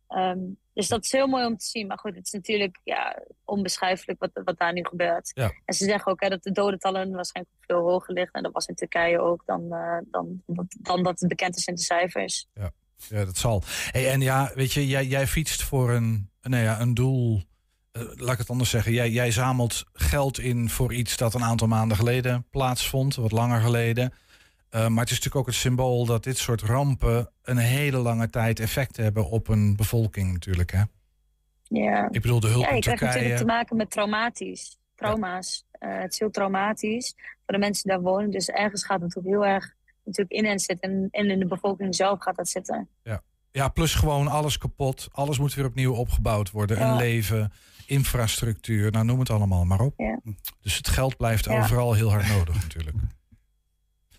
Um, 0.08 0.58
dus 0.76 0.88
dat 0.88 1.04
is 1.04 1.12
heel 1.12 1.26
mooi 1.26 1.46
om 1.46 1.56
te 1.56 1.64
zien. 1.64 1.86
Maar 1.86 1.98
goed, 1.98 2.14
het 2.14 2.26
is 2.26 2.32
natuurlijk 2.32 2.80
ja, 2.84 3.22
onbeschrijfelijk 3.44 4.20
wat, 4.20 4.30
wat 4.44 4.58
daar 4.58 4.72
nu 4.72 4.84
gebeurt. 4.84 5.30
Ja. 5.34 5.52
En 5.64 5.74
ze 5.74 5.84
zeggen 5.84 6.12
ook 6.12 6.20
hè, 6.20 6.28
dat 6.28 6.42
de 6.42 6.52
dodentallen 6.52 7.10
waarschijnlijk 7.10 7.56
veel 7.60 7.80
hoger 7.80 8.14
liggen. 8.14 8.32
En 8.32 8.42
dat 8.42 8.52
was 8.52 8.66
in 8.66 8.74
Turkije 8.74 9.20
ook 9.20 9.42
dan, 9.46 9.62
uh, 9.70 9.98
dan, 10.10 10.42
dan 10.68 11.02
dat 11.02 11.20
het 11.20 11.28
bekend 11.28 11.56
is 11.56 11.66
in 11.66 11.74
de 11.74 11.80
cijfers. 11.80 12.46
Ja, 12.54 12.70
ja 13.08 13.24
dat 13.24 13.36
zal. 13.36 13.62
Hey, 13.90 14.10
en 14.10 14.20
ja, 14.20 14.52
weet 14.54 14.72
je, 14.72 14.86
jij, 14.86 15.06
jij 15.06 15.26
fietst 15.26 15.62
voor 15.62 15.90
een, 15.90 16.30
nou 16.40 16.62
ja, 16.62 16.80
een 16.80 16.94
doel. 16.94 17.42
Uh, 17.92 18.02
laat 18.14 18.32
ik 18.32 18.38
het 18.38 18.50
anders 18.50 18.70
zeggen. 18.70 18.92
Jij, 18.92 19.10
jij 19.10 19.30
zamelt 19.30 19.84
geld 19.92 20.38
in 20.38 20.70
voor 20.70 20.92
iets 20.92 21.16
dat 21.16 21.34
een 21.34 21.44
aantal 21.44 21.68
maanden 21.68 21.96
geleden 21.96 22.46
plaatsvond. 22.50 23.14
Wat 23.14 23.32
langer 23.32 23.60
geleden. 23.60 24.12
Uh, 24.76 24.82
maar 24.88 25.02
het 25.02 25.10
is 25.10 25.16
natuurlijk 25.16 25.36
ook 25.36 25.46
het 25.46 25.54
symbool 25.54 26.06
dat 26.06 26.24
dit 26.24 26.38
soort 26.38 26.62
rampen 26.62 27.30
een 27.42 27.56
hele 27.56 27.98
lange 27.98 28.30
tijd 28.30 28.60
effect 28.60 28.96
hebben 28.96 29.30
op 29.30 29.48
een 29.48 29.76
bevolking 29.76 30.32
natuurlijk. 30.32 30.72
Hè? 30.72 30.82
Ja. 31.62 32.08
Ik 32.10 32.22
bedoel, 32.22 32.40
de 32.40 32.46
hulp 32.46 32.64
ja, 32.64 32.74
je 32.74 32.80
Turkije... 32.80 32.96
krijgt 32.96 33.14
natuurlijk 33.14 33.40
te 33.40 33.46
maken 33.46 33.76
met 33.76 33.90
traumatisch. 33.90 34.78
Trauma's. 34.94 35.64
Ja. 35.80 35.88
Uh, 35.88 36.02
het 36.02 36.12
is 36.12 36.18
heel 36.18 36.30
traumatisch 36.30 37.14
voor 37.16 37.54
de 37.54 37.58
mensen 37.58 37.82
die 37.82 37.92
daar 37.92 38.12
wonen. 38.12 38.30
Dus 38.30 38.48
ergens 38.48 38.84
gaat 38.84 39.00
het 39.00 39.14
natuurlijk 39.14 39.34
heel 39.34 39.52
erg 39.54 39.74
natuurlijk 40.04 40.36
in 40.36 40.44
hen 40.44 40.58
zitten. 40.58 40.90
En, 40.90 41.08
en 41.10 41.30
in 41.30 41.38
de 41.38 41.46
bevolking 41.46 41.94
zelf 41.94 42.22
gaat 42.22 42.36
dat 42.36 42.48
zitten. 42.48 42.88
Ja. 43.02 43.22
ja, 43.50 43.68
plus 43.68 43.94
gewoon 43.94 44.28
alles 44.28 44.58
kapot. 44.58 45.08
Alles 45.12 45.38
moet 45.38 45.54
weer 45.54 45.66
opnieuw 45.66 45.94
opgebouwd 45.94 46.50
worden. 46.50 46.78
Ja. 46.78 46.90
Een 46.90 46.96
leven, 46.96 47.52
infrastructuur, 47.86 48.92
nou 48.92 49.04
noem 49.04 49.18
het 49.18 49.30
allemaal 49.30 49.64
maar 49.64 49.80
op. 49.80 49.94
Ja. 49.96 50.20
Dus 50.60 50.76
het 50.76 50.88
geld 50.88 51.16
blijft 51.16 51.48
overal 51.48 51.92
heel 51.92 52.10
hard 52.10 52.28
nodig 52.28 52.62
natuurlijk. 52.62 52.96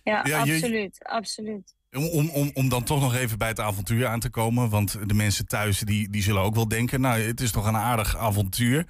Ja, 0.07 0.21
Ja, 0.25 0.43
je- 0.43 0.53
absoluut. 0.53 1.05
absoluut. 1.05 1.75
Om, 1.91 2.29
om, 2.29 2.51
om, 2.53 2.69
dan 2.69 2.83
toch 2.83 3.01
nog 3.01 3.15
even 3.15 3.37
bij 3.37 3.47
het 3.47 3.59
avontuur 3.59 4.07
aan 4.07 4.19
te 4.19 4.29
komen. 4.29 4.69
Want 4.69 5.09
de 5.09 5.13
mensen 5.13 5.47
thuis 5.47 5.79
die, 5.79 6.09
die 6.09 6.21
zullen 6.21 6.41
ook 6.41 6.55
wel 6.55 6.67
denken... 6.67 7.01
nou, 7.01 7.21
het 7.21 7.41
is 7.41 7.51
toch 7.51 7.65
een 7.65 7.75
aardig 7.75 8.17
avontuur. 8.17 8.87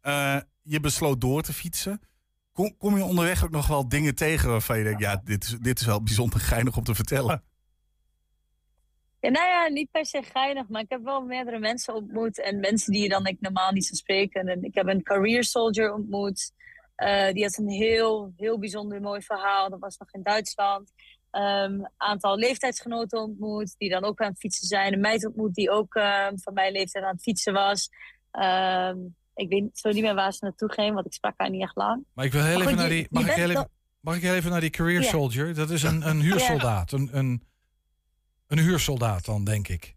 Eh, 0.00 0.36
je 0.62 0.80
besloot 0.80 1.20
door 1.20 1.42
te 1.42 1.52
fietsen. 1.52 2.00
Kom, 2.52 2.76
kom 2.76 2.96
je 2.96 3.04
onderweg 3.04 3.44
ook 3.44 3.50
nog 3.50 3.66
wel 3.66 3.88
dingen 3.88 4.14
tegen 4.14 4.48
waarvan 4.48 4.78
je 4.78 4.84
denkt... 4.84 5.00
ja, 5.00 5.20
dit 5.24 5.44
is, 5.44 5.56
dit 5.60 5.80
is 5.80 5.86
wel 5.86 6.02
bijzonder 6.02 6.40
geinig 6.40 6.76
om 6.76 6.84
te 6.84 6.94
vertellen. 6.94 7.42
Ja, 9.20 9.30
nou 9.30 9.46
ja, 9.46 9.68
niet 9.68 9.90
per 9.90 10.06
se 10.06 10.22
geinig, 10.32 10.68
maar 10.68 10.82
ik 10.82 10.90
heb 10.90 11.02
wel 11.02 11.20
meerdere 11.20 11.58
mensen 11.58 11.94
ontmoet. 11.94 12.40
En 12.40 12.60
mensen 12.60 12.92
die 12.92 13.02
je 13.02 13.08
dan 13.08 13.26
ik 13.26 13.40
normaal 13.40 13.72
niet 13.72 13.84
zou 13.84 13.96
spreken. 13.96 14.48
En 14.48 14.64
ik 14.64 14.74
heb 14.74 14.86
een 14.86 15.02
career 15.02 15.44
soldier 15.44 15.92
ontmoet. 15.92 16.52
Eh, 16.96 17.32
die 17.32 17.42
had 17.42 17.56
een 17.56 17.68
heel, 17.68 18.32
heel 18.36 18.58
bijzonder 18.58 19.00
mooi 19.00 19.22
verhaal. 19.22 19.70
Dat 19.70 19.80
was 19.80 19.96
nog 19.96 20.12
in 20.12 20.22
Duitsland. 20.22 20.92
Een 21.30 21.90
aantal 21.96 22.36
leeftijdsgenoten 22.36 23.20
ontmoet, 23.20 23.74
die 23.78 23.90
dan 23.90 24.04
ook 24.04 24.20
aan 24.20 24.30
het 24.30 24.38
fietsen 24.38 24.66
zijn. 24.66 24.92
Een 24.92 25.00
meid 25.00 25.26
ontmoet 25.26 25.54
die 25.54 25.70
ook 25.70 25.94
ehm, 25.94 26.36
van 26.36 26.52
mijn 26.54 26.72
leeftijd 26.72 27.04
aan 27.04 27.12
het 27.12 27.22
fietsen 27.22 27.52
was. 27.52 27.88
Ehm, 28.30 28.96
ik 29.34 29.48
weet 29.48 29.68
zo 29.72 29.90
niet 29.90 30.02
meer 30.02 30.14
waar 30.14 30.32
ze 30.32 30.44
naartoe 30.44 30.72
ging, 30.72 30.94
want 30.94 31.06
ik 31.06 31.12
sprak 31.12 31.34
haar 31.36 31.50
niet 31.50 31.62
echt 31.62 31.76
lang. 31.76 32.04
Maar 32.12 32.24
ik 32.24 32.32
wil 32.32 32.44
heel 32.44 32.60
even 32.60 32.66
goed, 32.66 32.76
naar 32.76 32.88
die. 32.88 33.06
Mag 33.10 33.26
ik 33.26 33.32
heel 33.32 33.50
even, 33.50 33.70
mag 34.00 34.16
ik 34.16 34.22
heel 34.22 34.34
even 34.34 34.50
naar 34.50 34.60
die 34.60 34.70
career 34.70 35.02
soldier? 35.02 35.54
Dat 35.54 35.70
is 35.70 35.82
een, 35.82 36.08
een 36.08 36.20
huursoldaat. 36.20 36.92
Een, 36.92 37.08
een, 37.12 37.42
een 38.46 38.58
huursoldaat 38.58 39.24
dan, 39.24 39.44
denk 39.44 39.68
ik. 39.68 39.95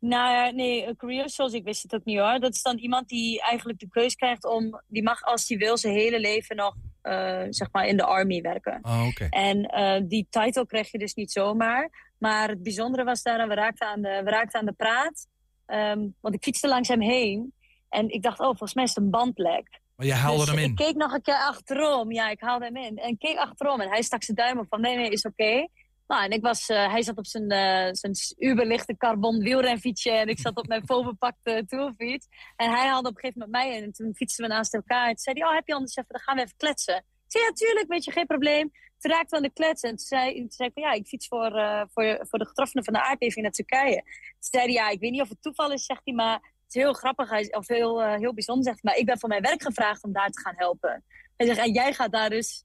Nou 0.00 0.32
ja, 0.32 0.50
nee, 0.50 0.86
een 0.86 0.96
career 0.96 1.28
soldier, 1.28 1.58
ik 1.58 1.64
wist 1.64 1.82
het 1.82 1.94
ook 1.94 2.04
niet 2.04 2.18
hoor. 2.18 2.38
Dat 2.38 2.54
is 2.54 2.62
dan 2.62 2.78
iemand 2.78 3.08
die 3.08 3.42
eigenlijk 3.42 3.78
de 3.78 3.88
keus 3.88 4.14
krijgt 4.14 4.44
om, 4.44 4.80
die 4.86 5.02
mag 5.02 5.22
als 5.22 5.48
hij 5.48 5.58
wil 5.58 5.76
zijn 5.76 5.94
hele 5.94 6.20
leven 6.20 6.56
nog, 6.56 6.74
eh, 7.02 7.42
zeg 7.48 7.68
maar, 7.72 7.86
in 7.86 7.96
de 7.96 8.04
army 8.04 8.40
werken. 8.40 8.78
Oh, 8.82 9.06
oké. 9.06 9.26
En 9.30 9.64
eh, 9.64 10.00
die 10.04 10.26
title 10.30 10.66
kreeg 10.66 10.90
je 10.90 10.98
dus 10.98 11.14
niet 11.14 11.32
zomaar. 11.32 12.12
Maar 12.18 12.48
het 12.48 12.62
bijzondere 12.62 13.04
was 13.04 13.22
daar, 13.22 13.48
we 13.48 13.54
raakten 13.54 13.86
aan 13.88 14.02
de, 14.02 14.20
we 14.24 14.30
raakten 14.30 14.60
aan 14.60 14.66
de 14.66 14.72
praat. 14.72 15.26
Ehm, 15.66 16.06
want 16.20 16.34
ik 16.34 16.42
fietste 16.42 16.68
langs 16.68 16.88
hem 16.88 17.00
heen. 17.00 17.52
En 17.88 18.08
ik 18.08 18.22
dacht, 18.22 18.38
oh, 18.38 18.46
volgens 18.46 18.74
mij 18.74 18.84
is 18.84 18.94
het 18.94 19.04
een 19.04 19.10
bandlek. 19.10 19.80
Maar 19.96 20.06
je 20.06 20.12
haalde 20.12 20.38
dus 20.38 20.48
hem 20.48 20.58
in. 20.58 20.70
ik 20.70 20.76
keek 20.76 20.94
nog 20.94 21.12
een 21.12 21.22
keer 21.22 21.34
achterom. 21.34 22.12
Ja, 22.12 22.30
ik 22.30 22.40
haalde 22.40 22.64
hem 22.64 22.76
in. 22.76 22.98
En 22.98 23.08
ik 23.08 23.18
keek 23.18 23.36
achterom 23.36 23.80
en 23.80 23.88
hij 23.88 24.02
stak 24.02 24.22
zijn 24.22 24.36
duim 24.36 24.58
op 24.58 24.66
van 24.68 24.80
nee, 24.80 24.96
nee, 24.96 25.10
is 25.10 25.22
oké. 25.24 25.66
Nou, 26.10 26.24
en 26.24 26.30
ik 26.30 26.42
was, 26.42 26.68
eh, 26.68 26.92
hij 26.92 27.02
zat 27.02 27.16
op 27.16 27.26
zijn, 27.26 27.50
eh, 27.50 27.88
zijn 27.92 28.14
uberlichte 28.38 28.96
carbon 28.96 29.38
wielrenfietsje 29.38 30.10
en 30.10 30.28
ik 30.28 30.38
zat 30.38 30.56
op 30.56 30.66
mijn 30.66 30.86
volbepakte 30.86 31.64
tourfiets. 31.66 32.26
En 32.56 32.70
hij 32.70 32.86
haalde 32.86 33.08
op 33.08 33.14
een 33.14 33.20
gegeven 33.20 33.40
moment 33.40 33.64
mij 33.64 33.76
in 33.76 33.82
en 33.82 33.92
toen 33.92 34.14
fietsten 34.14 34.48
we 34.48 34.52
naast 34.52 34.74
elkaar. 34.74 35.02
En 35.02 35.14
toen 35.14 35.18
zei 35.18 35.38
hij, 35.38 35.48
oh, 35.48 35.54
heb 35.54 35.66
je 35.66 35.74
anders 35.74 35.96
even, 35.96 36.12
dan 36.12 36.20
gaan 36.20 36.36
we 36.36 36.42
even 36.42 36.56
kletsen. 36.56 37.04
zei, 37.26 37.44
ja, 37.44 37.52
tuurlijk, 37.52 37.88
weet 37.88 38.04
je, 38.04 38.12
geen 38.12 38.26
probleem. 38.26 38.70
Toen 38.98 39.10
raakte 39.10 39.28
we 39.30 39.36
aan 39.36 39.42
de 39.42 39.52
klets 39.52 39.82
en 39.82 39.90
toen 39.90 39.98
zei, 39.98 40.34
toen 40.34 40.50
zei 40.50 40.68
ik 40.68 40.74
van, 40.74 40.82
ja, 40.82 40.92
ik 40.92 41.06
fiets 41.06 41.28
voor, 41.28 41.56
uh, 41.56 41.82
voor, 41.92 42.26
voor 42.28 42.38
de 42.38 42.46
getroffenen 42.46 42.84
van 42.84 42.92
de 42.92 43.02
aardbeving 43.02 43.42
naar 43.42 43.52
Turkije. 43.52 44.02
Toen 44.02 44.60
zei 44.60 44.72
ja, 44.72 44.88
ik 44.88 45.00
weet 45.00 45.10
niet 45.10 45.22
of 45.22 45.28
het 45.28 45.42
toeval 45.42 45.72
is, 45.72 45.84
zegt 45.84 46.00
hij, 46.04 46.14
maar 46.14 46.34
het 46.34 46.74
is 46.74 46.74
heel 46.74 46.92
grappig, 46.92 47.50
of 47.50 47.68
heel, 47.68 48.02
heel 48.02 48.34
bijzonder, 48.34 48.64
zegt 48.64 48.78
hij, 48.82 48.90
maar 48.90 49.00
ik 49.00 49.06
ben 49.06 49.18
voor 49.18 49.28
mijn 49.28 49.42
werk 49.42 49.62
gevraagd 49.62 50.02
om 50.04 50.12
daar 50.12 50.30
te 50.30 50.40
gaan 50.40 50.54
helpen. 50.56 51.04
Hij 51.36 51.46
zegt, 51.46 51.58
en 51.58 51.72
jij 51.72 51.92
gaat 51.92 52.12
daar 52.12 52.30
dus 52.30 52.64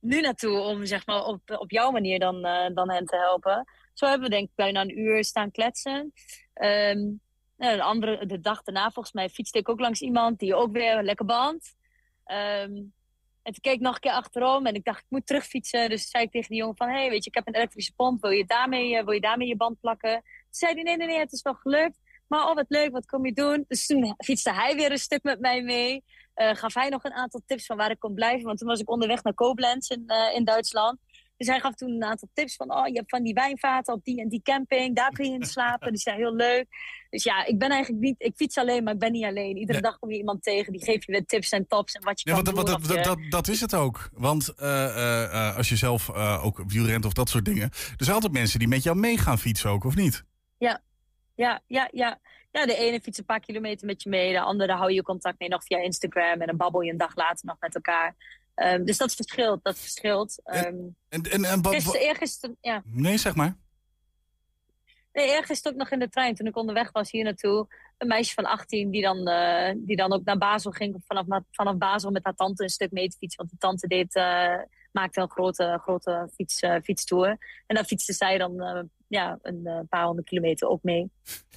nu 0.00 0.20
naartoe 0.20 0.58
om, 0.58 0.86
zeg 0.86 1.06
maar, 1.06 1.24
op, 1.24 1.40
op 1.50 1.70
jouw 1.70 1.90
manier 1.90 2.18
dan, 2.18 2.46
uh, 2.46 2.66
dan 2.74 2.90
hen 2.90 3.06
te 3.06 3.16
helpen. 3.16 3.64
Zo 3.94 4.06
hebben 4.06 4.28
we 4.28 4.34
denk 4.34 4.48
ik 4.48 4.54
bijna 4.54 4.80
een 4.80 4.98
uur 4.98 5.24
staan 5.24 5.50
kletsen. 5.50 6.12
Nou, 7.56 7.76
de, 7.76 7.82
andere, 7.82 8.26
de 8.26 8.40
dag 8.40 8.62
daarna, 8.62 8.90
volgens 8.90 9.14
mij, 9.14 9.28
fietste 9.28 9.58
ik 9.58 9.68
ook 9.68 9.80
langs 9.80 10.00
iemand 10.00 10.38
die 10.38 10.54
ook 10.54 10.72
weer 10.72 10.98
een 10.98 11.04
lekker 11.04 11.26
band. 11.26 11.74
Um, 12.26 12.92
en 13.42 13.52
toen 13.52 13.60
keek 13.60 13.74
ik 13.74 13.80
nog 13.80 13.94
een 13.94 14.00
keer 14.00 14.12
achterom 14.12 14.66
en 14.66 14.74
ik 14.74 14.84
dacht, 14.84 14.98
ik 14.98 15.06
moet 15.08 15.26
terugfietsen. 15.26 15.88
Dus 15.88 16.10
zei 16.10 16.24
ik 16.24 16.30
tegen 16.30 16.48
die 16.48 16.58
jongen 16.58 16.76
van, 16.76 16.88
hé, 16.88 16.94
hey, 16.94 17.10
weet 17.10 17.24
je, 17.24 17.30
ik 17.30 17.34
heb 17.36 17.46
een 17.46 17.54
elektrische 17.54 17.94
pomp. 17.94 18.20
Wil 18.22 18.30
je 18.30 18.46
daarmee, 18.46 18.92
uh, 18.92 19.04
wil 19.04 19.12
je, 19.12 19.20
daarmee 19.20 19.48
je 19.48 19.56
band 19.56 19.80
plakken? 19.80 20.12
Toen 20.22 20.22
zei 20.50 20.74
hij, 20.74 20.82
nee, 20.82 20.96
nee, 20.96 21.06
nee, 21.06 21.18
het 21.18 21.32
is 21.32 21.42
wel 21.42 21.54
gelukt. 21.54 21.98
Maar 22.30 22.48
oh, 22.48 22.54
wat 22.54 22.64
leuk, 22.68 22.92
wat 22.92 23.06
kom 23.06 23.26
je 23.26 23.32
doen? 23.32 23.64
Dus 23.68 23.86
toen 23.86 24.14
fietste 24.18 24.52
hij 24.52 24.74
weer 24.74 24.90
een 24.90 24.98
stuk 24.98 25.22
met 25.22 25.40
mij 25.40 25.62
mee. 25.62 26.04
Uh, 26.36 26.54
gaf 26.54 26.74
hij 26.74 26.88
nog 26.88 27.04
een 27.04 27.12
aantal 27.12 27.40
tips 27.46 27.66
van 27.66 27.76
waar 27.76 27.90
ik 27.90 27.98
kon 27.98 28.14
blijven. 28.14 28.46
Want 28.46 28.58
toen 28.58 28.68
was 28.68 28.80
ik 28.80 28.90
onderweg 28.90 29.22
naar 29.22 29.34
Koblenz 29.34 29.88
in, 29.88 30.04
uh, 30.06 30.36
in 30.36 30.44
Duitsland. 30.44 30.98
Dus 31.36 31.46
hij 31.46 31.60
gaf 31.60 31.74
toen 31.74 31.90
een 31.90 32.04
aantal 32.04 32.28
tips 32.32 32.56
van, 32.56 32.74
oh, 32.74 32.86
je 32.86 32.92
hebt 32.92 33.10
van 33.10 33.22
die 33.22 33.34
wijnvaten 33.34 33.94
op 33.94 34.04
die 34.04 34.20
en 34.20 34.28
die 34.28 34.42
camping, 34.42 34.96
daar 34.96 35.10
kun 35.10 35.30
je 35.30 35.38
in 35.38 35.44
slapen. 35.44 35.92
Die 35.92 36.00
zijn 36.00 36.16
heel 36.16 36.34
leuk. 36.34 36.66
Dus 37.10 37.22
ja, 37.22 37.46
ik 37.46 37.58
ben 37.58 37.70
eigenlijk 37.70 38.02
niet, 38.02 38.14
ik 38.18 38.32
fiets 38.36 38.56
alleen, 38.56 38.84
maar 38.84 38.92
ik 38.92 38.98
ben 38.98 39.12
niet 39.12 39.24
alleen. 39.24 39.56
Iedere 39.56 39.78
ja. 39.78 39.84
dag 39.84 39.98
kom 39.98 40.10
je 40.10 40.16
iemand 40.16 40.42
tegen, 40.42 40.72
die 40.72 40.84
geeft 40.84 41.04
je 41.04 41.12
weer 41.12 41.26
tips 41.26 41.50
en 41.50 41.66
tops 41.66 41.92
en 41.94 42.04
wat 42.04 42.20
je 42.20 42.30
ja, 42.30 42.34
kan 42.34 42.44
wat, 42.44 42.66
doen. 42.66 42.80
Wat, 42.80 42.88
dat, 42.88 43.04
dat, 43.04 43.18
dat, 43.28 43.48
is 43.48 43.60
het 43.60 43.74
ook. 43.74 44.10
Want 44.12 44.52
uh, 44.56 44.66
uh, 44.66 45.56
als 45.56 45.68
je 45.68 45.76
zelf 45.76 46.08
uh, 46.08 46.44
ook 46.44 46.62
wielrent 46.66 47.04
of 47.04 47.12
dat 47.12 47.28
soort 47.28 47.44
dingen, 47.44 47.70
er 47.70 48.04
zijn 48.04 48.14
altijd 48.14 48.32
mensen 48.32 48.58
die 48.58 48.68
met 48.68 48.82
jou 48.82 48.96
mee 48.96 49.18
gaan 49.18 49.38
fietsen 49.38 49.70
ook, 49.70 49.84
of 49.84 49.94
niet? 49.94 50.24
Ja, 50.58 50.80
ja, 51.34 51.62
ja, 51.66 51.88
ja. 51.92 52.20
Ja, 52.52 52.66
de 52.66 52.76
ene 52.76 53.00
fietst 53.00 53.18
een 53.18 53.24
paar 53.24 53.40
kilometer 53.40 53.86
met 53.86 54.02
je 54.02 54.08
mee, 54.08 54.32
de 54.32 54.40
andere 54.40 54.72
hou 54.72 54.92
je 54.92 55.02
contact 55.02 55.38
mee 55.38 55.48
nog 55.48 55.64
via 55.64 55.78
Instagram 55.78 56.40
en 56.40 56.46
dan 56.46 56.56
babbel 56.56 56.80
je 56.80 56.90
een 56.90 56.96
dag 56.96 57.16
later 57.16 57.46
nog 57.46 57.56
met 57.60 57.74
elkaar. 57.74 58.16
Um, 58.54 58.84
dus 58.84 58.98
dat 58.98 59.14
verschilt, 59.14 59.64
dat 59.64 59.78
verschilt. 59.78 60.40
Um, 60.44 60.96
en, 61.08 61.22
en, 61.22 61.44
en 61.44 61.62
wat, 61.62 61.74
gisteren, 61.74 62.00
eergisteren, 62.00 62.56
ja. 62.60 62.82
Nee, 62.84 63.18
zeg 63.18 63.34
maar. 63.34 63.56
Nee, 65.12 65.28
eergisteren 65.28 65.72
ook 65.72 65.78
nog 65.78 65.90
in 65.90 65.98
de 65.98 66.08
trein, 66.08 66.34
toen 66.34 66.46
ik 66.46 66.56
onderweg 66.56 66.92
was 66.92 67.10
hier 67.10 67.24
naartoe. 67.24 67.66
Een 67.98 68.08
meisje 68.08 68.34
van 68.34 68.44
18 68.44 68.90
die 68.90 69.02
dan, 69.02 69.28
uh, 69.28 69.72
die 69.76 69.96
dan 69.96 70.12
ook 70.12 70.24
naar 70.24 70.38
Basel 70.38 70.70
ging, 70.70 71.02
vanaf, 71.06 71.42
vanaf 71.50 71.76
Basel 71.76 72.10
met 72.10 72.24
haar 72.24 72.34
tante 72.34 72.62
een 72.62 72.68
stuk 72.68 72.90
mee 72.90 73.08
te 73.08 73.16
fietsen. 73.16 73.38
Want 73.38 73.50
de 73.50 73.58
tante 73.58 73.86
deed, 73.86 74.16
uh, 74.16 74.58
maakte 74.92 75.20
een 75.20 75.30
grote, 75.30 75.78
grote 75.82 76.28
fiets, 76.34 76.62
uh, 76.62 76.76
fietstour. 76.82 77.28
En 77.66 77.74
dan 77.74 77.84
fietste 77.84 78.12
zij 78.12 78.38
dan 78.38 78.88
ja, 79.10 79.38
een 79.42 79.86
paar 79.88 80.04
honderd 80.04 80.28
kilometer 80.28 80.68
ook 80.68 80.82
mee. 80.82 81.10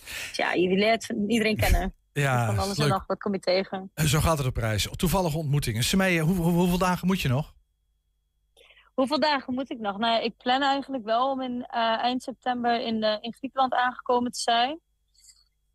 Dus 0.04 0.34
ja, 0.36 0.54
je 0.54 0.70
leert 0.70 1.14
iedereen 1.28 1.58
kennen. 1.58 1.94
Ja, 2.14 2.46
van 2.46 2.60
alles 2.60 2.78
en 2.78 2.88
nog, 2.88 3.06
wat 3.08 3.20
kom 3.20 3.34
je 3.34 3.40
tegen? 3.40 3.92
Zo 3.96 4.20
gaat 4.20 4.38
het 4.38 4.48
op 4.48 4.58
reis. 4.58 4.90
Toevallige 4.96 5.38
ontmoetingen. 5.38 5.84
Semee, 5.84 6.22
hoe, 6.22 6.36
hoe, 6.36 6.52
hoeveel 6.52 6.78
dagen 6.78 7.08
moet 7.08 7.22
je 7.22 7.28
nog? 7.28 7.54
Hoeveel 8.94 9.20
dagen 9.20 9.54
moet 9.54 9.72
ik 9.72 9.80
nog? 9.80 9.98
Nou, 9.98 10.24
ik 10.24 10.38
plan 10.38 10.62
eigenlijk 10.62 11.04
wel 11.04 11.32
om 11.32 11.42
in 11.42 11.56
uh, 11.56 12.04
eind 12.04 12.24
september 12.24 12.82
in, 12.82 13.04
uh, 13.04 13.18
in 13.22 13.34
Griekenland 13.34 13.74
aangekomen 13.74 14.32
te 14.32 14.40
zijn. 14.40 14.80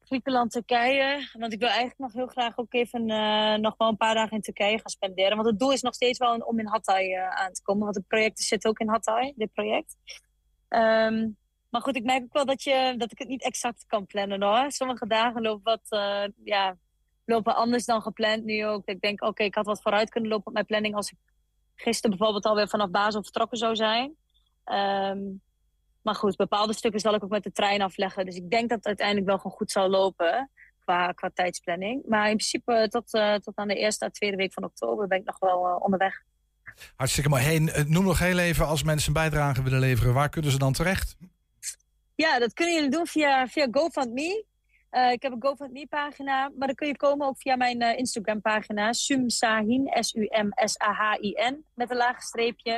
Griekenland, 0.05 0.51
Turkije. 0.51 1.29
Want 1.39 1.53
ik 1.53 1.59
wil 1.59 1.69
eigenlijk 1.69 1.99
nog 1.99 2.13
heel 2.13 2.27
graag 2.27 2.59
ook 2.59 2.75
even 2.75 3.09
uh, 3.09 3.55
nog 3.55 3.75
wel 3.77 3.89
een 3.89 3.97
paar 3.97 4.15
dagen 4.15 4.37
in 4.37 4.43
Turkije 4.43 4.79
gaan 4.79 4.91
spenderen. 4.91 5.37
Want 5.37 5.49
het 5.49 5.59
doel 5.59 5.73
is 5.73 5.83
nog 5.83 5.95
steeds 5.95 6.19
wel 6.19 6.37
om 6.37 6.59
in 6.59 6.67
Hatay 6.67 7.15
aan 7.15 7.53
te 7.53 7.63
komen. 7.63 7.85
Want 7.85 7.97
het 7.97 8.07
project 8.07 8.41
zit 8.41 8.67
ook 8.67 8.79
in 8.79 8.89
Hatay, 8.89 9.33
dit 9.37 9.53
project. 9.53 9.97
Um, 10.69 11.37
maar 11.69 11.81
goed, 11.81 11.97
ik 11.97 12.05
merk 12.05 12.23
ook 12.23 12.33
wel 12.33 12.45
dat, 12.45 12.63
je, 12.63 12.95
dat 12.97 13.13
ik 13.13 13.19
het 13.19 13.29
niet 13.29 13.43
exact 13.43 13.85
kan 13.87 14.07
plannen 14.07 14.43
hoor. 14.43 14.73
Sommige 14.73 15.07
dagen 15.07 15.43
lopen 15.43 15.63
wat, 15.63 16.01
uh, 16.01 16.25
ja, 16.45 16.77
lopen 17.25 17.57
anders 17.57 17.85
dan 17.85 18.03
gepland 18.03 18.45
nu 18.45 18.67
ook. 18.67 18.87
Ik 18.87 19.01
denk, 19.01 19.23
oké, 19.23 19.43
ik 19.43 19.55
had 19.55 19.67
wat 19.67 19.83
vooruit 19.83 20.11
kunnen 20.11 20.31
lopen 20.31 20.47
op 20.47 20.53
mijn 20.53 20.67
planning 20.67 20.95
als 20.95 21.11
ik 21.11 21.19
gisteren 21.75 22.17
bijvoorbeeld 22.17 22.45
alweer 22.45 22.69
vanaf 22.69 22.91
Basel 22.91 23.23
vertrokken 23.23 23.59
zou 23.59 23.77
zijn. 23.77 24.17
Um, 24.65 25.41
maar 26.03 26.15
goed, 26.15 26.37
bepaalde 26.37 26.73
stukken 26.73 27.01
zal 27.01 27.15
ik 27.15 27.25
ook 27.25 27.31
met 27.31 27.43
de 27.43 27.53
trein 27.53 27.83
afleggen. 27.83 28.25
Dus 28.25 28.37
ik 28.37 28.51
denk 28.51 28.69
dat 28.69 28.79
het 28.79 28.87
uiteindelijk 28.87 29.27
wel 29.27 29.37
gewoon 29.37 29.57
goed 29.57 29.71
zal 29.71 29.89
lopen 29.89 30.51
qua, 30.81 31.13
qua 31.13 31.31
tijdsplanning. 31.35 32.03
Maar 32.07 32.31
in 32.31 32.37
principe 32.37 32.87
tot, 32.89 33.15
uh, 33.15 33.35
tot 33.35 33.57
aan 33.57 33.69
de 33.69 33.75
eerste 33.75 34.05
à 34.05 34.09
tweede 34.11 34.37
week 34.37 34.53
van 34.53 34.65
oktober 34.65 35.07
ben 35.07 35.19
ik 35.19 35.25
nog 35.25 35.39
wel 35.39 35.61
onderweg. 35.61 36.23
Hartstikke 36.97 37.29
mooi. 37.29 37.43
Hey, 37.43 37.59
noem 37.87 38.05
nog 38.05 38.19
heel 38.19 38.39
even, 38.39 38.67
als 38.67 38.83
mensen 38.83 39.09
een 39.09 39.23
bijdrage 39.23 39.63
willen 39.63 39.79
leveren, 39.79 40.15
waar 40.15 40.29
kunnen 40.29 40.51
ze 40.51 40.59
dan 40.59 40.73
terecht? 40.73 41.17
Ja, 42.25 42.39
dat 42.39 42.53
kunnen 42.53 42.75
jullie 42.75 42.91
doen 42.91 43.07
via, 43.07 43.47
via 43.47 43.69
GoFundMe. 43.71 44.45
Uh, 44.91 45.13
ik 45.13 45.23
heb 45.23 45.33
een 45.33 45.43
GoFundMe-pagina, 45.43 46.51
maar 46.57 46.67
dan 46.67 46.77
kun 46.77 46.87
je 46.87 46.97
komen 46.97 47.27
ook 47.27 47.39
via 47.39 47.57
mijn 47.57 47.83
uh, 47.83 47.99
Instagram-pagina. 47.99 48.93
Sumsahin, 48.93 49.91
S-U-M-S-A-H-I-N, 50.01 51.65
met 51.75 51.91
een 51.91 51.97
lage 51.97 52.21
streepje. 52.21 52.73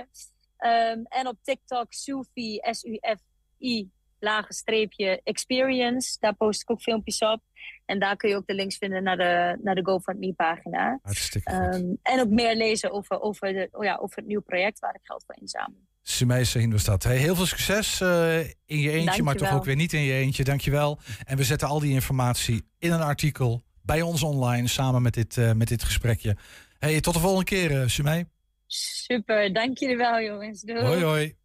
Um, 0.58 1.04
en 1.04 1.26
op 1.26 1.36
TikTok, 1.42 1.92
Sufi, 1.92 2.58
S-U-F-I, 2.62 3.90
lage 4.18 4.52
streepje, 4.52 5.20
Experience. 5.24 6.16
Daar 6.18 6.34
post 6.34 6.62
ik 6.62 6.70
ook 6.70 6.82
filmpjes 6.82 7.18
op. 7.18 7.40
En 7.86 7.98
daar 7.98 8.16
kun 8.16 8.28
je 8.28 8.36
ook 8.36 8.46
de 8.46 8.54
links 8.54 8.76
vinden 8.76 9.02
naar 9.02 9.16
de, 9.16 9.58
naar 9.62 9.74
de 9.74 9.84
GoFundMe-pagina. 9.84 10.98
Hartstikke 11.02 11.52
um, 11.52 11.98
en 12.02 12.20
ook 12.20 12.30
meer 12.30 12.54
lezen 12.54 12.90
over, 12.90 13.20
over, 13.20 13.52
de, 13.52 13.68
oh 13.72 13.84
ja, 13.84 13.96
over 13.96 14.16
het 14.16 14.26
nieuwe 14.26 14.42
project 14.42 14.78
waar 14.78 14.94
ik 14.94 15.00
geld 15.02 15.24
voor 15.26 15.36
inzamel. 15.40 15.88
Sumei 16.02 16.44
Sahin 16.44 16.70
was 16.72 16.84
dat. 16.84 17.02
Hey, 17.02 17.16
heel 17.16 17.34
veel 17.34 17.46
succes 17.46 18.00
uh, 18.00 18.38
in 18.38 18.78
je 18.78 18.90
eentje, 18.90 19.22
maar 19.22 19.36
toch 19.36 19.52
ook 19.52 19.64
weer 19.64 19.76
niet 19.76 19.92
in 19.92 20.00
je 20.00 20.12
eentje. 20.12 20.44
Dankjewel. 20.44 20.98
En 21.24 21.36
we 21.36 21.44
zetten 21.44 21.68
al 21.68 21.80
die 21.80 21.92
informatie 21.92 22.62
in 22.78 22.92
een 22.92 23.00
artikel 23.00 23.62
bij 23.82 24.02
ons 24.02 24.22
online, 24.22 24.68
samen 24.68 25.02
met 25.02 25.14
dit, 25.14 25.36
uh, 25.36 25.52
met 25.52 25.68
dit 25.68 25.82
gesprekje. 25.82 26.36
Hey, 26.78 27.00
tot 27.00 27.14
de 27.14 27.20
volgende 27.20 27.44
keer, 27.44 27.70
uh, 27.70 27.88
Sumei. 27.88 28.24
Super, 28.66 29.52
dank 29.52 29.78
jullie 29.78 29.96
wel, 29.96 30.20
jongens. 30.20 30.60
Doei. 30.60 30.84
Hoi, 30.84 31.02
hoi. 31.02 31.36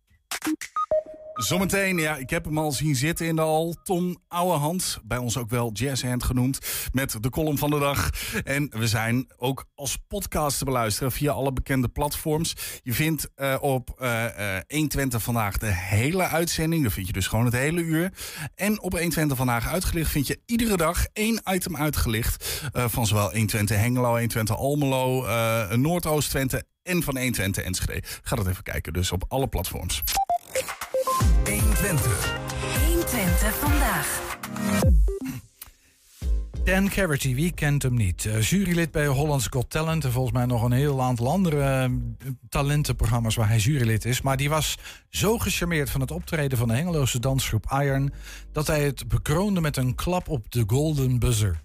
Zometeen, 1.36 1.98
ja, 1.98 2.16
ik 2.16 2.30
heb 2.30 2.46
hem 2.46 2.58
al 2.58 2.72
zien 2.72 2.96
zitten 2.96 3.26
in 3.26 3.36
de 3.36 3.42
hal. 3.42 3.76
Tom 3.84 4.18
Ouwehand, 4.28 5.00
bij 5.04 5.18
ons 5.18 5.38
ook 5.38 5.50
wel 5.50 5.72
Jazzhand 5.72 6.24
genoemd, 6.24 6.60
met 6.92 7.24
de 7.24 7.30
column 7.30 7.58
van 7.58 7.70
de 7.70 7.80
dag. 7.80 8.10
En 8.44 8.70
we 8.78 8.88
zijn 8.88 9.28
ook 9.38 9.66
als 9.76 9.98
podcast 10.08 10.58
te 10.58 10.66
beluisteren 10.66 11.12
via 11.12 11.32
alle 11.32 11.54
bekende 11.54 11.88
platforms. 11.88 12.54
Je 12.84 12.94
vindt 12.94 13.30
uh, 13.36 13.56
op 13.60 14.00
uh, 14.02 14.24
uh, 14.40 14.58
120 14.68 15.24
vandaag 15.24 15.58
de 15.58 15.72
hele 15.72 16.28
uitzending. 16.28 16.82
Daar 16.82 16.92
vind 16.92 17.08
je 17.08 17.14
dus 17.14 17.28
gewoon 17.28 17.46
het 17.46 17.54
hele 17.54 17.82
uur. 17.82 18.12
En 18.56 18.82
op 18.82 18.92
120 18.92 19.38
vandaag 19.38 19.68
uitgelicht 19.68 20.12
vind 20.12 20.28
je 20.28 20.40
iedere 20.46 20.78
dag 20.78 21.06
één 21.14 21.42
item 21.46 21.78
uitgelicht. 21.78 22.62
Van 22.74 23.08
zowel 23.08 23.32
120 23.32 23.78
Hengelo, 23.78 24.10
120 24.10 24.58
Almelo, 24.58 25.26
uh, 25.26 25.72
Noordoost 25.72 26.30
Twente 26.30 26.66
en 26.84 27.04
van 27.04 27.18
120 27.18 27.64
Enschede. 27.64 28.04
Ga 28.22 28.36
dat 28.36 28.48
even 28.48 28.64
kijken, 28.64 28.94
dus 28.94 29.12
op 29.12 29.26
alle 29.28 29.48
platforms. 29.48 30.04
120. 31.60 32.38
120 32.86 33.56
vandaag. 33.56 34.24
Dan 36.64 36.90
Carity, 36.90 37.36
wie 37.36 37.52
kent 37.52 37.84
hem 37.84 37.96
niet? 37.96 38.26
Uh, 38.26 38.42
jurylid 38.42 38.92
bij 38.92 39.08
Hollands 39.08 39.48
Got 39.48 39.70
Talent. 39.70 40.04
En 40.04 40.12
volgens 40.12 40.34
mij 40.34 40.46
nog 40.46 40.64
een 40.64 40.72
heel 40.72 41.02
aantal 41.02 41.30
andere 41.30 41.90
uh, 41.90 41.96
talentenprogramma's 42.50 43.36
waar 43.36 43.48
hij 43.48 43.58
jurylid 43.58 44.06
is. 44.06 44.22
Maar 44.22 44.38
die 44.38 44.50
was 44.50 44.78
zo 45.10 45.38
gecharmeerd 45.38 45.90
van 45.90 46.02
het 46.02 46.12
optreden 46.12 46.58
van 46.58 46.68
de 46.68 46.74
Hengeloze 46.74 47.20
dansgroep 47.20 47.66
Iron... 47.72 48.14
dat 48.52 48.68
hij 48.68 48.84
het 48.84 49.08
bekroonde 49.08 49.62
met 49.62 49.78
een 49.78 49.96
klap 49.96 50.30
op 50.30 50.52
de 50.52 50.64
Golden 50.68 51.20
Buzzer. 51.20 51.64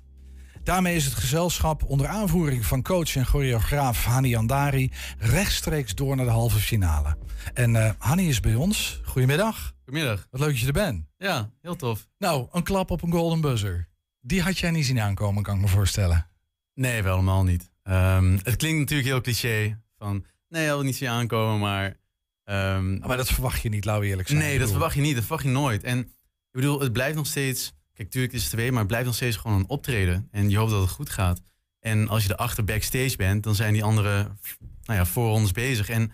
Daarmee 0.62 0.96
is 0.96 1.04
het 1.04 1.14
gezelschap 1.14 1.84
onder 1.84 2.06
aanvoering 2.06 2.66
van 2.66 2.82
coach 2.82 3.16
en 3.16 3.26
choreograaf 3.26 4.04
Hani 4.04 4.36
Andari 4.36 4.92
rechtstreeks 5.18 5.94
door 5.94 6.16
naar 6.16 6.24
de 6.24 6.30
halve 6.30 6.58
finale. 6.58 7.16
En 7.54 7.74
uh, 7.74 7.90
Hani 7.98 8.28
is 8.28 8.40
bij 8.40 8.54
ons. 8.54 9.00
Goedemiddag. 9.04 9.74
Goedemiddag. 9.84 10.26
Wat 10.30 10.40
leuk 10.40 10.50
dat 10.50 10.60
je 10.60 10.66
er 10.66 10.72
bent. 10.72 11.04
Ja, 11.16 11.50
heel 11.60 11.76
tof. 11.76 12.08
Nou, 12.18 12.48
een 12.52 12.62
klap 12.62 12.90
op 12.90 13.02
een 13.02 13.12
golden 13.12 13.40
buzzer. 13.40 13.88
Die 14.20 14.42
had 14.42 14.58
jij 14.58 14.70
niet 14.70 14.86
zien 14.86 15.00
aankomen, 15.00 15.42
kan 15.42 15.54
ik 15.54 15.60
me 15.60 15.68
voorstellen. 15.68 16.26
Nee, 16.74 17.02
wel 17.02 17.14
helemaal 17.14 17.44
niet. 17.44 17.70
Um, 17.82 18.32
het 18.42 18.56
klinkt 18.56 18.78
natuurlijk 18.78 19.08
heel 19.08 19.20
cliché. 19.20 19.80
Van, 19.98 20.24
nee, 20.48 20.68
had 20.68 20.78
ik 20.78 20.84
niet 20.84 20.96
zien 20.96 21.08
aankomen, 21.08 21.60
maar... 21.60 21.98
Um, 22.44 22.98
maar 22.98 23.16
dat 23.16 23.28
verwacht 23.28 23.62
je 23.62 23.68
niet, 23.68 23.84
laat 23.84 24.02
eerlijk 24.02 24.28
zijn. 24.28 24.40
Nee, 24.40 24.58
dat 24.58 24.70
verwacht 24.70 24.94
je 24.94 25.00
niet. 25.00 25.14
Dat 25.14 25.24
verwacht 25.24 25.44
je 25.44 25.50
nooit. 25.50 25.84
En 25.84 25.98
ik 25.98 26.08
bedoel, 26.50 26.80
het 26.80 26.92
blijft 26.92 27.16
nog 27.16 27.26
steeds... 27.26 27.72
Kijk, 28.00 28.12
natuurlijk 28.12 28.40
is 28.42 28.48
het 28.48 28.58
twee, 28.58 28.70
maar 28.70 28.78
het 28.78 28.88
blijft 28.88 29.06
nog 29.06 29.14
steeds 29.14 29.36
gewoon 29.36 29.58
een 29.58 29.68
optreden. 29.68 30.28
En 30.30 30.50
je 30.50 30.56
hoopt 30.56 30.70
dat 30.70 30.80
het 30.80 30.90
goed 30.90 31.10
gaat. 31.10 31.40
En 31.80 32.08
als 32.08 32.24
je 32.24 32.32
erachter 32.32 32.64
backstage 32.64 33.16
bent, 33.16 33.42
dan 33.42 33.54
zijn 33.54 33.72
die 33.72 33.84
anderen 33.84 34.38
nou 34.82 34.98
ja, 34.98 35.06
voor 35.06 35.30
ons 35.30 35.52
bezig. 35.52 35.88
En 35.88 36.12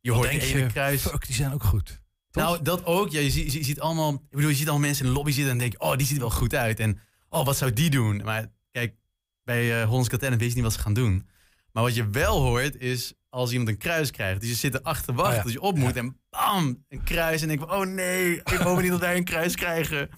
je 0.00 0.12
hoort 0.12 0.28
denk 0.28 0.40
de 0.40 0.46
ene 0.46 0.66
kruis... 0.66 1.02
Fuck, 1.02 1.26
die 1.26 1.34
zijn 1.34 1.52
ook 1.52 1.62
goed. 1.62 2.00
Toch? 2.30 2.42
Nou, 2.42 2.62
dat 2.62 2.84
ook. 2.84 3.10
Ja, 3.10 3.20
je, 3.20 3.30
ziet, 3.30 3.52
je 3.52 3.64
ziet 3.64 3.80
allemaal... 3.80 4.12
Ik 4.12 4.36
bedoel, 4.36 4.50
je 4.50 4.56
ziet 4.56 4.68
allemaal 4.68 4.86
mensen 4.86 5.04
in 5.04 5.10
de 5.10 5.16
lobby 5.16 5.32
zitten 5.32 5.52
en 5.52 5.58
denk 5.58 5.72
je... 5.72 5.80
Oh, 5.80 5.96
die 5.96 6.06
ziet 6.06 6.16
er 6.16 6.22
wel 6.22 6.30
goed 6.30 6.54
uit. 6.54 6.80
En 6.80 6.98
oh, 7.28 7.44
wat 7.44 7.56
zou 7.56 7.72
die 7.72 7.90
doen? 7.90 8.16
Maar 8.16 8.50
kijk, 8.70 8.94
bij 9.44 9.80
uh, 9.80 9.88
Hollands 9.88 10.08
Got 10.08 10.20
weet 10.20 10.40
je 10.40 10.54
niet 10.54 10.62
wat 10.62 10.72
ze 10.72 10.78
gaan 10.78 10.94
doen. 10.94 11.28
Maar 11.72 11.82
wat 11.82 11.94
je 11.94 12.10
wel 12.10 12.40
hoort 12.40 12.76
is 12.76 13.12
als 13.28 13.50
iemand 13.50 13.68
een 13.68 13.78
kruis 13.78 14.10
krijgt. 14.10 14.40
Dus 14.40 14.50
je 14.50 14.56
zit 14.56 14.74
erachter 14.74 15.04
te 15.04 15.12
wachten 15.12 15.32
Oh 15.32 15.36
ja. 15.36 15.42
dat 15.42 15.52
je 15.52 15.60
op 15.60 15.76
moet. 15.76 15.96
En 15.96 16.20
bam, 16.30 16.84
een 16.88 17.02
kruis. 17.02 17.42
En 17.42 17.50
ik 17.50 17.58
van, 17.58 17.70
oh 17.70 17.86
nee, 17.86 18.36
ik 18.36 18.58
hoop 18.58 18.80
niet 18.80 18.90
dat 18.90 19.00
wij 19.00 19.16
een 19.16 19.24
kruis 19.24 19.54
krijgen. 19.54 20.10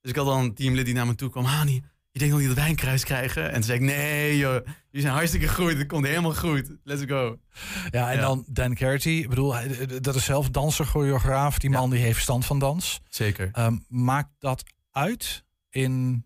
Dus 0.00 0.10
ik 0.10 0.16
had 0.16 0.26
dan 0.26 0.40
een 0.40 0.54
teamlid 0.54 0.84
die 0.84 0.94
naar 0.94 1.06
me 1.06 1.14
toe 1.14 1.30
kwam. 1.30 1.44
Hani, 1.44 1.82
je 2.10 2.18
denkt 2.18 2.34
nog 2.34 2.38
niet 2.38 2.48
dat 2.54 2.58
wij 2.58 2.68
een 2.68 2.76
kruis 2.76 3.04
krijgen? 3.04 3.46
En 3.46 3.52
toen 3.54 3.62
zei 3.62 3.78
ik, 3.78 3.84
nee 3.84 4.36
joh, 4.36 4.52
jullie 4.54 5.00
zijn 5.00 5.12
hartstikke 5.14 5.48
goed. 5.48 5.76
Het 5.78 5.86
komt 5.86 6.06
helemaal 6.06 6.34
goed. 6.34 6.70
Let's 6.84 7.04
go. 7.06 7.38
Ja, 7.90 8.10
en 8.10 8.16
Ja. 8.16 8.20
dan 8.22 8.44
Dan 8.48 8.74
Carty. 8.74 9.08
Ik 9.08 9.28
bedoel, 9.28 9.54
dat 10.00 10.14
is 10.14 10.24
zelf 10.24 10.50
danser, 10.50 10.86
choreograaf. 10.86 11.58
Die 11.58 11.70
man 11.70 11.90
die 11.90 12.00
heeft 12.00 12.12
verstand 12.14 12.46
van 12.46 12.58
dans. 12.58 13.00
Zeker. 13.08 13.48
Ehm, 13.52 13.76
maakt 13.88 14.30
dat 14.38 14.62
uit 14.90 15.44
in 15.70 16.24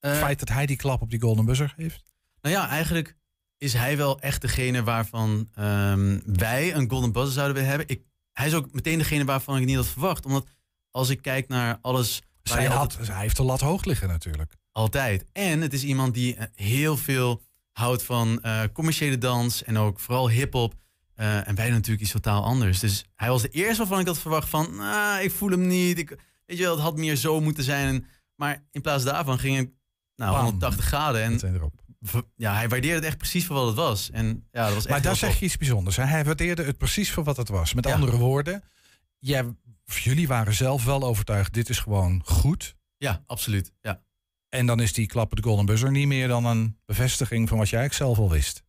het 0.00 0.12
Eh, 0.12 0.18
feit 0.20 0.38
dat 0.38 0.48
hij 0.48 0.66
die 0.66 0.76
klap 0.76 1.00
op 1.02 1.10
die 1.10 1.20
golden 1.20 1.44
buzzer 1.44 1.74
heeft? 1.76 2.04
Nou 2.40 2.54
ja, 2.54 2.68
eigenlijk 2.68 3.16
is 3.58 3.72
hij 3.72 3.96
wel 3.96 4.20
echt 4.20 4.40
degene 4.40 4.82
waarvan 4.82 5.48
ehm, 5.54 6.20
wij 6.24 6.74
een 6.74 6.90
golden 6.90 7.12
buzzer 7.12 7.32
zouden 7.32 7.54
willen 7.54 7.70
hebben. 7.70 7.88
Ik, 7.88 8.02
hij 8.32 8.46
is 8.46 8.54
ook 8.54 8.72
meteen 8.72 8.98
degene 8.98 9.24
waarvan 9.24 9.58
ik 9.58 9.64
niet 9.64 9.76
had 9.76 9.86
verwacht. 9.86 10.26
Omdat 10.26 10.46
als 10.90 11.08
ik 11.08 11.22
kijk 11.22 11.48
naar 11.48 11.78
alles 11.82 12.22
Zij 12.48 12.62
je 12.62 12.68
had, 12.68 12.78
altijd, 12.78 13.08
hij 13.08 13.20
heeft 13.20 13.36
de 13.36 13.42
lat 13.42 13.60
hoog 13.60 13.84
liggen 13.84 14.08
natuurlijk. 14.08 14.52
altijd. 14.72 15.24
En 15.32 15.60
het 15.60 15.72
is 15.72 15.84
iemand 15.84 16.14
die 16.14 16.36
eh, 16.36 16.46
heel 16.54 16.96
veel 16.96 17.42
houdt 17.72 18.02
van 18.02 18.42
eh, 18.42 18.62
commerciële 18.72 19.18
dans 19.18 19.64
en 19.64 19.78
ook 19.78 20.00
vooral 20.00 20.30
hip-hop. 20.30 20.74
Eh, 21.14 21.48
en 21.48 21.54
wij 21.54 21.70
natuurlijk 21.70 22.00
iets 22.00 22.10
totaal 22.12 22.44
anders. 22.44 22.78
Dus 22.80 23.04
hij 23.14 23.28
was 23.28 23.42
de 23.42 23.48
eerste 23.48 23.76
waarvan 23.78 24.00
ik 24.00 24.06
had 24.06 24.18
verwacht 24.18 24.48
van, 24.48 24.80
ah, 24.80 25.22
ik 25.22 25.30
voel 25.30 25.50
hem 25.50 25.66
niet. 25.66 25.98
Ik, 25.98 26.08
weet 26.46 26.56
je 26.58 26.62
wel, 26.62 26.72
het 26.72 26.82
had 26.82 26.96
meer 26.96 27.16
zo 27.16 27.40
moeten 27.40 27.64
zijn. 27.64 28.06
Maar 28.34 28.64
in 28.70 28.80
plaats 28.80 29.04
daarvan 29.04 29.38
ging 29.38 29.56
het 29.56 29.68
nou, 30.16 30.32
Bam. 30.32 30.44
180 30.44 30.84
graden. 30.84 31.22
En 31.22 31.54
erop. 31.54 31.72
ja, 32.36 32.54
hij 32.54 32.68
waardeerde 32.68 32.96
het 32.96 33.04
echt 33.04 33.18
precies 33.18 33.46
voor 33.46 33.56
wat 33.56 33.66
het 33.66 33.76
was. 33.76 34.10
En 34.10 34.46
ja, 34.52 34.64
dat 34.64 34.74
was 34.74 34.82
echt 34.82 34.88
Maar 34.88 35.02
daar 35.02 35.16
zeg 35.16 35.38
je 35.38 35.44
iets 35.44 35.56
bijzonders. 35.56 35.96
Hè? 35.96 36.04
Hij 36.04 36.24
waardeerde 36.24 36.64
het 36.64 36.78
precies 36.78 37.10
voor 37.12 37.24
wat 37.24 37.36
het 37.36 37.48
was. 37.48 37.74
Met 37.74 37.84
Ja. 37.86 37.94
andere 37.94 38.16
woorden, 38.16 38.62
jij, 39.18 39.44
of 39.86 39.98
jullie 39.98 40.28
waren 40.28 40.54
zelf 40.54 40.84
wel 40.84 41.02
overtuigd, 41.02 41.52
dit 41.52 41.68
is 41.68 41.78
gewoon 41.78 42.22
goed. 42.24 42.76
Ja, 42.96 43.22
absoluut. 43.26 43.72
Ja. 43.80 44.02
En 44.48 44.66
dan 44.66 44.80
is 44.80 44.92
die 44.92 45.06
klap 45.06 45.30
op 45.30 45.36
de 45.36 45.42
golden 45.42 45.66
buzzer 45.66 45.90
niet 45.90 46.06
meer 46.06 46.28
dan 46.28 46.44
een 46.44 46.78
bevestiging 46.86 47.48
van 47.48 47.58
wat 47.58 47.68
jij 47.68 47.80
eigenlijk 47.80 48.10
zelf 48.10 48.26
al 48.28 48.34
wist. 48.34 48.64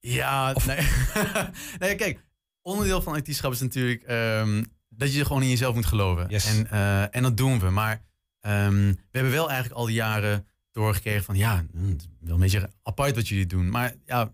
Ja, 0.00 0.52
Of- 0.52 0.66
nee. 0.66 0.88
nee, 1.78 1.94
kijk, 1.94 2.24
onderdeel 2.62 3.02
van 3.02 3.12
artiestschap 3.12 3.52
is 3.52 3.60
natuurlijk 3.60 4.02
ehm, 4.02 4.64
dat 4.88 5.14
je 5.14 5.24
gewoon 5.24 5.42
in 5.42 5.48
jezelf 5.48 5.74
moet 5.74 5.86
geloven. 5.86 6.26
Yes. 6.28 6.44
En, 6.46 6.70
eh, 6.70 7.16
en 7.16 7.22
dat 7.22 7.36
doen 7.36 7.58
we. 7.58 7.70
Maar 7.70 8.02
ehm, 8.40 8.74
we 8.92 8.96
hebben 9.10 9.32
wel 9.32 9.50
eigenlijk 9.50 9.80
al 9.80 9.86
die 9.86 9.94
jaren 9.94 10.46
doorgekregen 10.70 11.24
van 11.24 11.36
ja, 11.36 11.64
hm, 11.72 11.88
het 11.88 12.00
is 12.00 12.08
wel 12.20 12.34
een 12.34 12.40
beetje 12.40 12.70
apart 12.82 13.14
wat 13.14 13.28
jullie 13.28 13.46
doen. 13.46 13.70
Maar 13.70 13.94
ja, 14.06 14.32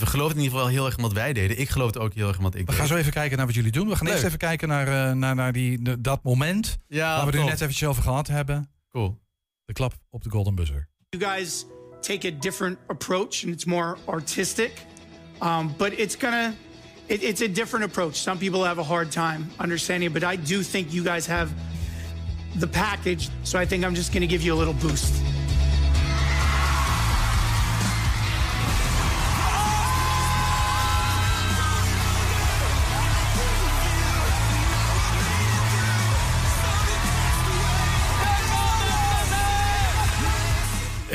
we 0.00 0.06
geloven 0.06 0.36
in 0.36 0.42
ieder 0.42 0.56
geval 0.58 0.72
heel 0.72 0.86
erg 0.86 0.96
in 0.96 1.02
wat 1.02 1.12
wij 1.12 1.32
deden. 1.32 1.58
Ik 1.58 1.68
geloofde 1.68 1.98
ook 1.98 2.14
heel 2.14 2.28
erg 2.28 2.36
in 2.36 2.42
wat 2.42 2.54
ik 2.54 2.60
We 2.60 2.66
deed. 2.66 2.76
gaan 2.76 2.86
zo 2.86 2.96
even 2.96 3.12
kijken 3.12 3.36
naar 3.36 3.46
wat 3.46 3.54
jullie 3.54 3.72
doen. 3.72 3.88
We 3.88 3.96
gaan 3.96 4.04
Leuk. 4.04 4.12
eerst 4.14 4.26
even 4.26 4.38
kijken 4.38 4.68
naar, 4.68 4.88
eh, 5.08 5.12
naar, 5.16 5.34
naar 5.34 5.52
die, 5.52 5.82
de- 5.82 6.00
dat 6.00 6.22
moment 6.22 6.78
ja, 6.88 7.16
waar 7.22 7.32
we 7.32 7.38
het 7.38 7.48
net 7.48 7.60
eventjes 7.60 7.88
over 7.88 8.02
gehad 8.02 8.26
hebben. 8.28 8.70
Cool. 8.90 9.18
De 9.64 9.72
klap 9.72 9.92
op 10.10 10.22
de 10.22 10.30
golden 10.30 10.54
buzzer. 10.54 10.88
You 11.08 11.24
guys 11.34 11.64
take 12.00 12.28
a 12.28 12.40
different 12.40 12.78
approach 12.86 13.44
and 13.44 13.52
it's 13.54 13.64
more 13.64 13.96
artistic, 14.04 14.72
um, 15.42 15.74
but 15.76 15.92
it's 15.98 16.16
gonna. 16.18 16.52
It, 17.06 17.22
it's 17.22 17.40
a 17.42 17.46
different 17.52 17.84
approach. 17.84 18.14
Some 18.14 18.36
people 18.38 18.64
have 18.64 18.80
a 18.80 18.84
hard 18.84 19.10
time 19.10 19.46
understanding 19.60 20.14
it, 20.14 20.20
but 20.22 20.32
I 20.32 20.42
do 20.54 20.62
think 20.62 20.90
you 20.92 21.04
guys 21.04 21.26
have 21.26 21.50
the 22.58 22.66
package. 22.68 23.28
So 23.42 23.60
I 23.60 23.66
think 23.66 23.84
I'm 23.84 23.94
just 23.94 24.12
gonna 24.12 24.26
give 24.26 24.42
you 24.44 24.54
a 24.54 24.58
little 24.58 24.74
boost. 24.88 25.12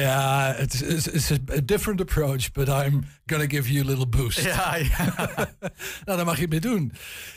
Ja, 0.01 0.53
het 0.57 0.81
is 0.81 1.07
it's 1.07 1.31
a 1.31 1.61
different 1.65 2.01
approach, 2.01 2.51
but 2.51 2.67
I'm 2.67 3.05
gonna 3.25 3.47
give 3.47 3.71
you 3.71 3.83
a 3.85 3.87
little 3.87 4.07
boost. 4.07 4.39
Ja, 4.41 4.75
ja. 4.75 5.13
nou, 6.05 6.17
daar 6.17 6.25
mag 6.25 6.35
je 6.35 6.41
het 6.41 6.49
mee 6.49 6.59
doen. 6.59 6.91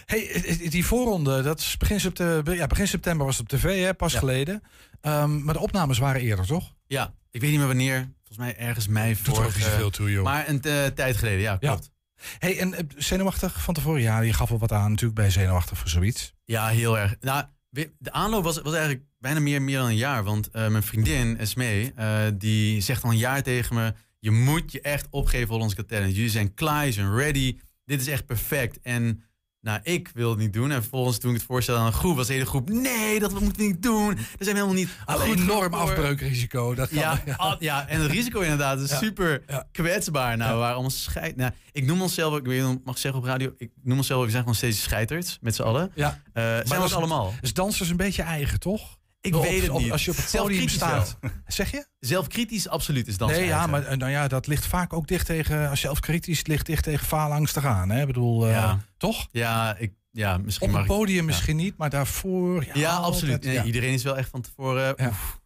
Hey, 0.05 0.43
die 0.71 0.85
voorronde, 0.87 1.43
dat 1.43 1.59
is 1.61 1.77
begin, 1.77 2.01
september, 2.01 2.55
ja, 2.55 2.67
begin 2.67 2.89
september 2.89 3.27
was 3.27 3.39
het 3.39 3.53
op 3.53 3.59
tv, 3.59 3.83
hè, 3.85 3.95
pas 3.95 4.13
Ja. 4.13 4.19
geleden. 4.19 4.63
Ehm, 5.01 5.45
maar 5.45 5.55
de 5.55 5.61
opnames 5.61 5.99
waren 5.99 6.21
eerder, 6.21 6.47
toch? 6.47 6.75
ja, 6.87 7.15
ik 7.31 7.41
weet 7.41 7.51
niet 7.51 7.59
meer 7.59 7.69
wanneer. 7.69 8.13
Volgens 8.27 8.39
mij 8.39 8.57
ergens 8.67 8.89
mei 8.89 9.17
Doet 9.23 9.37
er 9.37 9.45
ook 9.45 9.55
niet 9.55 9.65
zoveel 9.65 9.91
toe, 9.91 10.11
joh. 10.11 10.25
Maar 10.25 10.49
een 10.49 10.63
eh, 10.63 10.87
tijd 10.87 11.17
geleden, 11.17 11.41
ja, 11.41 11.57
Ja. 11.61 11.69
klopt. 11.69 11.91
Hey, 12.39 12.59
en 12.59 12.75
eh, 12.75 12.85
zenuwachtig 12.97 13.63
van 13.63 13.75
tevoren? 13.75 14.01
Ja, 14.03 14.21
je 14.21 14.33
gaf 14.33 14.51
al 14.51 14.59
wat 14.59 14.73
aan 14.73 14.89
natuurlijk 14.91 15.21
bij 15.21 15.31
zenuwachtig 15.31 15.79
voor 15.79 15.89
zoiets. 15.89 16.33
Ja, 16.45 16.69
heel 16.69 16.99
erg. 16.99 17.15
Nou, 17.21 17.45
de 17.75 18.13
aanloop 18.13 18.45
was, 18.45 18.61
was 18.63 18.73
eigenlijk 18.73 19.05
bijna 19.19 19.41
meer, 19.41 19.63
meer 19.63 19.79
dan 19.79 19.87
een 19.87 19.97
jaar. 19.97 20.25
Want 20.25 20.49
eh, 20.49 20.69
mijn 20.69 20.83
vriendin, 20.83 21.39
Esmee, 21.39 21.93
eh, 21.97 22.27
die 22.35 22.81
zegt 22.81 23.03
al 23.05 23.11
een 23.11 23.17
jaar 23.17 23.43
tegen 23.43 23.75
me... 23.75 23.95
je 24.19 24.31
moet 24.31 24.73
je 24.73 24.81
echt 24.81 25.07
opgeven 25.11 25.49
voor 25.49 25.61
ons. 25.61 25.75
Jullie 25.89 26.29
zijn 26.29 26.55
klaar, 26.55 26.87
je 26.87 26.93
zijn 26.93 27.17
ready. 27.17 27.59
Dit 27.85 28.01
is 28.01 28.07
echt 28.07 28.27
perfect. 28.27 28.81
En 28.81 29.23
nou, 29.65 29.81
ik 29.83 30.11
wil 30.15 30.31
het 30.31 30.39
niet 30.39 30.53
doen. 30.53 30.71
En 30.71 30.81
vervolgens 30.81 31.19
toen 31.19 31.31
ik 31.31 31.37
het 31.37 31.47
voorstel 31.47 31.77
aan 31.77 31.87
een 31.87 31.93
groep... 31.93 32.17
was 32.17 32.27
de 32.27 32.33
hele 32.33 32.47
groep, 32.47 32.71
nee, 32.71 33.21
dat 33.21 33.31
moeten 33.41 33.57
we 33.57 33.63
niet 33.63 33.83
doen. 33.83 34.15
Daar 34.15 34.25
zijn 34.39 34.57
helemaal 34.57 34.75
niet 34.77 34.89
Een 35.07 35.21
enorm 35.21 35.71
voor. 35.73 35.81
afbreukrisico. 35.81 36.75
Dat 36.75 36.89
kan, 36.89 36.99
Ja, 36.99 37.23
ja, 37.59 37.89
en 37.89 38.01
het 38.01 38.11
risico 38.11 38.41
inderdaad 38.41 38.81
is 38.81 38.91
Ja, 38.91 38.97
super 38.99 39.43
kwetsbaar. 39.73 40.37
Nou, 40.37 40.53
we 40.53 40.59
waren 40.59 40.73
allemaal 40.75 40.91
scheid. 40.91 41.37
Nou, 41.37 41.53
ik 41.73 41.85
noem 41.87 42.03
onszelf, 42.03 42.37
ik 42.37 42.45
weet 42.47 42.63
niet 42.67 42.85
mag 42.85 42.99
zeggen 42.99 43.21
op 43.21 43.27
radio, 43.27 43.53
ik 43.57 43.71
noem 43.83 43.97
onszelf, 43.99 44.23
we 44.25 44.31
zijn 44.31 44.41
gewoon 44.43 44.57
steeds 44.57 44.83
scheiterds 44.83 45.39
met 45.41 45.55
z'n 45.55 45.63
allen. 45.63 45.93
Ja. 45.95 46.21
Eh 46.33 46.43
zijn 46.43 46.81
we 46.81 46.87
is- 46.87 46.95
allemaal. 46.95 47.35
Dus 47.41 47.53
dansers 47.53 47.89
een 47.89 47.97
beetje 47.97 48.23
eigen, 48.23 48.61
toch? 48.61 48.99
Ik 49.25 49.35
weet 49.35 49.63
het 49.63 49.73
niet. 49.73 49.93
Als 49.93 50.05
je 50.05 50.11
op 50.11 50.17
het 50.17 50.25
podium 50.33 50.69
Zelfkritisch 50.69 50.75
staat. 50.75 51.19
Zeg 51.47 51.71
je? 51.71 51.87
Zelfkritisch 52.01 52.69
absoluut 52.69 53.07
is 53.07 53.17
dan 53.17 53.29
nee, 53.31 53.45
ja, 53.45 53.67
maar 53.67 53.85
eh, 53.87 53.97
nou 53.97 54.11
ja, 54.11 54.29
dat 54.29 54.47
ligt 54.47 54.67
vaak 54.67 54.93
ook 54.93 55.07
dicht 55.07 55.27
tegen, 55.27 55.71
als 55.71 55.81
zelfkritisch 55.81 56.47
ligt 56.47 56.67
dicht 56.67 56.83
tegen 56.85 57.07
faalangst 57.07 57.55
te 57.55 57.61
gaan. 57.61 57.91
Hè? 57.91 58.01
Ik 58.01 58.07
bedoel, 58.07 58.49
eh, 58.49 58.73
toch? 58.97 59.27
Ja, 59.31 59.77
ik, 59.79 59.93
ja, 60.11 60.39
misschien 60.39 60.69
Op 60.69 60.75
het 60.75 60.83
ik- 60.85 60.91
podium 60.91 61.19
ja. 61.19 61.25
misschien 61.25 61.57
niet, 61.57 61.77
maar 61.77 61.91
daarvoor. 61.91 62.67
Ja, 62.75 62.95
absoluut. 62.97 63.45
Nee, 63.45 63.55
ja. 63.55 63.65
Iedereen 63.65 63.93
is 63.93 64.03
wel 64.03 64.17
echt 64.17 64.29
van 64.29 64.41
tevoren. 64.41 64.95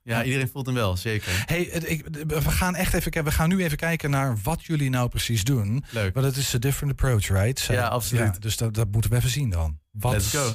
Ja. 0.02 0.24
iedereen 0.24 0.48
voelt 0.48 0.66
hem 0.66 0.74
wel, 0.74 0.96
zeker. 0.96 1.42
Hey, 1.46 1.60
ik, 1.62 2.04
we 2.26 2.50
gaan 2.50 2.74
echt 2.74 2.94
even, 2.94 3.24
we 3.24 3.30
gaan 3.30 3.48
nu 3.48 3.64
even 3.64 3.76
kijken 3.76 4.10
naar 4.10 4.38
wat 4.42 4.64
jullie 4.64 4.90
nou 4.90 5.08
precies 5.08 5.44
doen. 5.44 5.84
Leuk. 5.90 6.14
Want 6.14 6.26
het 6.26 6.36
is 6.36 6.54
a 6.54 6.58
different 6.58 6.92
approach, 6.92 7.28
right? 7.28 7.60
Ja, 7.60 7.86
absoluut. 7.86 8.42
dus 8.42 8.56
dat, 8.56 8.74
dat 8.74 8.88
moeten 8.90 9.10
we 9.10 9.16
even 9.16 9.30
zien 9.30 9.50
dan. 9.50 9.78
Wat, 9.90 10.12
Let's 10.12 10.30
go. 10.30 10.54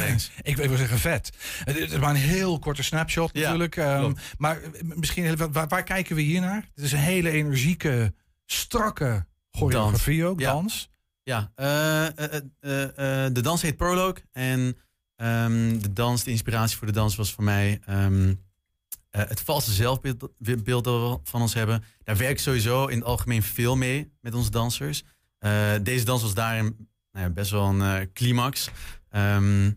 Thanks. 0.00 0.30
ik 0.42 0.56
wil 0.56 0.76
zeggen 0.76 0.98
vet. 0.98 1.30
Het 1.64 1.76
is 1.76 1.96
maar 1.98 2.10
een 2.10 2.16
heel 2.16 2.58
korte 2.58 2.82
snapshot 2.82 3.30
Ja, 3.32 3.40
natuurlijk. 3.42 3.76
Ehm, 3.76 4.12
maar 4.38 4.62
eh, 4.62 4.70
misschien, 4.82 5.24
heel- 5.24 5.36
waar, 5.52 5.68
waar 5.68 5.82
kijken 5.84 6.16
we 6.16 6.22
hier 6.22 6.40
naar? 6.40 6.68
Het 6.74 6.84
is 6.84 6.92
een 6.92 6.98
hele 6.98 7.30
energieke, 7.30 8.14
strakke 8.46 9.26
choreografie 9.50 10.24
ook, 10.24 10.40
Ja. 10.40 10.52
dans. 10.52 10.90
Ja, 11.22 11.52
eh, 11.54 12.06
eh, 12.06 12.12
eh, 12.18 12.42
eh, 12.60 13.24
eh, 13.26 13.32
de 13.34 13.40
dans 13.40 13.62
heet 13.62 13.76
Prologue. 13.76 14.22
En 14.32 14.76
ehm, 15.16 15.78
de 15.78 15.92
dans, 15.92 16.24
de 16.24 16.30
inspiratie 16.30 16.76
voor 16.76 16.86
de 16.86 16.92
dans 16.92 17.16
was 17.16 17.32
voor 17.32 17.44
mij 17.44 17.80
ehm, 17.86 18.34
eh, 19.10 19.22
het 19.28 19.40
valse 19.40 19.72
zelfbeeld 19.72 20.28
beeld 20.64 20.84
dat 20.84 21.10
we 21.10 21.18
van 21.30 21.40
ons 21.40 21.54
hebben. 21.54 21.84
Daar 22.02 22.16
werk 22.16 22.30
ik 22.30 22.38
sowieso 22.38 22.86
in 22.86 22.96
het 22.98 23.06
algemeen 23.06 23.42
veel 23.42 23.76
mee 23.76 24.12
met 24.20 24.34
onze 24.34 24.50
dansers. 24.50 25.02
Eh, 25.38 25.72
deze 25.82 26.04
dans 26.04 26.22
was 26.22 26.34
daarin 26.34 26.88
nou 27.12 27.26
ja, 27.26 27.32
best 27.32 27.50
wel 27.50 27.64
een 27.68 27.82
eh, 28.00 28.06
climax. 28.12 28.70
Ehm, 29.14 29.70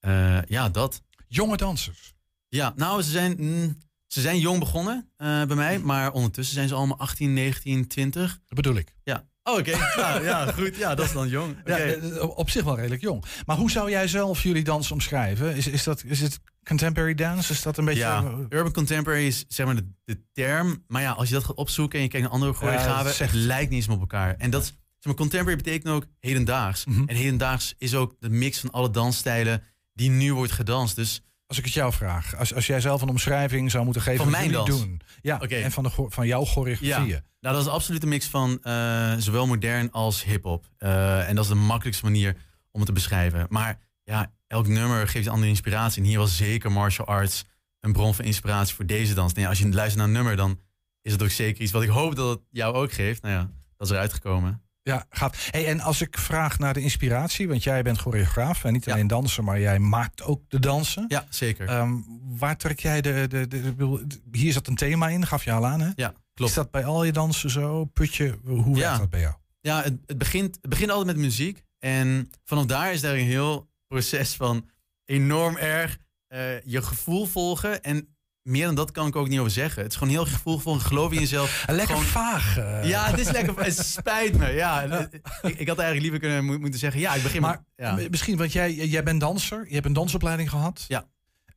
eh, 0.00 0.42
ja, 0.42 0.68
dat. 0.68 1.02
Jonge 1.28 1.56
dansers. 1.56 2.14
Ja, 2.48 2.72
nou, 2.76 3.02
ze 3.02 3.10
zijn, 3.10 3.34
mm, 3.38 3.78
ze 4.06 4.20
zijn 4.20 4.38
jong 4.38 4.58
begonnen 4.58 5.10
eh, 5.16 5.44
bij 5.44 5.56
mij. 5.56 5.78
Maar 5.78 6.12
ondertussen 6.12 6.54
zijn 6.54 6.68
ze 6.68 6.74
allemaal 6.74 6.98
18, 6.98 7.32
19, 7.32 7.86
20. 7.88 8.30
Dat 8.46 8.56
bedoel 8.56 8.74
ik. 8.74 8.94
Ja. 9.02 9.28
Oh, 9.42 9.58
oké. 9.58 9.70
ja, 9.96 10.20
ja, 10.20 10.52
goed. 10.52 10.76
Ja, 10.76 10.94
dat 10.94 11.06
is 11.06 11.12
dan 11.12 11.28
jong. 11.28 11.56
Ja, 11.64 11.78
eh, 11.78 12.38
op 12.38 12.50
zich 12.50 12.64
wel 12.64 12.76
redelijk 12.76 13.02
jong. 13.02 13.24
Maar 13.46 13.56
hoe 13.56 13.70
zou 13.70 13.90
jij 13.90 14.08
zelf 14.08 14.42
jullie 14.42 14.64
dans 14.64 14.90
omschrijven? 14.90 15.56
Is, 15.56 15.66
is, 15.66 15.84
dat, 15.84 16.04
is 16.04 16.20
het 16.20 16.40
contemporary 16.64 17.14
dance? 17.14 17.52
Is 17.52 17.62
dat 17.62 17.78
een 17.78 17.84
beetje... 17.84 18.00
Ja, 18.00 18.34
urban 18.48 18.72
contemporary 18.72 19.26
is 19.26 19.44
zeg 19.48 19.66
maar 19.66 19.76
de, 19.76 19.86
de 20.04 20.22
term. 20.32 20.84
Maar 20.86 21.02
ja, 21.02 21.12
als 21.12 21.28
je 21.28 21.34
dat 21.34 21.44
gaat 21.44 21.56
opzoeken 21.56 21.98
en 21.98 22.04
je 22.04 22.10
kijkt 22.10 22.24
naar 22.26 22.34
andere 22.34 22.52
choreografen, 22.52 23.14
zegt- 23.14 23.32
het 23.32 23.40
lijkt 23.40 23.70
niet 23.70 23.84
eens 23.84 23.94
op 23.94 24.00
elkaar. 24.00 24.34
En 24.36 24.50
dat, 24.50 24.72
zeg 25.00 25.04
maar, 25.04 25.14
contemporary 25.14 25.56
betekent 25.62 25.94
ook 25.94 26.06
hedendaags. 26.18 26.84
Mhm. 26.84 27.02
En 27.06 27.16
hedendaags 27.16 27.74
is 27.78 27.94
ook 27.94 28.14
de 28.18 28.30
mix 28.30 28.58
van 28.60 28.70
alle 28.70 28.90
dansstijlen 28.90 29.62
die 29.94 30.10
nu 30.10 30.34
wordt 30.34 30.52
gedanst. 30.52 30.96
Dus 30.96 31.22
Als 31.46 31.58
ik 31.58 31.64
het 31.64 31.74
jou 31.74 31.92
vraag, 31.92 32.36
als, 32.36 32.54
als 32.54 32.66
jij 32.66 32.80
zelf 32.80 33.02
een 33.02 33.08
omschrijving 33.08 33.70
zou 33.70 33.84
moeten 33.84 34.02
geven 34.02 34.22
Van 34.22 34.30
mijn 34.30 34.52
dans? 34.52 34.68
doen. 34.68 35.00
Ja, 35.22 35.40
en 35.40 35.72
van, 35.72 35.82
de, 35.84 35.90
van 36.08 36.26
jouw 36.26 36.44
choreografieën. 36.44 37.22
Nou, 37.40 37.54
dat 37.54 37.64
is 37.66 37.70
absoluut 37.70 38.02
een 38.02 38.08
mix 38.08 38.26
van 38.26 38.58
eh, 38.62 39.14
zowel 39.18 39.46
modern 39.46 39.90
als 39.90 40.24
hip-hop. 40.24 40.66
Eh, 40.78 41.28
en 41.28 41.34
dat 41.34 41.44
is 41.44 41.50
de 41.50 41.56
makkelijkste 41.56 42.04
manier 42.04 42.36
om 42.70 42.80
het 42.80 42.88
te 42.88 42.94
beschrijven. 42.94 43.46
Maar 43.48 43.78
ja, 44.04 44.32
elk 44.46 44.66
nummer 44.66 45.08
geeft 45.08 45.26
een 45.26 45.32
andere 45.32 45.50
inspiratie. 45.50 46.02
En 46.02 46.08
hier 46.08 46.18
was 46.18 46.36
zeker 46.36 46.72
martial 46.72 47.06
arts 47.06 47.44
een 47.80 47.92
bron 47.92 48.14
van 48.14 48.24
inspiratie 48.24 48.74
voor 48.74 48.86
deze 48.86 49.14
dans. 49.14 49.32
Nou 49.32 49.42
ja, 49.44 49.48
als 49.48 49.58
je 49.58 49.68
luistert 49.68 49.96
naar 49.96 50.06
een 50.06 50.12
nummer, 50.12 50.36
dan 50.36 50.60
is 51.02 51.12
het 51.12 51.22
ook 51.22 51.30
zeker 51.30 51.62
iets 51.62 51.72
wat 51.72 51.82
ik 51.82 51.88
hoop 51.88 52.16
dat 52.16 52.28
het 52.28 52.40
jou 52.50 52.74
ook 52.74 52.92
geeft. 52.92 53.22
Nou 53.22 53.34
ja, 53.34 53.50
dat 53.76 53.86
is 53.86 53.92
eruit 53.92 54.12
gekomen. 54.12 54.62
Ja, 54.82 55.06
gaat. 55.10 55.36
Hey, 55.50 55.66
en 55.66 55.80
als 55.80 56.00
ik 56.00 56.18
vraag 56.18 56.58
naar 56.58 56.74
de 56.74 56.80
inspiratie, 56.80 57.48
want 57.48 57.62
jij 57.62 57.82
bent 57.82 57.98
choreograaf 57.98 58.64
en 58.64 58.72
niet 58.72 58.84
Ja. 58.84 58.92
alleen 58.92 59.06
danser, 59.06 59.44
maar 59.44 59.60
jij 59.60 59.78
maakt 59.78 60.22
ook 60.22 60.42
de 60.48 60.58
dansen. 60.58 61.04
Ja, 61.08 61.26
zeker. 61.30 61.68
Ehm, 61.68 61.92
waar 62.22 62.56
trek 62.56 62.80
jij 62.80 63.00
de, 63.00 63.26
de, 63.28 63.46
de, 63.48 64.06
Hier 64.32 64.52
zat 64.52 64.66
een 64.66 64.74
thema 64.76 65.08
in, 65.08 65.26
gaf 65.26 65.44
je 65.44 65.52
al 65.52 65.66
aan, 65.66 65.80
hè? 65.80 65.90
ja, 65.96 66.14
klopt. 66.34 66.50
Is 66.50 66.56
dat 66.56 66.70
bij 66.70 66.84
al 66.84 67.04
je 67.04 67.12
dansen 67.12 67.50
zo? 67.50 67.84
Putje, 67.84 68.38
hoe 68.44 68.78
werkt 68.78 68.98
dat 68.98 69.10
bij 69.10 69.20
jou? 69.20 69.34
Ja, 69.60 69.82
het, 69.82 69.98
het, 70.06 70.18
begint, 70.18 70.58
het 70.60 70.70
begint 70.70 70.90
altijd 70.90 71.16
met 71.16 71.24
muziek. 71.24 71.64
En 71.78 72.30
vanaf 72.44 72.64
daar 72.64 72.92
is 72.92 73.00
daar 73.00 73.14
een 73.14 73.24
heel 73.24 73.68
proces 73.86 74.34
van 74.34 74.68
enorm 75.04 75.56
erg 75.56 75.98
eh, 76.26 76.60
je 76.62 76.82
gevoel 76.82 77.26
volgen. 77.26 77.82
En 77.82 78.16
meer 78.42 78.66
dan 78.66 78.74
dat 78.74 78.90
kan 78.90 79.06
ik 79.06 79.16
ook 79.16 79.28
niet 79.28 79.38
over 79.38 79.50
zeggen. 79.52 79.82
Het 79.82 79.92
is 79.92 79.98
gewoon 79.98 80.12
heel 80.12 80.24
gevoel 80.26 80.58
volgen, 80.58 80.82
geloof 80.86 81.12
in 81.12 81.18
jezelf. 81.20 81.64
Lekker 81.66 81.86
Gewoon- 81.86 82.02
vaag. 82.04 82.56
eh. 82.58 82.88
Ja, 82.88 83.10
het 83.10 83.18
is 83.18 83.30
lekker. 83.30 83.64
Het 83.64 83.78
spijt 83.86 84.38
me. 84.38 84.46
Ja, 84.62 84.82
ik, 84.82 85.58
ik 85.58 85.68
had 85.68 85.78
eigenlijk 85.78 86.00
liever 86.00 86.18
kunnen 86.18 86.44
mo- 86.44 86.58
moeten 86.58 86.80
zeggen. 86.80 87.00
Ja, 87.00 87.14
ik 87.14 87.22
begin 87.22 87.40
Maar 87.40 87.64
met. 87.76 87.86
Ja. 87.86 88.08
misschien, 88.10 88.36
want 88.36 88.52
jij, 88.52 88.74
jij 88.74 89.02
bent 89.02 89.20
danser, 89.20 89.66
je 89.68 89.74
hebt 89.74 89.86
een 89.86 89.92
dansopleiding 89.92 90.50
gehad. 90.50 90.84
Ja. 90.88 91.08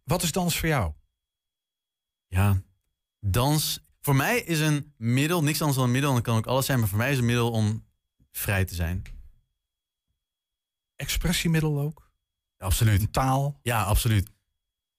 Wat 0.03 0.23
is 0.23 0.31
dans 0.31 0.59
voor 0.59 0.69
jou? 0.69 0.93
ja, 2.27 2.61
dans. 3.19 3.81
Voor 4.01 4.15
mij 4.15 4.39
is 4.39 4.59
een 4.59 4.93
middel, 4.97 5.43
niks 5.43 5.59
anders 5.59 5.77
dan 5.77 5.86
een 5.88 5.91
middel. 5.93 6.09
En 6.09 6.15
dat 6.15 6.25
kan 6.25 6.38
ook 6.38 6.45
alles 6.47 6.65
zijn, 6.65 6.79
maar 6.79 6.88
voor 6.88 6.97
mij 6.97 7.11
is 7.11 7.17
een 7.17 7.25
middel 7.25 7.51
om 7.51 7.86
vrij 8.31 8.65
te 8.65 8.75
zijn. 8.75 9.01
Expressiemiddel 10.95 11.79
ook? 11.79 12.11
Absoluut. 12.57 13.13
Taal? 13.13 13.59
Ja, 13.61 13.84
absoluut. 13.84 14.29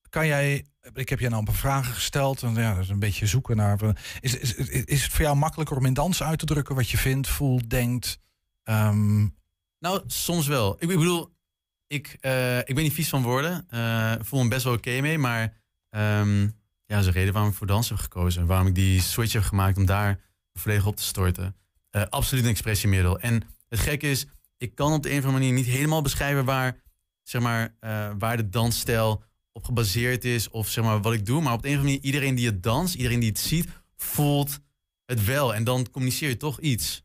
Kan 0.09 0.27
jij, 0.27 0.67
ik 0.93 1.09
heb 1.09 1.19
je 1.21 1.29
nou 1.29 1.39
een 1.39 1.45
paar 1.45 1.55
vragen 1.55 1.95
gesteld 1.95 2.43
en 2.43 2.55
ja, 2.55 2.75
dat 2.75 2.83
is 2.83 2.89
een 2.89 2.99
beetje 2.99 3.27
zoeken 3.27 3.57
naar. 3.57 3.79
Is, 4.21 4.37
is, 4.37 4.55
is 4.85 5.03
het 5.03 5.13
voor 5.13 5.25
jou 5.25 5.37
makkelijker 5.37 5.77
om 5.77 5.87
in 5.87 5.95
dans 5.95 6.23
uit 6.23 6.39
te 6.39 6.45
drukken 6.45 6.75
wat 6.75 6.91
je 6.91 6.99
vindt, 6.99 7.29
voelt, 7.29 7.71
denkt? 7.71 8.19
Ehm, 8.63 9.27
Nou, 9.79 10.03
soms 10.07 10.47
wel. 10.47 10.77
Ik, 10.79 10.89
bedoel, 10.89 11.35
ik, 11.87 12.17
eh, 12.21 12.59
ik 12.59 12.75
ben 12.75 12.83
niet 12.83 12.93
vies 12.93 13.09
van 13.09 13.23
woorden. 13.23 13.67
Eh, 13.69 14.13
Ik 14.19 14.25
voel 14.25 14.43
me 14.43 14.49
best 14.49 14.65
wel 14.65 14.73
oké 14.75 15.01
mee. 15.01 15.19
Maar 15.19 15.63
ehm, 15.91 16.41
ja, 16.87 16.97
dat 16.97 16.99
is 16.99 17.05
de 17.05 17.11
reden 17.11 17.33
waarom 17.33 17.51
ik 17.51 17.57
voor 17.57 17.67
dans 17.67 17.89
heb 17.89 17.99
gekozen. 17.99 18.47
Waarom 18.47 18.67
ik 18.67 18.75
die 18.75 19.01
switch 19.01 19.33
heb 19.33 19.43
gemaakt 19.43 19.77
om 19.77 19.87
daar 19.87 20.21
volledig 20.53 20.87
op 20.87 20.97
te 20.97 21.03
storten. 21.03 21.57
Eh, 21.91 22.03
absoluut 22.09 22.45
een 22.45 22.51
expressiemiddel. 22.51 23.19
En 23.21 23.43
het 23.69 23.81
gekke 23.81 24.11
is, 24.11 24.27
ik 24.59 24.75
kan 24.75 24.93
op 24.93 25.03
de 25.03 25.11
een 25.11 25.19
of 25.19 25.25
andere 25.25 25.43
manier 25.43 25.55
niet 25.65 25.75
helemaal 25.75 26.03
beschrijven 26.03 26.45
waar, 26.45 26.77
zeg 27.23 27.43
maar, 27.43 27.75
eh, 27.81 28.11
waar 28.19 28.37
de 28.37 28.49
dansstijl 28.49 29.23
op 29.55 29.65
gebaseerd 29.65 30.25
is. 30.25 30.49
Of 30.51 30.69
zeg 30.69 30.85
maar 30.85 31.01
wat 31.01 31.13
ik 31.13 31.27
doe. 31.27 31.43
Maar 31.43 31.53
op 31.53 31.63
de 31.63 31.69
een 31.69 31.75
of 31.75 31.81
andere 31.81 31.97
manier, 31.97 32.13
iedereen 32.13 32.35
die 32.35 32.47
het 32.47 32.63
danst, 32.63 32.95
iedereen 32.95 33.21
die 33.21 33.29
het 33.29 33.39
ziet, 33.39 33.69
voelt 33.97 34.59
het 35.07 35.25
wel. 35.25 35.55
En 35.55 35.65
dan 35.65 35.91
communiceer 35.91 36.29
je 36.29 36.37
toch 36.37 36.61
iets. 36.61 37.03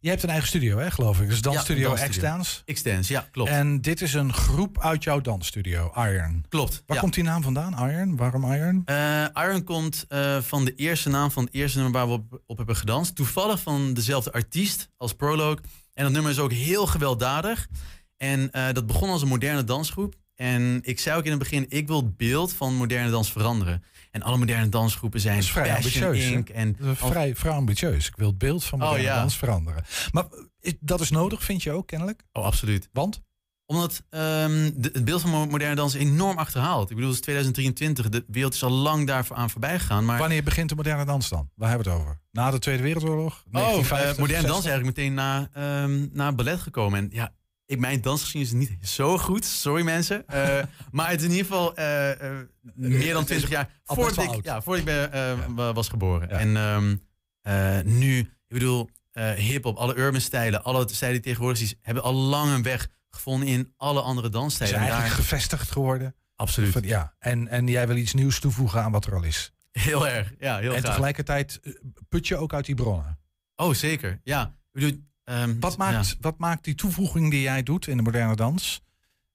je 0.00 0.08
hebt 0.08 0.22
een 0.22 0.28
eigen 0.28 0.48
studio, 0.48 0.78
hè, 0.78 0.90
geloof 0.90 1.20
ik. 1.20 1.28
Dus 1.28 1.40
dansstudio 1.40 1.90
Ja, 1.90 1.96
dansstudio. 1.96 2.28
X-Dance. 2.28 2.62
X-Dance, 2.72 3.12
ja, 3.12 3.28
klopt. 3.30 3.50
En 3.50 3.80
dit 3.80 4.00
is 4.00 4.14
een 4.14 4.32
groep 4.32 4.80
uit 4.80 5.04
jouw 5.04 5.20
dansstudio, 5.20 5.92
Iron. 5.96 6.44
klopt. 6.48 6.82
Waar 6.86 6.96
ja. 6.96 7.02
komt 7.02 7.14
die 7.14 7.24
naam 7.24 7.42
vandaan, 7.42 7.90
Iron? 7.90 8.16
Waarom 8.16 8.52
Iron? 8.52 8.82
Eh, 8.84 9.24
Iron 9.34 9.64
komt 9.64 10.04
eh, 10.08 10.40
van 10.40 10.64
de 10.64 10.74
eerste 10.74 11.08
naam 11.08 11.30
van 11.30 11.44
het 11.44 11.54
eerste 11.54 11.78
nummer 11.78 12.00
waar 12.00 12.08
we 12.08 12.12
op, 12.12 12.42
op 12.46 12.56
hebben 12.56 12.76
gedanst. 12.76 13.14
Toevallig 13.14 13.60
van 13.60 13.94
dezelfde 13.94 14.32
artiest 14.32 14.88
als 14.96 15.14
Prologue. 15.14 15.58
En 15.94 16.04
dat 16.04 16.12
nummer 16.12 16.30
is 16.30 16.38
ook 16.38 16.52
heel 16.52 16.86
gewelddadig. 16.86 17.68
En 18.16 18.50
eh, 18.50 18.72
dat 18.72 18.86
begon 18.86 19.08
als 19.08 19.22
een 19.22 19.28
moderne 19.28 19.64
dansgroep. 19.64 20.14
En 20.34 20.80
ik 20.82 21.00
zei 21.00 21.16
ook 21.18 21.24
in 21.24 21.30
het 21.30 21.38
begin, 21.38 21.66
ik 21.68 21.86
wil 21.86 21.96
het 21.96 22.16
beeld 22.16 22.52
van 22.52 22.74
moderne 22.74 23.10
dans 23.10 23.32
veranderen. 23.32 23.82
En 24.10 24.22
alle 24.22 24.36
moderne 24.36 24.68
dansgroepen 24.68 25.20
zijn 25.20 25.34
Dat 25.36 25.44
is 25.44 25.50
vrij 25.50 25.74
ambitieus? 25.74 26.24
Inc. 26.30 26.48
En 26.48 26.76
vrij, 26.80 27.36
vrij 27.36 27.52
ambitieus. 27.52 28.06
Ik 28.08 28.16
wil 28.16 28.28
het 28.28 28.38
beeld 28.38 28.64
van 28.64 28.80
Oh, 28.82 28.86
moderne 28.88 29.08
ja. 29.08 29.20
dans 29.20 29.36
veranderen. 29.38 29.84
Maar 30.12 30.24
is- 30.60 30.74
dat 30.80 31.00
is 31.00 31.10
nodig, 31.10 31.42
vind 31.44 31.62
je 31.62 31.70
ook 31.72 31.86
kennelijk? 31.86 32.22
Oh, 32.32 32.44
absoluut. 32.44 32.88
Want? 32.92 33.20
Omdat 33.66 34.02
ehm, 34.10 34.70
de- 34.74 34.90
het 34.92 35.04
beeld 35.04 35.20
van 35.20 35.30
mo- 35.30 35.46
moderne 35.46 35.74
dans 35.74 35.94
enorm 35.94 36.38
achterhaald. 36.38 36.90
Ik 36.90 36.94
bedoel, 36.96 37.10
het 37.10 37.18
is 37.18 37.24
2023. 37.24 38.08
De 38.08 38.24
wereld 38.26 38.54
is 38.54 38.62
al 38.64 38.70
lang 38.70 39.06
daar 39.06 39.26
aan 39.32 39.50
voorbij 39.50 39.78
gegaan. 39.78 40.04
Maar 40.04 40.18
Wanneer 40.18 40.42
begint 40.42 40.68
de 40.68 40.74
moderne 40.74 41.04
dans 41.04 41.28
dan? 41.28 41.50
Waar 41.54 41.68
hebben 41.68 41.86
we 41.86 41.92
het 41.92 42.00
over? 42.02 42.20
Na 42.32 42.50
de 42.50 42.58
Tweede 42.58 42.82
Wereldoorlog? 42.82 43.42
Oh, 43.46 43.52
1950, 43.52 44.12
eh, 44.14 44.18
moderne 44.20 44.46
dans 44.46 44.58
is 44.58 44.64
60? 44.64 44.70
eigenlijk 44.70 44.96
meteen 44.96 45.14
na, 45.14 45.48
ehm, 45.52 46.06
na 46.12 46.32
ballet 46.32 46.60
gekomen. 46.60 46.98
En 46.98 47.08
ja, 47.12 47.32
ik, 47.74 47.80
mijn 47.80 48.00
dansgeschiedenis 48.00 48.68
is 48.68 48.68
niet 48.68 48.88
zo 48.88 49.18
goed. 49.18 49.44
Sorry 49.44 49.84
mensen. 49.84 50.26
Eh, 50.28 50.62
maar 50.90 51.10
het 51.10 51.20
is 51.20 51.24
in 51.26 51.30
ieder 51.32 51.46
geval 51.46 51.76
eh, 51.76 52.10
eh, 52.38 52.46
meer 52.74 53.12
dan 53.12 53.24
20 53.24 53.50
jaar 53.50 53.80
voordat 53.84 54.34
ik, 54.34 54.44
ja, 54.44 54.62
voordat 54.62 54.88
ik 54.88 55.10
ben, 55.10 55.54
wa- 55.54 55.72
was 55.72 55.88
geboren. 55.88 56.28
Ja. 56.28 56.38
En 56.38 56.56
ehm, 56.56 56.96
eh, 57.40 57.84
nu, 57.84 58.18
ik 58.18 58.28
bedoel, 58.48 58.88
hip-hop, 59.36 59.76
alle 59.76 59.96
urban 59.96 60.20
stijlen, 60.20 60.64
alle 60.64 60.88
stijlen 60.90 61.16
die 61.16 61.24
tegenwoordig 61.26 61.58
zijn, 61.58 61.78
hebben 61.80 62.02
al 62.02 62.14
lang 62.14 62.52
een 62.52 62.62
weg 62.62 62.88
gevonden 63.10 63.48
in 63.48 63.72
alle 63.76 64.00
andere 64.00 64.28
dansstijlen. 64.28 64.74
En 64.74 64.80
eigenlijk 64.80 65.10
daar- 65.14 65.22
gevestigd 65.24 65.70
geworden. 65.70 66.14
absoluut. 66.36 66.72
Van- 66.72 66.82
ja. 66.82 67.14
en, 67.18 67.48
en 67.48 67.66
jij 67.66 67.86
wil 67.86 67.96
iets 67.96 68.14
nieuws 68.14 68.40
toevoegen 68.40 68.82
aan 68.82 68.92
wat 68.92 69.06
er 69.06 69.14
al 69.14 69.22
is. 69.22 69.52
Heel 69.72 70.08
erg. 70.08 70.32
Ja, 70.38 70.58
heel 70.58 70.72
en 70.72 70.78
graag. 70.78 70.90
tegelijkertijd 70.90 71.60
put 72.08 72.28
je 72.28 72.36
ook 72.36 72.54
uit 72.54 72.64
die 72.66 72.74
bronnen. 72.74 73.18
Oh, 73.56 73.74
zeker. 73.74 74.20
Ja. 74.24 74.42
Ik 74.72 74.80
bedoel, 74.80 75.04
ehm, 75.24 75.60
Wat 75.60 75.72
ja. 75.72 75.78
maakt, 75.78 76.16
wat 76.20 76.38
maakt 76.38 76.64
die 76.64 76.74
toevoeging 76.74 77.30
die 77.30 77.40
jij 77.40 77.62
doet 77.62 77.86
in 77.86 77.96
de 77.96 78.02
moderne 78.02 78.36
dans? 78.36 78.82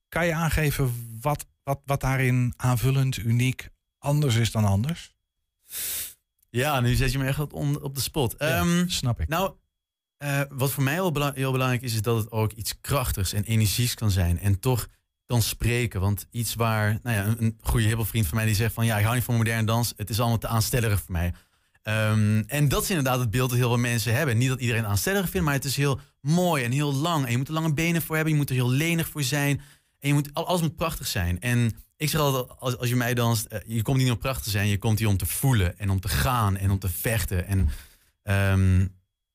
Kan 0.09 0.25
je 0.25 0.33
aangeven 0.33 1.17
wat, 1.21 1.45
wat, 1.63 1.79
wat 1.85 2.01
daarin 2.01 2.53
aanvullend, 2.57 3.17
uniek, 3.17 3.69
anders 3.97 4.35
is 4.35 4.51
dan 4.51 4.65
anders? 4.65 5.13
Ja, 6.49 6.79
nu 6.79 6.93
zet 6.95 7.11
je 7.11 7.17
me 7.17 7.25
echt 7.25 7.39
op, 7.39 7.95
de 7.95 8.01
spot. 8.01 8.35
Ja, 8.37 8.47
Ehm, 8.59 8.87
snap 8.87 9.19
ik. 9.19 9.27
Nou, 9.27 9.53
eh, 10.17 10.41
wat 10.49 10.71
voor 10.71 10.83
mij 10.83 10.93
heel, 10.93 11.11
bela- 11.11 11.33
heel 11.35 11.51
belangrijk 11.51 11.81
is, 11.81 11.93
is 11.93 12.01
dat 12.01 12.17
het 12.17 12.31
ook 12.31 12.51
iets 12.51 12.79
krachtigs 12.81 13.33
en 13.33 13.43
energieks 13.43 13.93
kan 13.93 14.11
zijn. 14.11 14.39
En 14.39 14.59
toch 14.59 14.87
kan 15.25 15.41
spreken. 15.41 16.01
Want 16.01 16.27
iets 16.31 16.55
waar, 16.55 16.99
nou 17.03 17.15
ja, 17.17 17.25
een, 17.25 17.43
een 17.43 17.57
goede 17.61 17.85
hippelvriend 17.87 18.27
van 18.27 18.37
mij 18.37 18.45
die 18.45 18.55
zegt 18.55 18.73
van 18.73 18.85
ja, 18.85 18.97
ik 18.97 19.03
hou 19.03 19.15
niet 19.15 19.23
van 19.23 19.35
moderne 19.35 19.65
dans. 19.65 19.93
Het 19.97 20.09
is 20.09 20.19
allemaal 20.19 20.37
te 20.37 20.47
aanstellerig 20.47 21.01
voor 21.01 21.11
mij. 21.11 21.33
Ehm, 21.89 22.43
en 22.47 22.67
dat 22.67 22.83
is 22.83 22.89
inderdaad 22.89 23.19
het 23.19 23.29
beeld 23.31 23.49
dat 23.49 23.57
heel 23.59 23.67
veel 23.67 23.77
mensen 23.77 24.15
hebben. 24.15 24.37
Niet 24.37 24.49
dat 24.49 24.59
iedereen 24.59 24.85
aanstellerig 24.85 25.29
vindt, 25.29 25.45
maar 25.45 25.55
het 25.55 25.65
is 25.65 25.75
heel 25.75 25.99
mooi 26.21 26.63
en 26.63 26.71
heel 26.71 26.93
lang. 26.93 27.25
En 27.25 27.31
je 27.31 27.37
moet 27.37 27.47
er 27.47 27.53
lange 27.53 27.73
benen 27.73 28.01
voor 28.01 28.15
hebben, 28.15 28.33
je 28.33 28.39
moet 28.39 28.49
er 28.49 28.55
heel 28.55 28.69
lenig 28.69 29.07
voor 29.07 29.23
zijn. 29.23 29.61
En 29.99 30.07
je 30.07 30.13
moet, 30.13 30.29
al- 30.33 30.47
alles 30.47 30.61
moet 30.61 30.75
prachtig 30.75 31.07
zijn. 31.07 31.39
En 31.39 31.71
ik 31.97 32.09
zeg 32.09 32.21
altijd, 32.21 32.59
als, 32.59 32.77
als 32.77 32.89
je 32.89 32.95
mij 32.95 33.13
danst, 33.13 33.45
eh, 33.45 33.59
je 33.65 33.81
komt 33.81 33.97
niet 33.97 34.11
om 34.11 34.17
prachtig 34.17 34.43
te 34.43 34.49
zijn, 34.49 34.67
je 34.67 34.77
komt 34.77 34.99
hier 34.99 35.07
om 35.07 35.17
te 35.17 35.25
voelen 35.25 35.77
en 35.79 35.89
om 35.89 35.99
te 35.99 36.07
gaan 36.07 36.57
en 36.57 36.71
om 36.71 36.79
te 36.79 36.89
vechten. 36.89 37.47
En 37.47 37.69
ehm, 38.23 38.87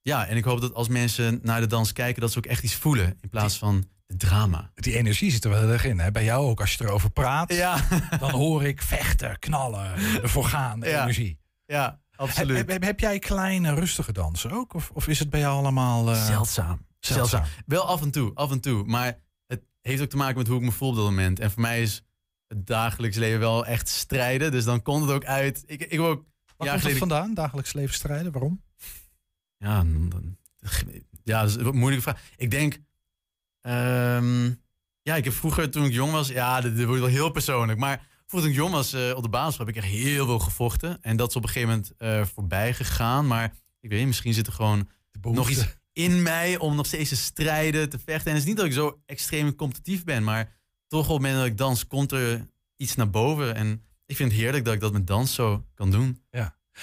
ja, 0.03 0.27
en 0.27 0.37
ik 0.37 0.45
hoop 0.45 0.61
dat 0.61 0.75
als 0.75 0.89
mensen 0.89 1.39
naar 1.43 1.61
de 1.61 1.67
dans 1.67 1.93
kijken, 1.93 2.21
dat 2.21 2.33
ze 2.33 2.39
ook 2.39 2.47
echt 2.47 2.63
iets 2.63 2.75
voelen 2.75 3.19
in 3.21 3.29
plaats 3.29 3.59
van 3.59 3.85
drama. 4.07 4.71
Die 4.75 4.97
energie 4.97 5.31
zit 5.31 5.45
er 5.45 5.51
wel 5.51 5.61
heel 5.61 5.71
erg 5.73 5.85
in. 5.85 5.99
Hè? 5.99 6.11
Bij 6.11 6.25
jou 6.25 6.47
ook, 6.47 6.61
als 6.61 6.75
je 6.75 6.85
erover 6.85 7.11
praat, 7.11 7.55
Ja, 7.55 7.89
dan 8.19 8.31
hoor 8.31 8.65
ik 8.65 8.83
vechten, 8.83 9.39
knallen, 9.39 9.95
ervoor 10.23 10.45
gaan, 10.45 10.81
Ja. 10.81 11.03
energie. 11.03 11.39
ja 11.67 12.03
absoluut. 12.17 12.57
heb, 12.57 12.69
heb- 12.69 12.83
heb 12.83 13.01
jij 13.01 13.19
kleine, 13.19 13.75
rustige 13.75 14.13
dansen 14.13 14.51
ook? 14.51 14.75
Of, 14.75 14.91
of 14.91 15.09
is 15.09 15.19
het 15.19 15.31
bij 15.31 15.41
jou 15.41 15.57
allemaal... 15.57 16.11
eh, 16.11 16.27
Zeldzaam. 16.27 16.87
zeldzaam? 17.01 17.27
Zeldzaam. 17.41 17.45
Wel 17.67 17.87
af 17.87 18.03
en 18.03 18.11
toe, 18.11 18.31
af 18.35 18.51
en 18.51 18.61
toe. 18.61 18.85
Maar 18.85 19.19
het 19.47 19.63
heeft 19.81 20.03
ook 20.03 20.09
te 20.09 20.17
maken 20.17 20.37
met 20.39 20.47
hoe 20.47 20.57
ik 20.59 20.63
me 20.65 20.71
voel 20.73 20.89
op 20.89 20.95
dat 20.97 21.05
moment. 21.05 21.41
En 21.41 21.51
voor 21.51 21.63
mij 21.63 21.83
is 21.83 22.03
het 22.47 22.67
dagelijks 22.67 23.17
leven 23.17 23.39
wel 23.41 23.67
echt 23.67 23.89
strijden. 23.89 24.51
Dus 24.51 24.65
dan 24.65 24.83
komt 24.83 25.03
het 25.05 25.11
ook 25.11 25.25
uit. 25.25 25.63
Ik, 25.67 25.81
ik 25.83 25.99
wil 25.99 26.07
ook. 26.07 26.25
Waar 26.57 26.67
ja, 26.69 26.73
komt 26.75 26.85
het 26.89 26.99
vandaan, 26.99 27.35
dagelijks 27.35 27.73
leven 27.73 27.95
strijden? 27.95 28.33
Waarom? 28.33 28.63
Ja, 29.57 29.75
dan- 29.77 30.09
dan- 30.09 30.37
ja, 31.25 31.41
dat 31.41 31.49
is 31.51 31.57
een 31.57 31.77
moeilijke 31.77 32.03
vraag. 32.11 32.23
Ik 32.37 32.51
denk. 32.51 32.79
ehm, 33.61 34.45
ja, 35.03 35.15
ik 35.17 35.25
heb 35.25 35.33
vroeger 35.33 35.71
toen 35.71 35.85
ik 35.85 35.93
jong 35.93 36.13
was. 36.13 36.29
Ja, 36.29 36.61
dit, 36.61 36.77
dit 36.77 36.87
wordt 36.87 37.01
wel 37.01 37.11
heel 37.11 37.31
persoonlijk. 37.31 37.79
Maar 37.79 38.07
toen 38.27 38.45
ik 38.47 38.55
jong 38.55 38.73
was 38.73 38.93
eh, 38.93 39.13
op 39.17 39.23
de 39.23 39.29
basisschool 39.29 39.67
heb 39.67 39.77
ik 39.77 39.83
echt 39.83 39.93
heel 39.93 40.27
veel 40.27 40.39
gevochten. 40.39 41.03
En 41.03 41.17
dat 41.17 41.29
is 41.29 41.37
op 41.37 41.43
een 41.43 41.49
gegeven 41.49 41.69
moment 41.69 41.93
eh, 41.99 42.25
voorbij 42.35 42.75
gegaan. 42.75 43.27
Maar 43.27 43.45
ik 43.81 43.91
weet 43.91 43.99
niet, 43.99 44.07
misschien 44.07 44.35
zit 44.35 44.47
er 44.47 44.53
gewoon 44.53 44.89
nog 45.23 45.51
iets 45.51 45.67
in 45.93 46.23
mij 46.23 46.59
om 46.59 46.77
nog 46.77 46.87
steeds 46.87 47.09
te 47.09 47.17
strijden, 47.17 47.89
te 47.89 47.99
vechten. 47.99 48.27
En 48.27 48.33
het 48.33 48.43
is 48.43 48.49
niet 48.49 48.57
dat 48.57 48.67
ik 48.67 48.73
zo 48.73 49.01
extreem 49.07 49.55
competitief 49.55 50.05
ben, 50.05 50.25
maar 50.25 50.53
toch 50.89 51.09
op 51.09 51.13
het 51.13 51.23
moment 51.23 51.37
dat 51.37 51.47
ik 51.47 51.57
dans, 51.59 51.87
komt 51.87 52.13
er 52.13 52.49
iets 52.77 52.95
naar 52.95 53.11
boven. 53.11 53.55
En 53.55 53.83
ik 54.07 54.17
vind 54.17 54.31
het 54.33 54.41
heerlijk 54.41 54.65
dat 54.65 54.75
ik 54.75 54.81
dat 54.81 54.93
met 54.93 55.07
dans 55.07 55.35
zo 55.35 55.65
kan 55.75 55.91
doen. 55.91 56.23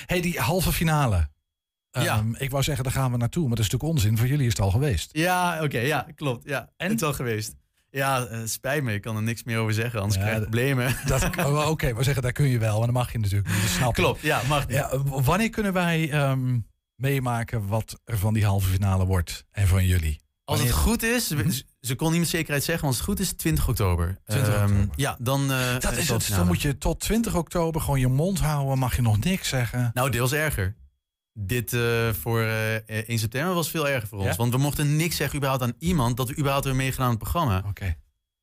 hey, 0.05 0.21
die 0.21 0.39
halve 0.39 0.71
finale. 0.71 1.29
Ja. 1.91 2.17
Ehm, 2.17 2.33
ik 2.33 2.49
wou 2.49 2.63
zeggen, 2.63 2.83
daar 2.83 2.93
gaan 2.93 3.11
we 3.11 3.17
naartoe. 3.17 3.47
Maar 3.47 3.55
dat 3.55 3.65
is 3.65 3.71
natuurlijk 3.71 3.93
onzin. 3.93 4.17
Voor 4.17 4.27
jullie 4.27 4.45
is 4.45 4.51
het 4.53 4.61
al 4.61 4.71
geweest. 4.71 5.09
Ja, 5.13 5.63
oké, 5.63 5.79
ja, 5.79 6.07
klopt. 6.15 6.47
Ja, 6.47 6.69
En? 6.77 6.89
het 6.89 7.01
is 7.01 7.07
al 7.07 7.13
geweest. 7.13 7.55
Ja, 7.91 8.27
uh, 8.31 8.37
spijt 8.45 8.83
me. 8.83 8.93
Ik 8.93 9.01
kan 9.01 9.15
er 9.15 9.21
niks 9.23 9.43
meer 9.43 9.57
over 9.57 9.73
zeggen, 9.73 9.99
anders 10.01 10.17
Ja, 10.19 10.21
krijg 10.25 10.37
ik 10.37 10.43
d- 10.47 10.49
problemen. 10.49 10.95
Oh, 11.47 11.69
Oké, 11.69 11.93
we 11.95 12.03
zeggen 12.03 12.23
daar 12.23 12.31
kun 12.31 12.47
je 12.47 12.57
wel, 12.59 12.77
maar 12.77 12.85
dan 12.85 12.93
mag 12.95 13.11
je 13.11 13.19
natuurlijk 13.19 13.47
niet. 13.49 13.61
Dat 13.61 13.69
snap 13.71 13.89
ik. 13.89 13.93
Klopt, 13.95 14.21
ja, 14.21 14.41
mag 14.47 14.67
niet. 14.67 14.77
Ja, 14.77 14.97
wanneer 15.03 15.49
kunnen 15.49 15.73
wij 15.73 16.09
ehm, 16.11 16.59
meemaken 16.95 17.67
wat 17.67 17.99
er 18.05 18.17
van 18.17 18.33
die 18.33 18.45
halve 18.45 18.69
finale 18.69 19.05
wordt 19.05 19.45
en 19.51 19.67
van 19.67 19.85
jullie? 19.85 20.19
Als 20.43 20.61
het 20.61 20.71
goed 20.71 21.03
is, 21.03 21.27
we- 21.27 21.63
ze- 21.81 21.95
kon 21.95 22.11
niet 22.11 22.19
met 22.19 22.29
zekerheid 22.29 22.63
zeggen, 22.63 22.85
maar 22.85 22.97
als 22.97 23.05
het 23.07 23.09
goed 23.09 23.19
is, 23.27 23.33
20 23.33 23.67
oktober. 23.67 24.17
20 24.25 24.53
Ehm, 24.53 24.63
oktober. 24.63 24.87
ja, 24.95 25.17
dan. 25.19 25.51
eh, 25.51 25.79
Dat 25.79 25.97
is 25.97 26.09
het. 26.09 26.27
Dan 26.35 26.47
moet 26.47 26.61
je 26.61 26.77
tot 26.77 26.99
20 26.99 27.35
oktober 27.35 27.81
gewoon 27.81 27.99
je 27.99 28.07
mond 28.07 28.39
houden. 28.39 28.77
Mag 28.77 28.95
je 28.95 29.01
nog 29.01 29.19
niks 29.19 29.49
zeggen. 29.49 29.91
Nou, 29.93 30.09
deels 30.09 30.31
erger. 30.31 30.75
Dit 31.33 31.73
eh, 31.73 32.09
voor 32.09 32.41
eh 32.41 32.75
1 33.09 33.19
september 33.19 33.53
was 33.53 33.69
veel 33.69 33.87
erger 33.89 34.07
voor 34.07 34.17
ons. 34.19 34.27
Ja? 34.27 34.35
Want 34.35 34.51
we 34.53 34.57
mochten 34.59 34.95
niks 34.95 35.15
zeggen 35.15 35.37
überhaupt 35.37 35.63
aan 35.63 35.73
iemand 35.79 36.17
dat 36.17 36.27
we 36.29 36.37
überhaupt 36.37 36.65
weer 36.65 36.75
meegedaan 36.75 37.05
aan 37.05 37.11
het 37.11 37.19
programma. 37.21 37.63
Oké. 37.67 37.95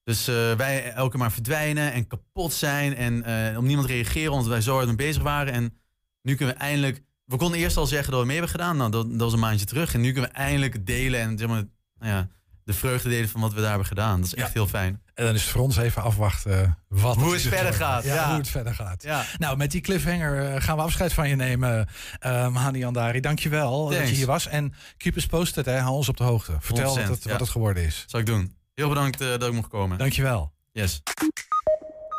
Dus 0.04 0.28
eh, 0.28 0.52
wij 0.54 0.92
elke 0.92 1.16
maar 1.18 1.32
verdwijnen 1.32 1.92
en 1.92 2.06
kapot 2.06 2.52
zijn 2.52 2.96
en 2.96 3.22
eh, 3.24 3.58
om 3.58 3.66
niemand 3.66 3.88
reageren 3.88 4.32
omdat 4.32 4.48
wij 4.48 4.60
zo 4.60 4.74
hard 4.74 4.86
mee 4.86 4.96
bezig 4.96 5.22
waren. 5.22 5.52
En 5.52 5.74
nu 6.22 6.34
kunnen 6.34 6.54
we 6.54 6.60
eindelijk. 6.60 7.02
We 7.24 7.36
konden 7.36 7.58
eerst 7.58 7.76
al 7.76 7.86
zeggen 7.86 8.10
dat 8.10 8.20
we 8.20 8.26
mee 8.26 8.36
hebben 8.36 8.54
gedaan. 8.54 8.76
Nou, 8.76 8.90
dat, 8.90 9.10
dat 9.10 9.20
was 9.20 9.32
een 9.32 9.38
maandje 9.38 9.66
terug. 9.66 9.94
En 9.94 10.00
nu 10.00 10.12
kunnen 10.12 10.30
we 10.30 10.36
eindelijk 10.36 10.86
delen 10.86 11.20
en 11.20 11.38
zeg 11.38 11.48
maar, 11.48 11.64
nou 11.98 12.12
ja, 12.12 12.28
de 12.64 12.72
vreugde 12.72 13.08
delen 13.08 13.28
van 13.28 13.40
wat 13.40 13.52
we 13.52 13.60
daar 13.60 13.68
hebben 13.68 13.86
gedaan. 13.86 14.16
Dat 14.20 14.26
is 14.26 14.34
echt 14.34 14.46
Ja. 14.46 14.52
heel 14.52 14.66
fijn. 14.66 15.02
En 15.18 15.24
dan 15.24 15.34
is 15.34 15.42
het 15.42 15.50
voor 15.50 15.62
ons 15.62 15.76
even 15.76 16.02
afwachten 16.02 16.78
wat 16.88 17.16
Hoe 17.16 17.32
het 17.32 17.42
verder 17.42 17.60
wordt. 17.60 17.76
gaat, 17.76 18.04
ja. 18.04 18.28
hoe 18.28 18.38
het 18.38 18.48
verder 18.48 18.74
gaat. 18.74 19.02
Ja. 19.02 19.24
Nou, 19.38 19.56
met 19.56 19.70
die 19.70 19.80
cliffhanger 19.80 20.54
eh, 20.54 20.62
gaan 20.62 20.76
we 20.76 20.82
afscheid 20.82 21.12
van 21.12 21.28
je 21.28 21.36
nemen. 21.36 21.88
Uh, 22.26 22.56
Hani 22.56 22.84
Andari, 22.84 23.20
dankjewel 23.20 23.88
dat 23.88 24.08
je 24.08 24.14
hier 24.14 24.26
was. 24.26 24.46
En 24.46 24.74
keep 24.96 25.16
us 25.16 25.26
posted, 25.26 25.64
hè. 25.64 25.78
hou 25.78 25.94
ons 25.94 26.08
op 26.08 26.16
de 26.16 26.24
hoogte. 26.24 26.56
Vertel 26.60 26.94
wat 26.94 27.06
100%, 27.06 27.10
het, 27.10 27.24
ja. 27.24 27.30
wat 27.30 27.40
het 27.40 27.48
geworden 27.48 27.82
is. 27.82 28.04
Zal 28.06 28.20
ik 28.20 28.26
doen. 28.26 28.56
Heel 28.74 28.88
bedankt 28.88 29.20
eh, 29.20 29.28
dat 29.28 29.42
ik 29.42 29.52
mocht 29.52 29.68
komen. 29.68 29.98
Dankjewel. 29.98 30.52
Yes. 30.72 31.02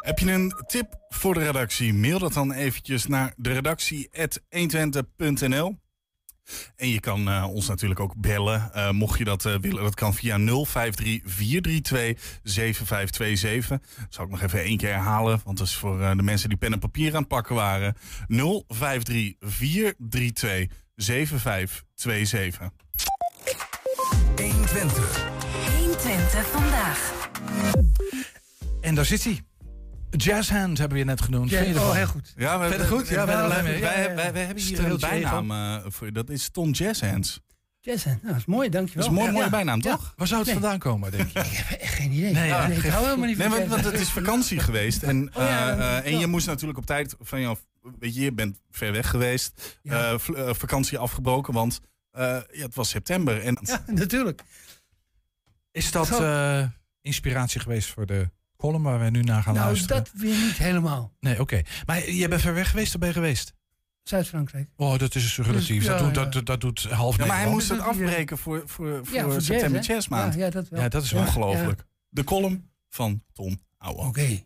Heb 0.01 0.19
je 0.19 0.31
een 0.31 0.53
tip 0.67 0.99
voor 1.09 1.33
de 1.33 1.43
redactie? 1.43 1.93
Mail 1.93 2.19
dat 2.19 2.33
dan 2.33 2.51
eventjes 2.51 3.07
naar 3.07 3.33
de 3.35 3.53
redactie.120.nl. 3.53 5.79
En 6.75 6.89
je 6.89 6.99
kan 6.99 7.29
eh, 7.29 7.47
ons 7.49 7.67
natuurlijk 7.67 7.99
ook 7.99 8.13
bellen. 8.17 8.73
eh, 8.73 8.89
mocht 8.89 9.17
je 9.17 9.23
dat 9.23 9.45
eh, 9.45 9.55
willen, 9.61 9.83
dat 9.83 9.95
kan 9.95 10.13
via 10.13 10.37
053 10.37 11.21
432 11.25 12.39
7527. 12.43 13.79
Zal 14.09 14.25
ik 14.25 14.31
nog 14.31 14.41
even 14.41 14.63
één 14.63 14.77
keer 14.77 14.93
herhalen, 14.93 15.41
want 15.43 15.57
dat 15.57 15.67
is 15.67 15.75
voor 15.75 15.97
de 16.15 16.23
mensen 16.23 16.49
die 16.49 16.57
pen 16.57 16.73
en 16.73 16.79
papier 16.79 17.13
aan 17.13 17.19
het 17.19 17.27
pakken 17.27 17.55
waren. 17.55 17.95
053 18.27 19.33
432 19.39 20.77
7527. 20.95 22.69
120. 24.35 25.27
120 25.77 26.47
vandaag. 26.47 27.29
En 28.81 28.95
daar 28.95 29.05
zit 29.05 29.23
hij. 29.23 29.48
Jazzhand 30.11 30.77
hebben 30.77 30.97
we 30.97 31.03
je 31.03 31.09
net 31.09 31.21
genoemd. 31.21 31.49
Ja, 31.49 31.61
oh, 31.61 31.93
heel 31.93 32.07
goed. 32.07 32.33
Ja, 32.37 32.59
we, 32.59 32.75
het 32.75 32.87
goed? 32.87 33.07
Ja? 33.07 33.25
Wij, 33.25 33.79
wij, 34.15 34.33
wij 34.33 34.43
hebben 34.45 34.63
hier 34.63 34.85
een 34.85 34.99
bijnaam 34.99 35.51
eh, 35.51 35.91
voor 35.91 36.07
je. 36.07 36.13
Dat 36.13 36.29
is 36.29 36.49
Tom 36.49 36.71
Jazzhands. 36.71 37.39
Jason, 37.81 38.11
nou, 38.11 38.27
dat 38.27 38.35
is 38.35 38.45
mooi, 38.45 38.69
dankjewel. 38.69 39.03
Dat 39.03 39.11
is 39.13 39.17
een 39.17 39.23
mooi, 39.23 39.25
Ja, 39.27 39.31
mooie 39.31 39.43
ja. 39.45 39.49
bijnaam, 39.51 39.81
Ja. 39.83 39.91
toch? 39.95 40.13
Waar 40.15 40.27
zou 40.27 40.39
het 40.39 40.49
Nee. 40.49 40.59
vandaan 40.59 40.79
komen, 40.79 41.11
denk 41.11 41.29
je? 41.29 41.39
Ik 41.49 41.51
heb 41.51 41.79
echt 41.79 41.93
geen 41.93 42.11
idee. 42.11 42.33
Nee, 42.33 42.47
ja, 42.47 42.65
ik 42.65 42.83
hou 42.85 43.03
helemaal 43.05 43.27
niet 43.27 43.37
Nee, 43.37 43.47
van 43.49 43.57
want, 43.57 43.69
want 43.69 43.83
het 43.85 43.99
is 43.99 44.09
vakantie 44.09 44.59
geweest. 44.59 45.03
En 45.03 45.27
Oh 45.27 45.43
ja, 45.43 45.69
eh, 45.77 45.97
eh, 45.97 46.05
en 46.05 46.19
je 46.19 46.27
moest 46.27 46.47
natuurlijk 46.47 46.79
op 46.79 46.85
tijd 46.85 47.15
van 47.19 47.41
jou. 47.41 47.57
Weet 47.99 48.15
je, 48.15 48.21
je 48.21 48.31
bent 48.33 48.59
ver 48.71 48.91
weg 48.91 49.09
geweest. 49.09 49.79
Vakantie 50.51 50.97
afgebroken, 50.97 51.53
want 51.53 51.79
eh, 52.11 52.37
ja, 52.51 52.63
het 52.65 52.75
was 52.75 52.89
september. 52.89 53.41
En 53.41 53.57
Ja, 53.61 53.83
natuurlijk. 53.87 54.41
Is 55.71 55.91
dat 55.91 56.19
eh, 56.21 56.65
inspiratie 57.01 57.59
geweest 57.61 57.89
voor 57.89 58.05
de 58.05 58.29
column 58.59 58.83
waar 58.83 58.99
wij 58.99 59.09
nu 59.09 59.21
naar 59.21 59.43
gaan 59.43 59.53
Nou, 59.53 59.65
luisteren? 59.65 59.95
dat 60.03 60.11
weer 60.13 60.43
niet 60.43 60.57
helemaal. 60.57 61.13
Nee, 61.19 61.39
oké. 61.39 61.61
Maar 61.85 62.09
jij 62.11 62.29
bent 62.29 62.41
ver 62.41 62.53
weg 62.53 62.69
geweest 62.69 62.93
of 62.93 62.99
ben 62.99 63.07
je 63.07 63.15
geweest? 63.15 63.53
Zuid-Frankrijk. 64.03 64.69
Oh, 64.75 64.97
dat 64.97 65.15
is 65.15 65.37
relatief. 65.37 65.83
Ja, 65.83 65.89
dat, 65.89 65.99
doet, 65.99 66.15
ja. 66.15 66.29
dat, 66.29 66.45
dat 66.45 66.61
doet 66.61 66.83
half 66.83 67.17
ja, 67.17 67.25
maar 67.25 67.37
hij 67.39 67.49
moest 67.49 67.69
het 67.69 67.79
afbreken 67.79 68.37
voor, 68.37 68.63
voor, 68.65 69.05
voor, 69.05 69.15
jazz, 69.17 69.45
september 69.45 69.81
hè? 69.81 69.93
Jazzmaand. 69.93 70.33
Ja, 70.33 70.45
ja, 70.45 70.49
dat 70.49 70.69
wel. 70.69 70.81
Ja, 70.81 70.89
dat 70.89 71.03
is 71.03 71.09
Ja, 71.09 71.19
Ongelooflijk. 71.19 71.85
De 72.09 72.23
column 72.23 72.69
van 72.89 73.23
Tom 73.33 73.59
Ouwe. 73.77 74.01
Oké. 74.01 74.43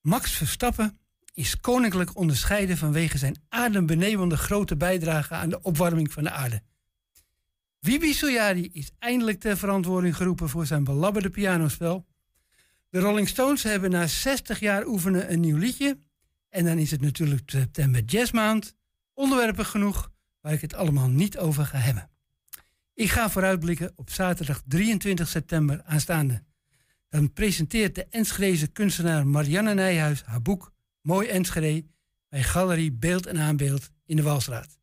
Max 0.00 0.32
Verstappen 0.32 0.98
is 1.32 1.60
koninklijk 1.60 2.16
onderscheiden 2.16 2.76
vanwege 2.76 3.18
zijn 3.18 3.36
adembenemende 3.48 4.36
grote 4.36 4.76
bijdrage 4.76 5.34
aan 5.34 5.48
de 5.48 5.62
opwarming 5.62 6.12
van 6.12 6.22
de 6.22 6.30
aarde. 6.30 6.62
Wibi 7.78 8.12
Soyari 8.12 8.70
is 8.72 8.90
eindelijk 8.98 9.40
ter 9.40 9.56
verantwoording 9.56 10.16
geroepen 10.16 10.48
voor 10.48 10.66
zijn 10.66 10.84
belabberde 10.84 11.30
pianospel. 11.30 12.06
De 12.94 13.00
Rolling 13.00 13.28
Stones 13.28 13.62
hebben 13.62 13.90
na 13.90 14.06
60 14.06 14.60
jaar 14.60 14.86
oefenen 14.86 15.32
een 15.32 15.40
nieuw 15.40 15.56
liedje. 15.56 15.98
En 16.48 16.64
dan 16.64 16.78
is 16.78 16.90
het 16.90 17.00
natuurlijk 17.00 17.50
september 17.50 18.02
jazzmaand. 18.02 18.76
Onderwerpen 19.14 19.66
genoeg 19.66 20.10
waar 20.40 20.52
ik 20.52 20.60
het 20.60 20.74
allemaal 20.74 21.08
niet 21.08 21.38
over 21.38 21.64
ga 21.66 21.78
hebben. 21.78 22.10
Ik 22.94 23.10
ga 23.10 23.30
vooruitblikken 23.30 23.92
op 23.96 24.10
zaterdag 24.10 24.62
23 24.66 25.28
september 25.28 25.82
aanstaande. 25.84 26.42
Dan 27.08 27.32
presenteert 27.32 27.94
de 27.94 28.06
Enschedeze 28.10 28.66
kunstenaar 28.66 29.26
Marianne 29.26 29.74
Nijhuis 29.74 30.22
haar 30.22 30.42
boek 30.42 30.72
Mooi 31.00 31.28
Enschede 31.28 31.86
bij 32.28 32.42
Galerie 32.42 32.92
Beeld 32.92 33.26
en 33.26 33.38
Aanbeeld 33.38 33.90
in 34.06 34.16
de 34.16 34.22
Walstraat. 34.22 34.78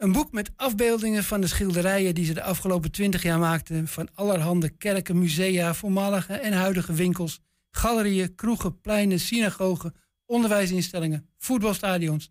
Een 0.00 0.12
boek 0.12 0.32
met 0.32 0.50
afbeeldingen 0.56 1.24
van 1.24 1.40
de 1.40 1.46
schilderijen 1.46 2.14
die 2.14 2.24
ze 2.24 2.34
de 2.34 2.42
afgelopen 2.42 2.90
twintig 2.90 3.22
jaar 3.22 3.38
maakte 3.38 3.86
van 3.86 4.08
allerhande 4.14 4.68
kerken, 4.68 5.18
musea, 5.18 5.74
voormalige 5.74 6.32
en 6.32 6.52
huidige 6.52 6.92
winkels, 6.92 7.40
galerieën, 7.70 8.34
kroegen, 8.34 8.80
pleinen, 8.80 9.20
synagogen, 9.20 9.94
onderwijsinstellingen, 10.26 11.28
voetbalstadions. 11.38 12.30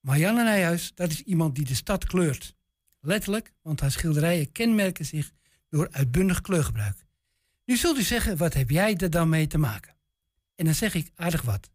Marianne 0.00 0.42
Nijhuis, 0.42 0.92
dat 0.94 1.10
is 1.10 1.22
iemand 1.22 1.54
die 1.54 1.64
de 1.64 1.74
stad 1.74 2.04
kleurt. 2.04 2.54
Letterlijk, 3.00 3.54
want 3.62 3.80
haar 3.80 3.90
schilderijen 3.90 4.52
kenmerken 4.52 5.04
zich 5.04 5.30
door 5.68 5.88
uitbundig 5.90 6.40
kleurgebruik. 6.40 7.04
Nu 7.64 7.76
zult 7.76 7.98
u 7.98 8.02
zeggen, 8.02 8.36
wat 8.36 8.54
heb 8.54 8.70
jij 8.70 8.96
er 8.96 9.10
dan 9.10 9.28
mee 9.28 9.46
te 9.46 9.58
maken? 9.58 9.96
En 10.54 10.64
dan 10.64 10.74
zeg 10.74 10.94
ik 10.94 11.10
aardig 11.14 11.42
wat. 11.42 11.70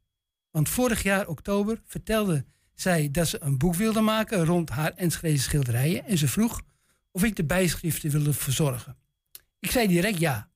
Want 0.51 0.70
vorig 0.70 1.03
jaar 1.03 1.28
oktober 1.28 1.82
vertelde 1.86 2.45
zij 2.76 3.12
dat 3.12 3.28
ze 3.28 3.42
een 3.42 3.58
boek 3.58 3.76
wilde 3.76 4.02
maken 4.02 4.46
rond 4.46 4.70
haar 4.70 4.94
Enschede 4.96 5.38
schilderijen 5.38 6.06
en 6.06 6.18
ze 6.18 6.28
vroeg 6.28 6.62
of 7.12 7.24
ik 7.24 7.36
de 7.36 7.46
bijschriften 7.46 8.10
wilde 8.10 8.34
verzorgen. 8.34 8.98
Ik 9.60 9.72
zei 9.72 9.88
direct 9.88 10.20
ja. 10.20 10.50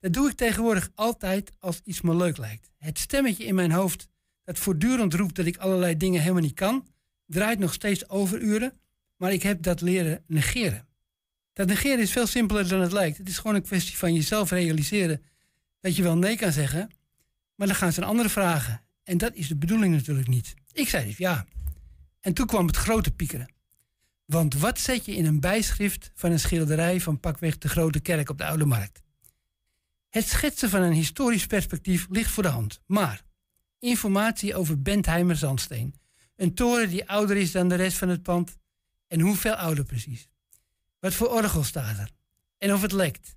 Dat 0.00 0.12
doe 0.12 0.30
ik 0.30 0.36
tegenwoordig 0.36 0.90
altijd 0.94 1.52
als 1.58 1.80
iets 1.84 2.00
me 2.00 2.16
leuk 2.16 2.36
lijkt. 2.36 2.70
Het 2.78 2.98
stemmetje 2.98 3.44
in 3.44 3.54
mijn 3.54 3.72
hoofd 3.72 4.08
dat 4.44 4.58
voortdurend 4.58 5.14
roept 5.14 5.34
dat 5.34 5.46
ik 5.46 5.56
allerlei 5.56 5.96
dingen 5.96 6.20
helemaal 6.20 6.42
niet 6.42 6.54
kan, 6.54 6.86
draait 7.26 7.58
nog 7.58 7.72
steeds 7.72 8.08
overuren, 8.08 8.72
maar 9.16 9.32
ik 9.32 9.42
heb 9.42 9.62
dat 9.62 9.80
leren 9.80 10.22
negeren. 10.26 10.86
Dat 11.52 11.66
negeren 11.66 11.98
is 11.98 12.12
veel 12.12 12.26
simpeler 12.26 12.68
dan 12.68 12.80
het 12.80 12.92
lijkt. 12.92 13.18
Het 13.18 13.28
is 13.28 13.38
gewoon 13.38 13.56
een 13.56 13.62
kwestie 13.62 13.96
van 13.96 14.14
jezelf 14.14 14.50
realiseren 14.50 15.22
dat 15.80 15.96
je 15.96 16.02
wel 16.02 16.16
nee 16.16 16.36
kan 16.36 16.52
zeggen, 16.52 16.90
maar 17.54 17.66
dan 17.66 17.76
gaan 17.76 17.92
ze 17.92 18.00
een 18.00 18.06
andere 18.06 18.28
vragen. 18.28 18.82
En 19.02 19.18
dat 19.18 19.34
is 19.34 19.48
de 19.48 19.56
bedoeling 19.56 19.94
natuurlijk 19.94 20.28
niet. 20.28 20.54
Ik 20.76 20.88
zei 20.88 21.04
dus 21.04 21.16
ja. 21.16 21.46
En 22.20 22.32
toen 22.32 22.46
kwam 22.46 22.66
het 22.66 22.76
grote 22.76 23.10
piekeren. 23.10 23.52
Want 24.24 24.54
wat 24.54 24.78
zet 24.78 25.04
je 25.04 25.14
in 25.14 25.26
een 25.26 25.40
bijschrift 25.40 26.10
van 26.14 26.30
een 26.30 26.40
schilderij 26.40 27.00
van 27.00 27.20
pakweg 27.20 27.58
de 27.58 27.68
Grote 27.68 28.00
Kerk 28.00 28.30
op 28.30 28.38
de 28.38 28.44
Oude 28.44 28.64
Markt? 28.64 29.02
Het 30.08 30.28
schetsen 30.28 30.70
van 30.70 30.82
een 30.82 30.92
historisch 30.92 31.46
perspectief 31.46 32.06
ligt 32.10 32.30
voor 32.30 32.42
de 32.42 32.48
hand. 32.48 32.80
Maar 32.86 33.22
informatie 33.78 34.54
over 34.54 34.82
Bentheimer 34.82 35.36
Zandsteen. 35.36 35.94
Een 36.36 36.54
toren 36.54 36.88
die 36.88 37.08
ouder 37.08 37.36
is 37.36 37.52
dan 37.52 37.68
de 37.68 37.74
rest 37.74 37.96
van 37.96 38.08
het 38.08 38.22
pand. 38.22 38.56
En 39.06 39.20
hoeveel 39.20 39.54
ouder 39.54 39.84
precies? 39.84 40.28
Wat 41.00 41.14
voor 41.14 41.28
orgel 41.28 41.64
staat 41.64 41.98
er? 41.98 42.10
En 42.58 42.72
of 42.72 42.82
het 42.82 42.92
lekt? 42.92 43.36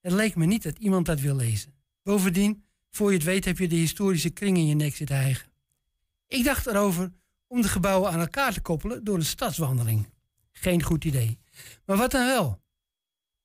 Het 0.00 0.12
leek 0.12 0.36
me 0.36 0.46
niet 0.46 0.62
dat 0.62 0.78
iemand 0.78 1.06
dat 1.06 1.20
wil 1.20 1.36
lezen. 1.36 1.74
Bovendien, 2.02 2.64
voor 2.90 3.10
je 3.10 3.16
het 3.16 3.26
weet 3.26 3.44
heb 3.44 3.58
je 3.58 3.68
de 3.68 3.76
historische 3.76 4.30
kring 4.30 4.56
in 4.56 4.66
je 4.66 4.74
nek 4.74 4.96
zitten 4.96 5.16
hijgen. 5.16 5.47
Ik 6.28 6.44
dacht 6.44 6.66
erover 6.66 7.12
om 7.46 7.62
de 7.62 7.68
gebouwen 7.68 8.10
aan 8.10 8.20
elkaar 8.20 8.52
te 8.52 8.60
koppelen 8.60 9.04
door 9.04 9.16
een 9.16 9.24
stadswandeling. 9.24 10.08
Geen 10.52 10.82
goed 10.82 11.04
idee. 11.04 11.38
Maar 11.84 11.96
wat 11.96 12.10
dan 12.10 12.26
wel? 12.26 12.62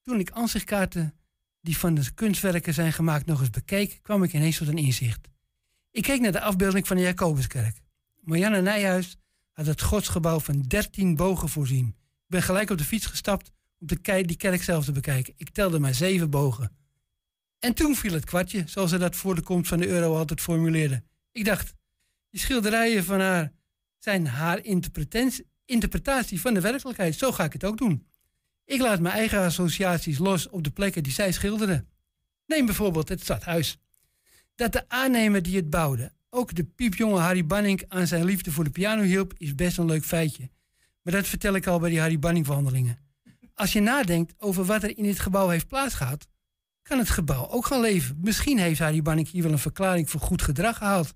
Toen 0.02 0.20
ik 0.20 0.32
aanzichtkaarten 0.32 1.14
die 1.62 1.78
van 1.78 1.94
de 1.94 2.14
kunstwerken 2.14 2.74
zijn 2.74 2.94
gemaakt 2.94 3.26
nog 3.26 3.40
eens 3.40 3.50
bekeek, 3.50 4.00
kwam 4.02 4.24
ik 4.24 4.34
ineens 4.34 4.58
tot 4.58 4.68
een 4.68 4.78
inzicht. 4.78 5.28
Ik 5.92 6.04
keek 6.04 6.22
naar 6.22 6.32
de 6.32 6.42
afbeelding 6.42 6.88
van 6.88 6.96
de 6.96 7.04
Jacobuskerk. 7.04 7.82
Marianne 8.20 8.62
Nijhuis 8.62 9.18
had 9.52 9.66
het 9.66 9.82
godsgebouw 9.82 10.40
van 10.40 10.62
13 10.62 11.16
bogen 11.16 11.50
voorzien. 11.50 11.88
Ik 11.98 12.30
ben 12.30 12.44
gelijk 12.44 12.70
op 12.70 12.78
de 12.78 12.84
fiets 12.84 13.06
gestapt 13.06 13.52
om 13.80 13.88
de 13.88 14.24
die 14.26 14.38
kerk 14.38 14.64
zelf 14.64 14.86
te 14.86 14.92
bekijken. 14.92 15.34
Ik 15.38 15.50
telde 15.50 15.80
maar 15.80 15.94
zeven 15.94 16.30
bogen. 16.30 16.76
En 17.60 17.74
toen 17.74 17.96
viel 17.96 18.14
het 18.14 18.26
kwartje, 18.26 18.64
zoals 18.66 18.90
ze 18.90 18.98
dat 18.98 19.16
voor 19.16 19.36
de 19.36 19.42
komst 19.42 19.70
van 19.70 19.78
de 19.78 19.88
euro 19.88 20.18
altijd 20.18 20.42
formuleerde. 20.42 21.04
Ik 21.32 21.46
dacht, 21.46 21.74
die 22.34 22.42
schilderijen 22.42 23.04
van 23.04 23.20
haar 23.20 23.52
zijn 23.98 24.28
haar 24.28 24.66
interpretatie, 25.66 26.42
van 26.42 26.54
de 26.54 26.62
werkelijkheid. 26.62 27.16
Zo 27.16 27.32
ga 27.32 27.44
ik 27.44 27.54
het 27.54 27.64
ook 27.64 27.78
doen. 27.78 28.08
Ik 28.66 28.82
laat 28.82 29.00
mijn 29.00 29.16
eigen 29.16 29.40
associaties 29.40 30.18
los 30.18 30.50
op 30.50 30.64
de 30.64 30.72
plekken 30.72 31.04
die 31.04 31.12
zij 31.12 31.32
schilderde. 31.32 31.86
Neem 32.46 32.66
bijvoorbeeld 32.66 33.10
het 33.10 33.22
stadhuis. 33.22 33.78
Dat 34.56 34.72
de 34.72 34.90
aannemer 34.90 35.42
die 35.42 35.56
het 35.56 35.70
bouwde 35.70 36.12
ook 36.30 36.56
de 36.56 36.64
piepjonge 36.64 37.20
Harry 37.20 37.46
Banning 37.46 37.84
aan 37.88 38.08
zijn 38.08 38.26
liefde 38.26 38.52
voor 38.52 38.64
de 38.64 38.70
piano 38.70 39.02
hielp, 39.02 39.34
is 39.38 39.56
best 39.56 39.78
een 39.78 39.86
leuk 39.86 40.06
feitje. 40.06 40.50
Maar 41.02 41.14
dat 41.14 41.28
vertel 41.28 41.54
ik 41.54 41.68
al 41.68 41.80
bij 41.80 41.90
die 41.90 42.00
Harry 42.00 42.20
Banning 42.20 42.46
wandelingen. 42.46 43.00
Als 43.54 43.74
je 43.74 43.80
nadenkt 43.80 44.34
over 44.38 44.66
wat 44.66 44.84
er 44.84 44.98
in 44.98 45.04
dit 45.04 45.20
gebouw 45.20 45.50
heeft 45.50 45.68
plaatsgehad, 45.68 46.28
kan 46.82 46.98
het 46.98 47.10
gebouw 47.10 47.50
ook 47.50 47.66
gaan 47.66 47.82
leven. 47.82 48.18
Misschien 48.22 48.60
heeft 48.60 48.80
Harry 48.80 49.02
Banning 49.02 49.30
hier 49.30 49.44
wel 49.44 49.52
een 49.52 49.60
verklaring 49.60 50.10
voor 50.10 50.22
goed 50.22 50.42
gedrag 50.42 50.78
gehaald. 50.78 51.14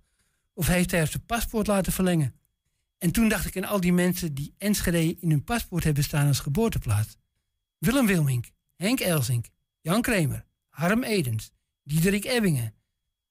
Of 0.58 0.68
heeft 0.68 0.92
hij 0.92 1.06
zijn 1.06 1.26
paspoort 1.26 1.68
laten 1.68 1.92
verlengen. 1.92 2.36
En 2.98 3.12
toen 3.12 3.30
dacht 3.30 3.46
ik 3.46 3.58
aan 3.58 3.64
al 3.64 3.80
die 3.80 3.94
mensen 3.94 4.34
die 4.34 4.54
Enschede 4.58 5.18
in 5.20 5.30
hun 5.30 5.44
paspoort 5.44 5.84
hebben 5.84 6.04
staan 6.04 6.28
als 6.28 6.40
geboorteplaats. 6.40 7.18
Willem 7.78 8.06
Wilmink, 8.06 8.46
Henk 8.76 9.00
Elsink, 9.00 9.46
Jan 9.82 10.02
Kremer, 10.02 10.46
Harm 10.70 11.04
Edens, 11.04 11.52
Diederik 11.84 12.26
Ebbingen, 12.26 12.74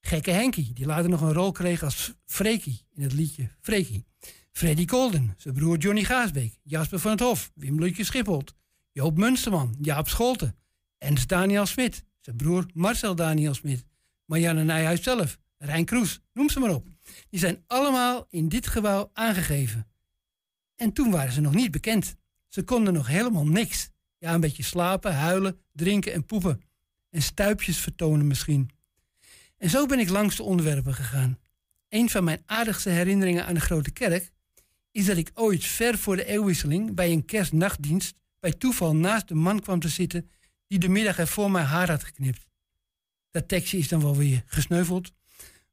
Gekke 0.01 0.31
Henkie, 0.31 0.73
die 0.73 0.87
later 0.87 1.11
nog 1.11 1.21
een 1.21 1.33
rol 1.33 1.53
kreeg 1.53 1.83
als 1.83 2.15
Freekie 2.27 2.87
in 2.95 3.03
het 3.03 3.13
liedje 3.13 3.51
Freekie. 3.61 4.07
Freddy 4.53 4.85
Kolden, 4.85 5.35
zijn 5.37 5.55
broer 5.55 5.79
Johnny 5.79 6.05
Gaasbeek, 6.05 6.59
Jasper 6.63 6.99
van 6.99 7.11
het 7.11 7.21
Hof, 7.21 7.51
Wim 7.55 7.79
Lutje 7.79 8.05
Schipholt, 8.05 8.55
Joop 8.93 9.17
Munsterman, 9.17 9.77
Jaap 9.81 10.09
Scholten, 10.09 10.57
Ens 10.99 11.27
Daniel 11.27 11.67
Smit, 11.67 12.05
zijn 12.21 12.37
broer 12.37 12.67
Marcel 12.75 13.15
Daniel 13.15 13.55
Smit, 13.55 13.85
Marianne 14.25 14.65
Nijhuis 14.65 15.03
zelf, 15.03 15.39
Rijn 15.59 15.85
Kroes, 15.85 16.21
noem 16.33 16.51
ze 16.51 16.61
maar 16.61 16.75
op. 16.75 16.96
Die 17.29 17.41
zijn 17.41 17.65
allemaal 17.67 18.27
in 18.29 18.49
dit 18.49 18.67
gebouw 18.67 19.11
aangegeven. 19.13 19.87
En 20.77 20.93
toen 20.93 21.11
waren 21.11 21.33
ze 21.33 21.41
nog 21.41 21.55
niet 21.55 21.71
bekend. 21.71 22.17
Ze 22.49 22.63
konden 22.63 22.93
nog 22.93 23.07
helemaal 23.07 23.47
niks. 23.47 23.91
Ja, 24.19 24.35
een 24.35 24.41
beetje 24.41 24.63
slapen, 24.63 25.15
huilen, 25.15 25.61
drinken 25.73 26.13
en 26.13 26.27
poepen. 26.27 26.63
En 27.11 27.23
stuipjes 27.23 27.79
vertonen 27.79 28.27
misschien. 28.27 28.71
En 29.59 29.71
zo 29.71 29.87
ben 29.87 29.99
ik 29.99 30.09
langs 30.09 30.37
de 30.37 30.43
onderwerpen 30.43 30.95
gegaan. 30.95 31.39
Een 31.89 32.11
van 32.11 32.25
mijn 32.25 32.43
aardigste 32.47 32.91
herinneringen 32.91 33.47
aan 33.47 33.55
de 33.55 33.61
Grote 33.61 33.91
Kerk 33.91 34.33
is 34.91 35.07
dat 35.07 35.17
ik 35.17 35.31
ooit 35.35 35.65
ver 35.65 35.99
voor 35.99 36.17
de 36.17 36.25
eeuwwisseling 36.25 36.95
bij 36.95 37.13
een 37.13 37.25
kerstnachtdienst 37.25 38.15
bij 38.41 38.53
toeval 38.53 38.97
naast 38.97 39.29
de 39.29 39.35
man 39.35 39.61
kwam 39.61 39.81
te 39.81 39.89
zitten 39.89 40.31
die 40.67 40.79
de 40.79 40.89
middag 40.89 41.19
ervoor 41.19 41.51
mijn 41.51 41.67
haar 41.67 41.91
had 41.91 42.05
geknipt. 42.05 42.47
Dat 43.31 43.49
tekstje 43.49 43.79
is 43.79 43.89
dan 43.89 44.01
wel 44.01 44.17
weer 44.17 44.43
gesneuveld. 44.47 45.13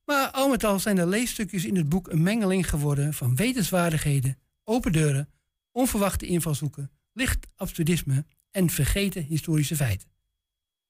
Maar 0.06 0.32
al 0.32 0.50
met 0.50 0.64
al 0.64 0.80
zijn 0.80 0.96
de 0.96 1.08
leesstukjes 1.08 1.66
in 1.66 1.76
het 1.76 1.90
boek 1.90 2.08
een 2.08 2.24
mengeling 2.24 2.70
geworden 2.70 3.14
van 3.14 3.36
wetenswaardigheden, 3.36 4.38
open 4.64 4.92
deuren, 4.92 5.30
onverwachte 5.72 6.26
invalshoeken, 6.26 6.92
licht 7.14 7.48
absurdisme 7.56 8.26
en 8.52 8.70
vergeten 8.70 9.24
historische 9.24 9.76
feiten. 9.76 10.10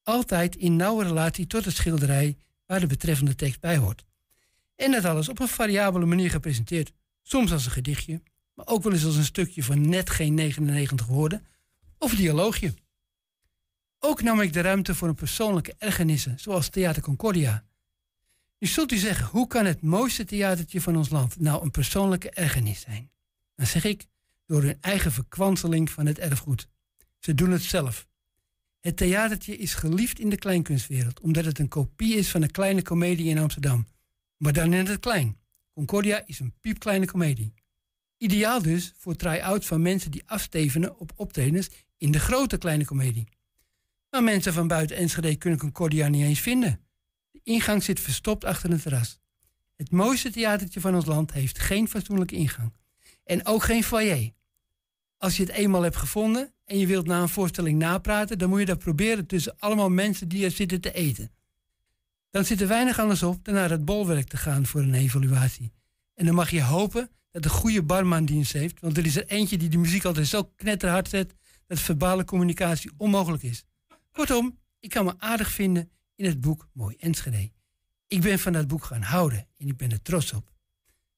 Altijd 0.03 0.55
in 0.55 0.75
nauwe 0.75 1.03
relatie 1.03 1.47
tot 1.47 1.65
het 1.65 1.75
schilderij 1.75 2.37
waar 2.65 2.79
de 2.79 2.87
betreffende 2.87 3.35
tekst 3.35 3.59
bij 3.59 3.77
hoort. 3.77 4.05
En 4.75 4.91
dat 4.91 5.05
alles 5.05 5.29
op 5.29 5.39
een 5.39 5.47
variabele 5.47 6.05
manier 6.05 6.29
gepresenteerd. 6.29 6.91
Soms 7.21 7.51
als 7.51 7.65
een 7.65 7.71
gedichtje, 7.71 8.21
maar 8.53 8.67
ook 8.67 8.83
wel 8.83 8.93
eens 8.93 9.05
als 9.05 9.15
een 9.15 9.23
stukje 9.23 9.63
van 9.63 9.89
net 9.89 10.09
geen 10.09 10.33
99 10.33 11.05
woorden 11.05 11.45
of 11.97 12.15
dialoogje. 12.15 12.73
Ook 13.99 14.21
nam 14.21 14.41
ik 14.41 14.53
de 14.53 14.61
ruimte 14.61 14.95
voor 14.95 15.07
een 15.07 15.15
persoonlijke 15.15 15.75
ergernissen, 15.77 16.39
zoals 16.39 16.69
Theater 16.69 17.01
Concordia. 17.01 17.63
Nu 18.63 18.69
zult 18.69 18.91
u 18.91 18.97
zeggen, 18.97 19.25
hoe 19.25 19.47
kan 19.47 19.65
het 19.65 19.81
mooiste 19.81 20.25
theatertje 20.25 20.81
van 20.81 20.95
ons 20.95 21.09
land 21.09 21.39
nou 21.39 21.63
een 21.63 21.71
persoonlijke 21.71 22.29
ergernis 22.29 22.81
zijn? 22.81 23.11
Dan 23.55 23.65
zeg 23.65 23.83
ik, 23.83 24.05
door 24.45 24.61
hun 24.61 24.77
eigen 24.81 25.11
verkwanseling 25.11 25.89
van 25.89 26.05
het 26.05 26.19
erfgoed. 26.19 26.69
Ze 27.19 27.33
doen 27.33 27.51
het 27.51 27.61
zelf. 27.61 28.07
Het 28.79 28.97
theatertje 28.97 29.57
is 29.57 29.73
geliefd 29.73 30.19
in 30.19 30.29
de 30.29 30.37
kleinkunstwereld, 30.37 31.19
omdat 31.19 31.45
het 31.45 31.59
een 31.59 31.67
kopie 31.67 32.15
is 32.15 32.29
van 32.29 32.41
een 32.41 32.51
kleine 32.51 32.81
komedie 32.81 33.29
in 33.29 33.37
Amsterdam. 33.37 33.87
Maar 34.37 34.53
dan 34.53 34.73
in 34.73 34.85
het 34.85 34.99
klein. 34.99 35.37
Concordia 35.73 36.23
is 36.25 36.39
een 36.39 36.53
piepkleine 36.61 37.05
komedie. 37.05 37.53
Ideaal 38.17 38.61
dus 38.61 38.93
voor 38.97 39.15
try-outs 39.15 39.67
van 39.67 39.81
mensen 39.81 40.11
die 40.11 40.23
afstevenen 40.25 40.99
op 40.99 41.11
optredens 41.15 41.69
in 41.97 42.11
de 42.11 42.19
grote 42.19 42.57
kleine 42.57 42.85
komedie. 42.85 43.27
Maar 44.09 44.23
mensen 44.23 44.53
van 44.53 44.67
buiten 44.67 44.97
Enschede 44.97 45.35
kunnen 45.35 45.59
Concordia 45.59 46.07
niet 46.07 46.23
eens 46.23 46.39
vinden. 46.39 46.79
Ingang 47.43 47.83
zit 47.83 47.99
verstopt 47.99 48.45
achter 48.45 48.71
een 48.71 48.81
terras. 48.81 49.19
Het 49.75 49.91
mooiste 49.91 50.31
theatertje 50.31 50.79
van 50.79 50.95
ons 50.95 51.05
land 51.05 51.33
heeft 51.33 51.59
geen 51.59 51.87
fatsoenlijke 51.87 52.35
ingang. 52.35 52.73
En 53.23 53.45
ook 53.45 53.63
geen 53.63 53.83
foyer. 53.83 54.33
Als 55.17 55.37
je 55.37 55.43
het 55.43 55.51
eenmaal 55.51 55.81
hebt 55.81 55.95
gevonden 55.95 56.53
en 56.65 56.77
je 56.77 56.87
wilt 56.87 57.05
na 57.05 57.21
een 57.21 57.29
voorstelling 57.29 57.79
napraten, 57.79 58.37
dan 58.37 58.49
moet 58.49 58.59
je 58.59 58.65
dat 58.65 58.79
proberen 58.79 59.25
tussen 59.25 59.55
allemaal 59.59 59.89
mensen 59.89 60.27
die 60.27 60.45
er 60.45 60.51
zitten 60.51 60.81
te 60.81 60.93
eten. 60.93 61.31
Dan 62.29 62.45
zit 62.45 62.61
er 62.61 62.67
weinig 62.67 62.99
anders 62.99 63.23
op 63.23 63.45
dan 63.45 63.53
naar 63.53 63.69
het 63.69 63.85
bolwerk 63.85 64.27
te 64.27 64.37
gaan 64.37 64.65
voor 64.65 64.81
een 64.81 64.93
evaluatie. 64.93 65.73
En 66.13 66.25
dan 66.25 66.35
mag 66.35 66.49
je 66.49 66.63
hopen 66.63 67.09
dat 67.31 67.43
de 67.43 67.49
goede 67.49 67.83
barman 67.83 68.25
dienst 68.25 68.53
heeft, 68.53 68.79
want 68.79 68.97
er 68.97 69.05
is 69.05 69.15
er 69.15 69.27
eentje 69.27 69.57
die 69.57 69.69
de 69.69 69.77
muziek 69.77 70.05
altijd 70.05 70.27
zo 70.27 70.43
knetterhard 70.43 71.09
zet 71.09 71.33
dat 71.67 71.79
verbale 71.79 72.25
communicatie 72.25 72.91
onmogelijk 72.97 73.43
is. 73.43 73.65
Kortom, 74.11 74.59
ik 74.79 74.89
kan 74.89 75.05
me 75.05 75.13
aardig 75.17 75.51
vinden 75.51 75.91
in 76.15 76.25
het 76.25 76.41
boek 76.41 76.67
Mooi 76.73 76.95
Enschede. 76.99 77.51
Ik 78.07 78.21
ben 78.21 78.39
van 78.39 78.53
dat 78.53 78.67
boek 78.67 78.83
gaan 78.83 79.01
houden 79.01 79.47
en 79.57 79.67
ik 79.67 79.77
ben 79.77 79.91
er 79.91 80.01
trots 80.01 80.33
op. 80.33 80.53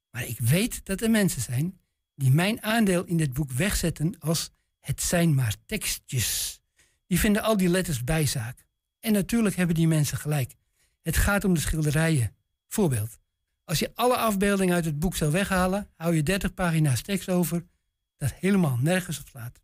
Maar 0.09 0.25
ik 0.25 0.39
weet 0.39 0.85
dat 0.85 1.01
er 1.01 1.09
mensen 1.09 1.41
zijn 1.41 1.79
die 2.15 2.31
mijn 2.31 2.63
aandeel 2.63 3.03
in 3.03 3.17
dit 3.17 3.33
boek 3.33 3.51
wegzetten 3.51 4.19
als 4.19 4.51
het 4.79 5.01
zijn 5.01 5.33
maar 5.33 5.55
tekstjes. 5.65 6.61
Die 7.07 7.19
vinden 7.19 7.41
al 7.41 7.57
die 7.57 7.69
letters 7.69 8.03
bijzaak. 8.03 8.65
En 8.99 9.13
natuurlijk 9.13 9.55
hebben 9.55 9.75
die 9.75 9.87
mensen 9.87 10.17
gelijk. 10.17 10.55
Het 11.01 11.17
gaat 11.17 11.43
om 11.43 11.53
de 11.53 11.59
schilderijen. 11.59 12.35
Voorbeeld. 12.67 13.17
Als 13.63 13.79
je 13.79 13.91
alle 13.95 14.15
afbeeldingen 14.15 14.75
uit 14.75 14.85
het 14.85 14.99
boek 14.99 15.15
zou 15.15 15.31
weghalen, 15.31 15.89
hou 15.95 16.15
je 16.15 16.23
30 16.23 16.53
pagina's 16.53 17.01
tekst 17.01 17.29
over 17.29 17.65
dat 18.17 18.33
helemaal 18.33 18.77
nergens 18.77 19.19
op 19.19 19.27
slaat. 19.27 19.61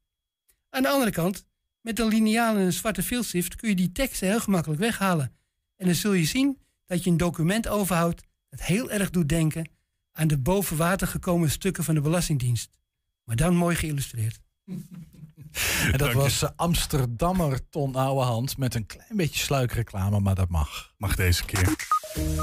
Aan 0.69 0.81
de 0.81 0.89
andere 0.89 1.11
kant, 1.11 1.45
met 1.81 1.99
een 1.99 2.07
liniaal 2.07 2.55
en 2.55 2.61
een 2.61 2.73
zwarte 2.73 3.03
viltstift 3.03 3.55
kun 3.55 3.69
je 3.69 3.75
die 3.75 3.91
teksten 3.91 4.27
heel 4.27 4.39
gemakkelijk 4.39 4.81
weghalen. 4.81 5.35
En 5.75 5.85
dan 5.85 5.95
zul 5.95 6.13
je 6.13 6.25
zien 6.25 6.57
dat 6.85 7.03
je 7.03 7.09
een 7.09 7.17
document 7.17 7.67
overhoudt 7.67 8.23
dat 8.49 8.61
heel 8.61 8.91
erg 8.91 9.09
doet 9.09 9.29
denken 9.29 9.69
aan 10.11 10.27
de 10.27 10.37
boven 10.37 10.77
water 10.77 11.07
gekomen 11.07 11.51
stukken 11.51 11.83
van 11.83 11.95
de 11.95 12.01
Belastingdienst. 12.01 12.69
Maar 13.23 13.35
dan 13.35 13.55
mooi 13.55 13.75
geïllustreerd. 13.75 14.39
En 15.91 15.97
dat 15.97 16.13
was 16.13 16.43
uh, 16.43 16.49
Amsterdammer 16.55 17.69
Ton 17.69 17.95
Ouwehand 17.95 18.57
met 18.57 18.75
een 18.75 18.85
klein 18.85 19.15
beetje 19.15 19.39
sluikreclame, 19.39 20.19
maar 20.19 20.35
dat 20.35 20.49
mag. 20.49 20.93
Mag 20.97 21.15
deze 21.15 21.45
keer. 21.45 21.75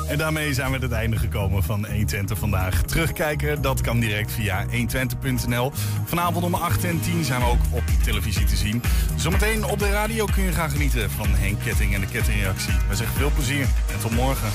En 0.08 0.18
daarmee 0.18 0.54
zijn 0.54 0.70
we 0.70 0.76
aan 0.76 0.82
het 0.82 0.92
einde 0.92 1.16
gekomen 1.16 1.62
van 1.62 1.86
120 1.86 2.38
vandaag. 2.38 2.82
Terugkijken, 2.82 3.62
dat 3.62 3.80
kan 3.80 4.00
direct 4.00 4.32
via 4.32 4.66
120.nl. 4.66 5.72
Vanavond 6.04 6.44
om 6.44 6.54
8 6.54 6.84
en 6.84 7.00
10 7.00 7.24
zijn 7.24 7.40
we 7.40 7.46
ook 7.46 7.60
op 7.70 7.82
televisie 8.02 8.44
te 8.44 8.56
zien. 8.56 8.82
Zometeen 9.16 9.64
op 9.64 9.78
de 9.78 9.90
radio 9.90 10.24
kun 10.24 10.42
je 10.42 10.52
gaan 10.52 10.70
genieten 10.70 11.10
van 11.10 11.26
Henk 11.28 11.62
Ketting 11.64 11.94
en 11.94 12.00
de 12.00 12.06
Kettingreactie. 12.06 12.74
We 12.88 12.94
zeggen 12.94 13.16
veel 13.16 13.30
plezier 13.30 13.66
en 13.92 14.00
tot 14.00 14.10
morgen. 14.10 14.48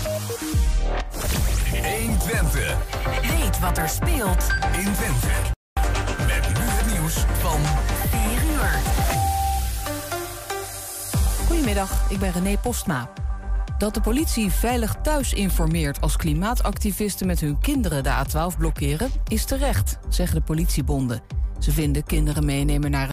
120. 1.72 2.78
Weet 3.22 3.60
wat 3.60 3.78
er 3.78 3.90
speelt 3.90 4.48
in 4.78 4.94
Twente. 4.94 5.28
Met 6.28 6.48
nu 6.48 6.66
het 6.66 6.92
nieuws 6.94 7.16
van 7.42 7.60
4 8.10 8.52
uur. 8.52 8.70
Goedemiddag, 11.48 12.10
ik 12.10 12.20
ben 12.20 12.32
René 12.32 12.58
Postma. 12.58 13.10
Dat 13.78 13.94
de 13.94 14.02
politie 14.02 14.52
veilig 14.52 14.96
thuis 15.02 15.34
informeert 15.34 16.02
als 16.02 16.18
klimaatactivisten 16.18 17.28
met 17.28 17.40
hun 17.40 17.60
kinderen 17.60 18.04
de 18.04 18.10
A12 18.10 18.58
blokkeren, 18.58 19.10
is 19.28 19.46
terecht, 19.46 20.00
zeggen 20.10 20.36
de 20.36 20.42
politiebonden. 20.42 21.22
Ze 21.60 21.72
vinden 21.72 22.04
kinderen 22.04 22.46
meenemen 22.46 22.92
naar 22.92 23.02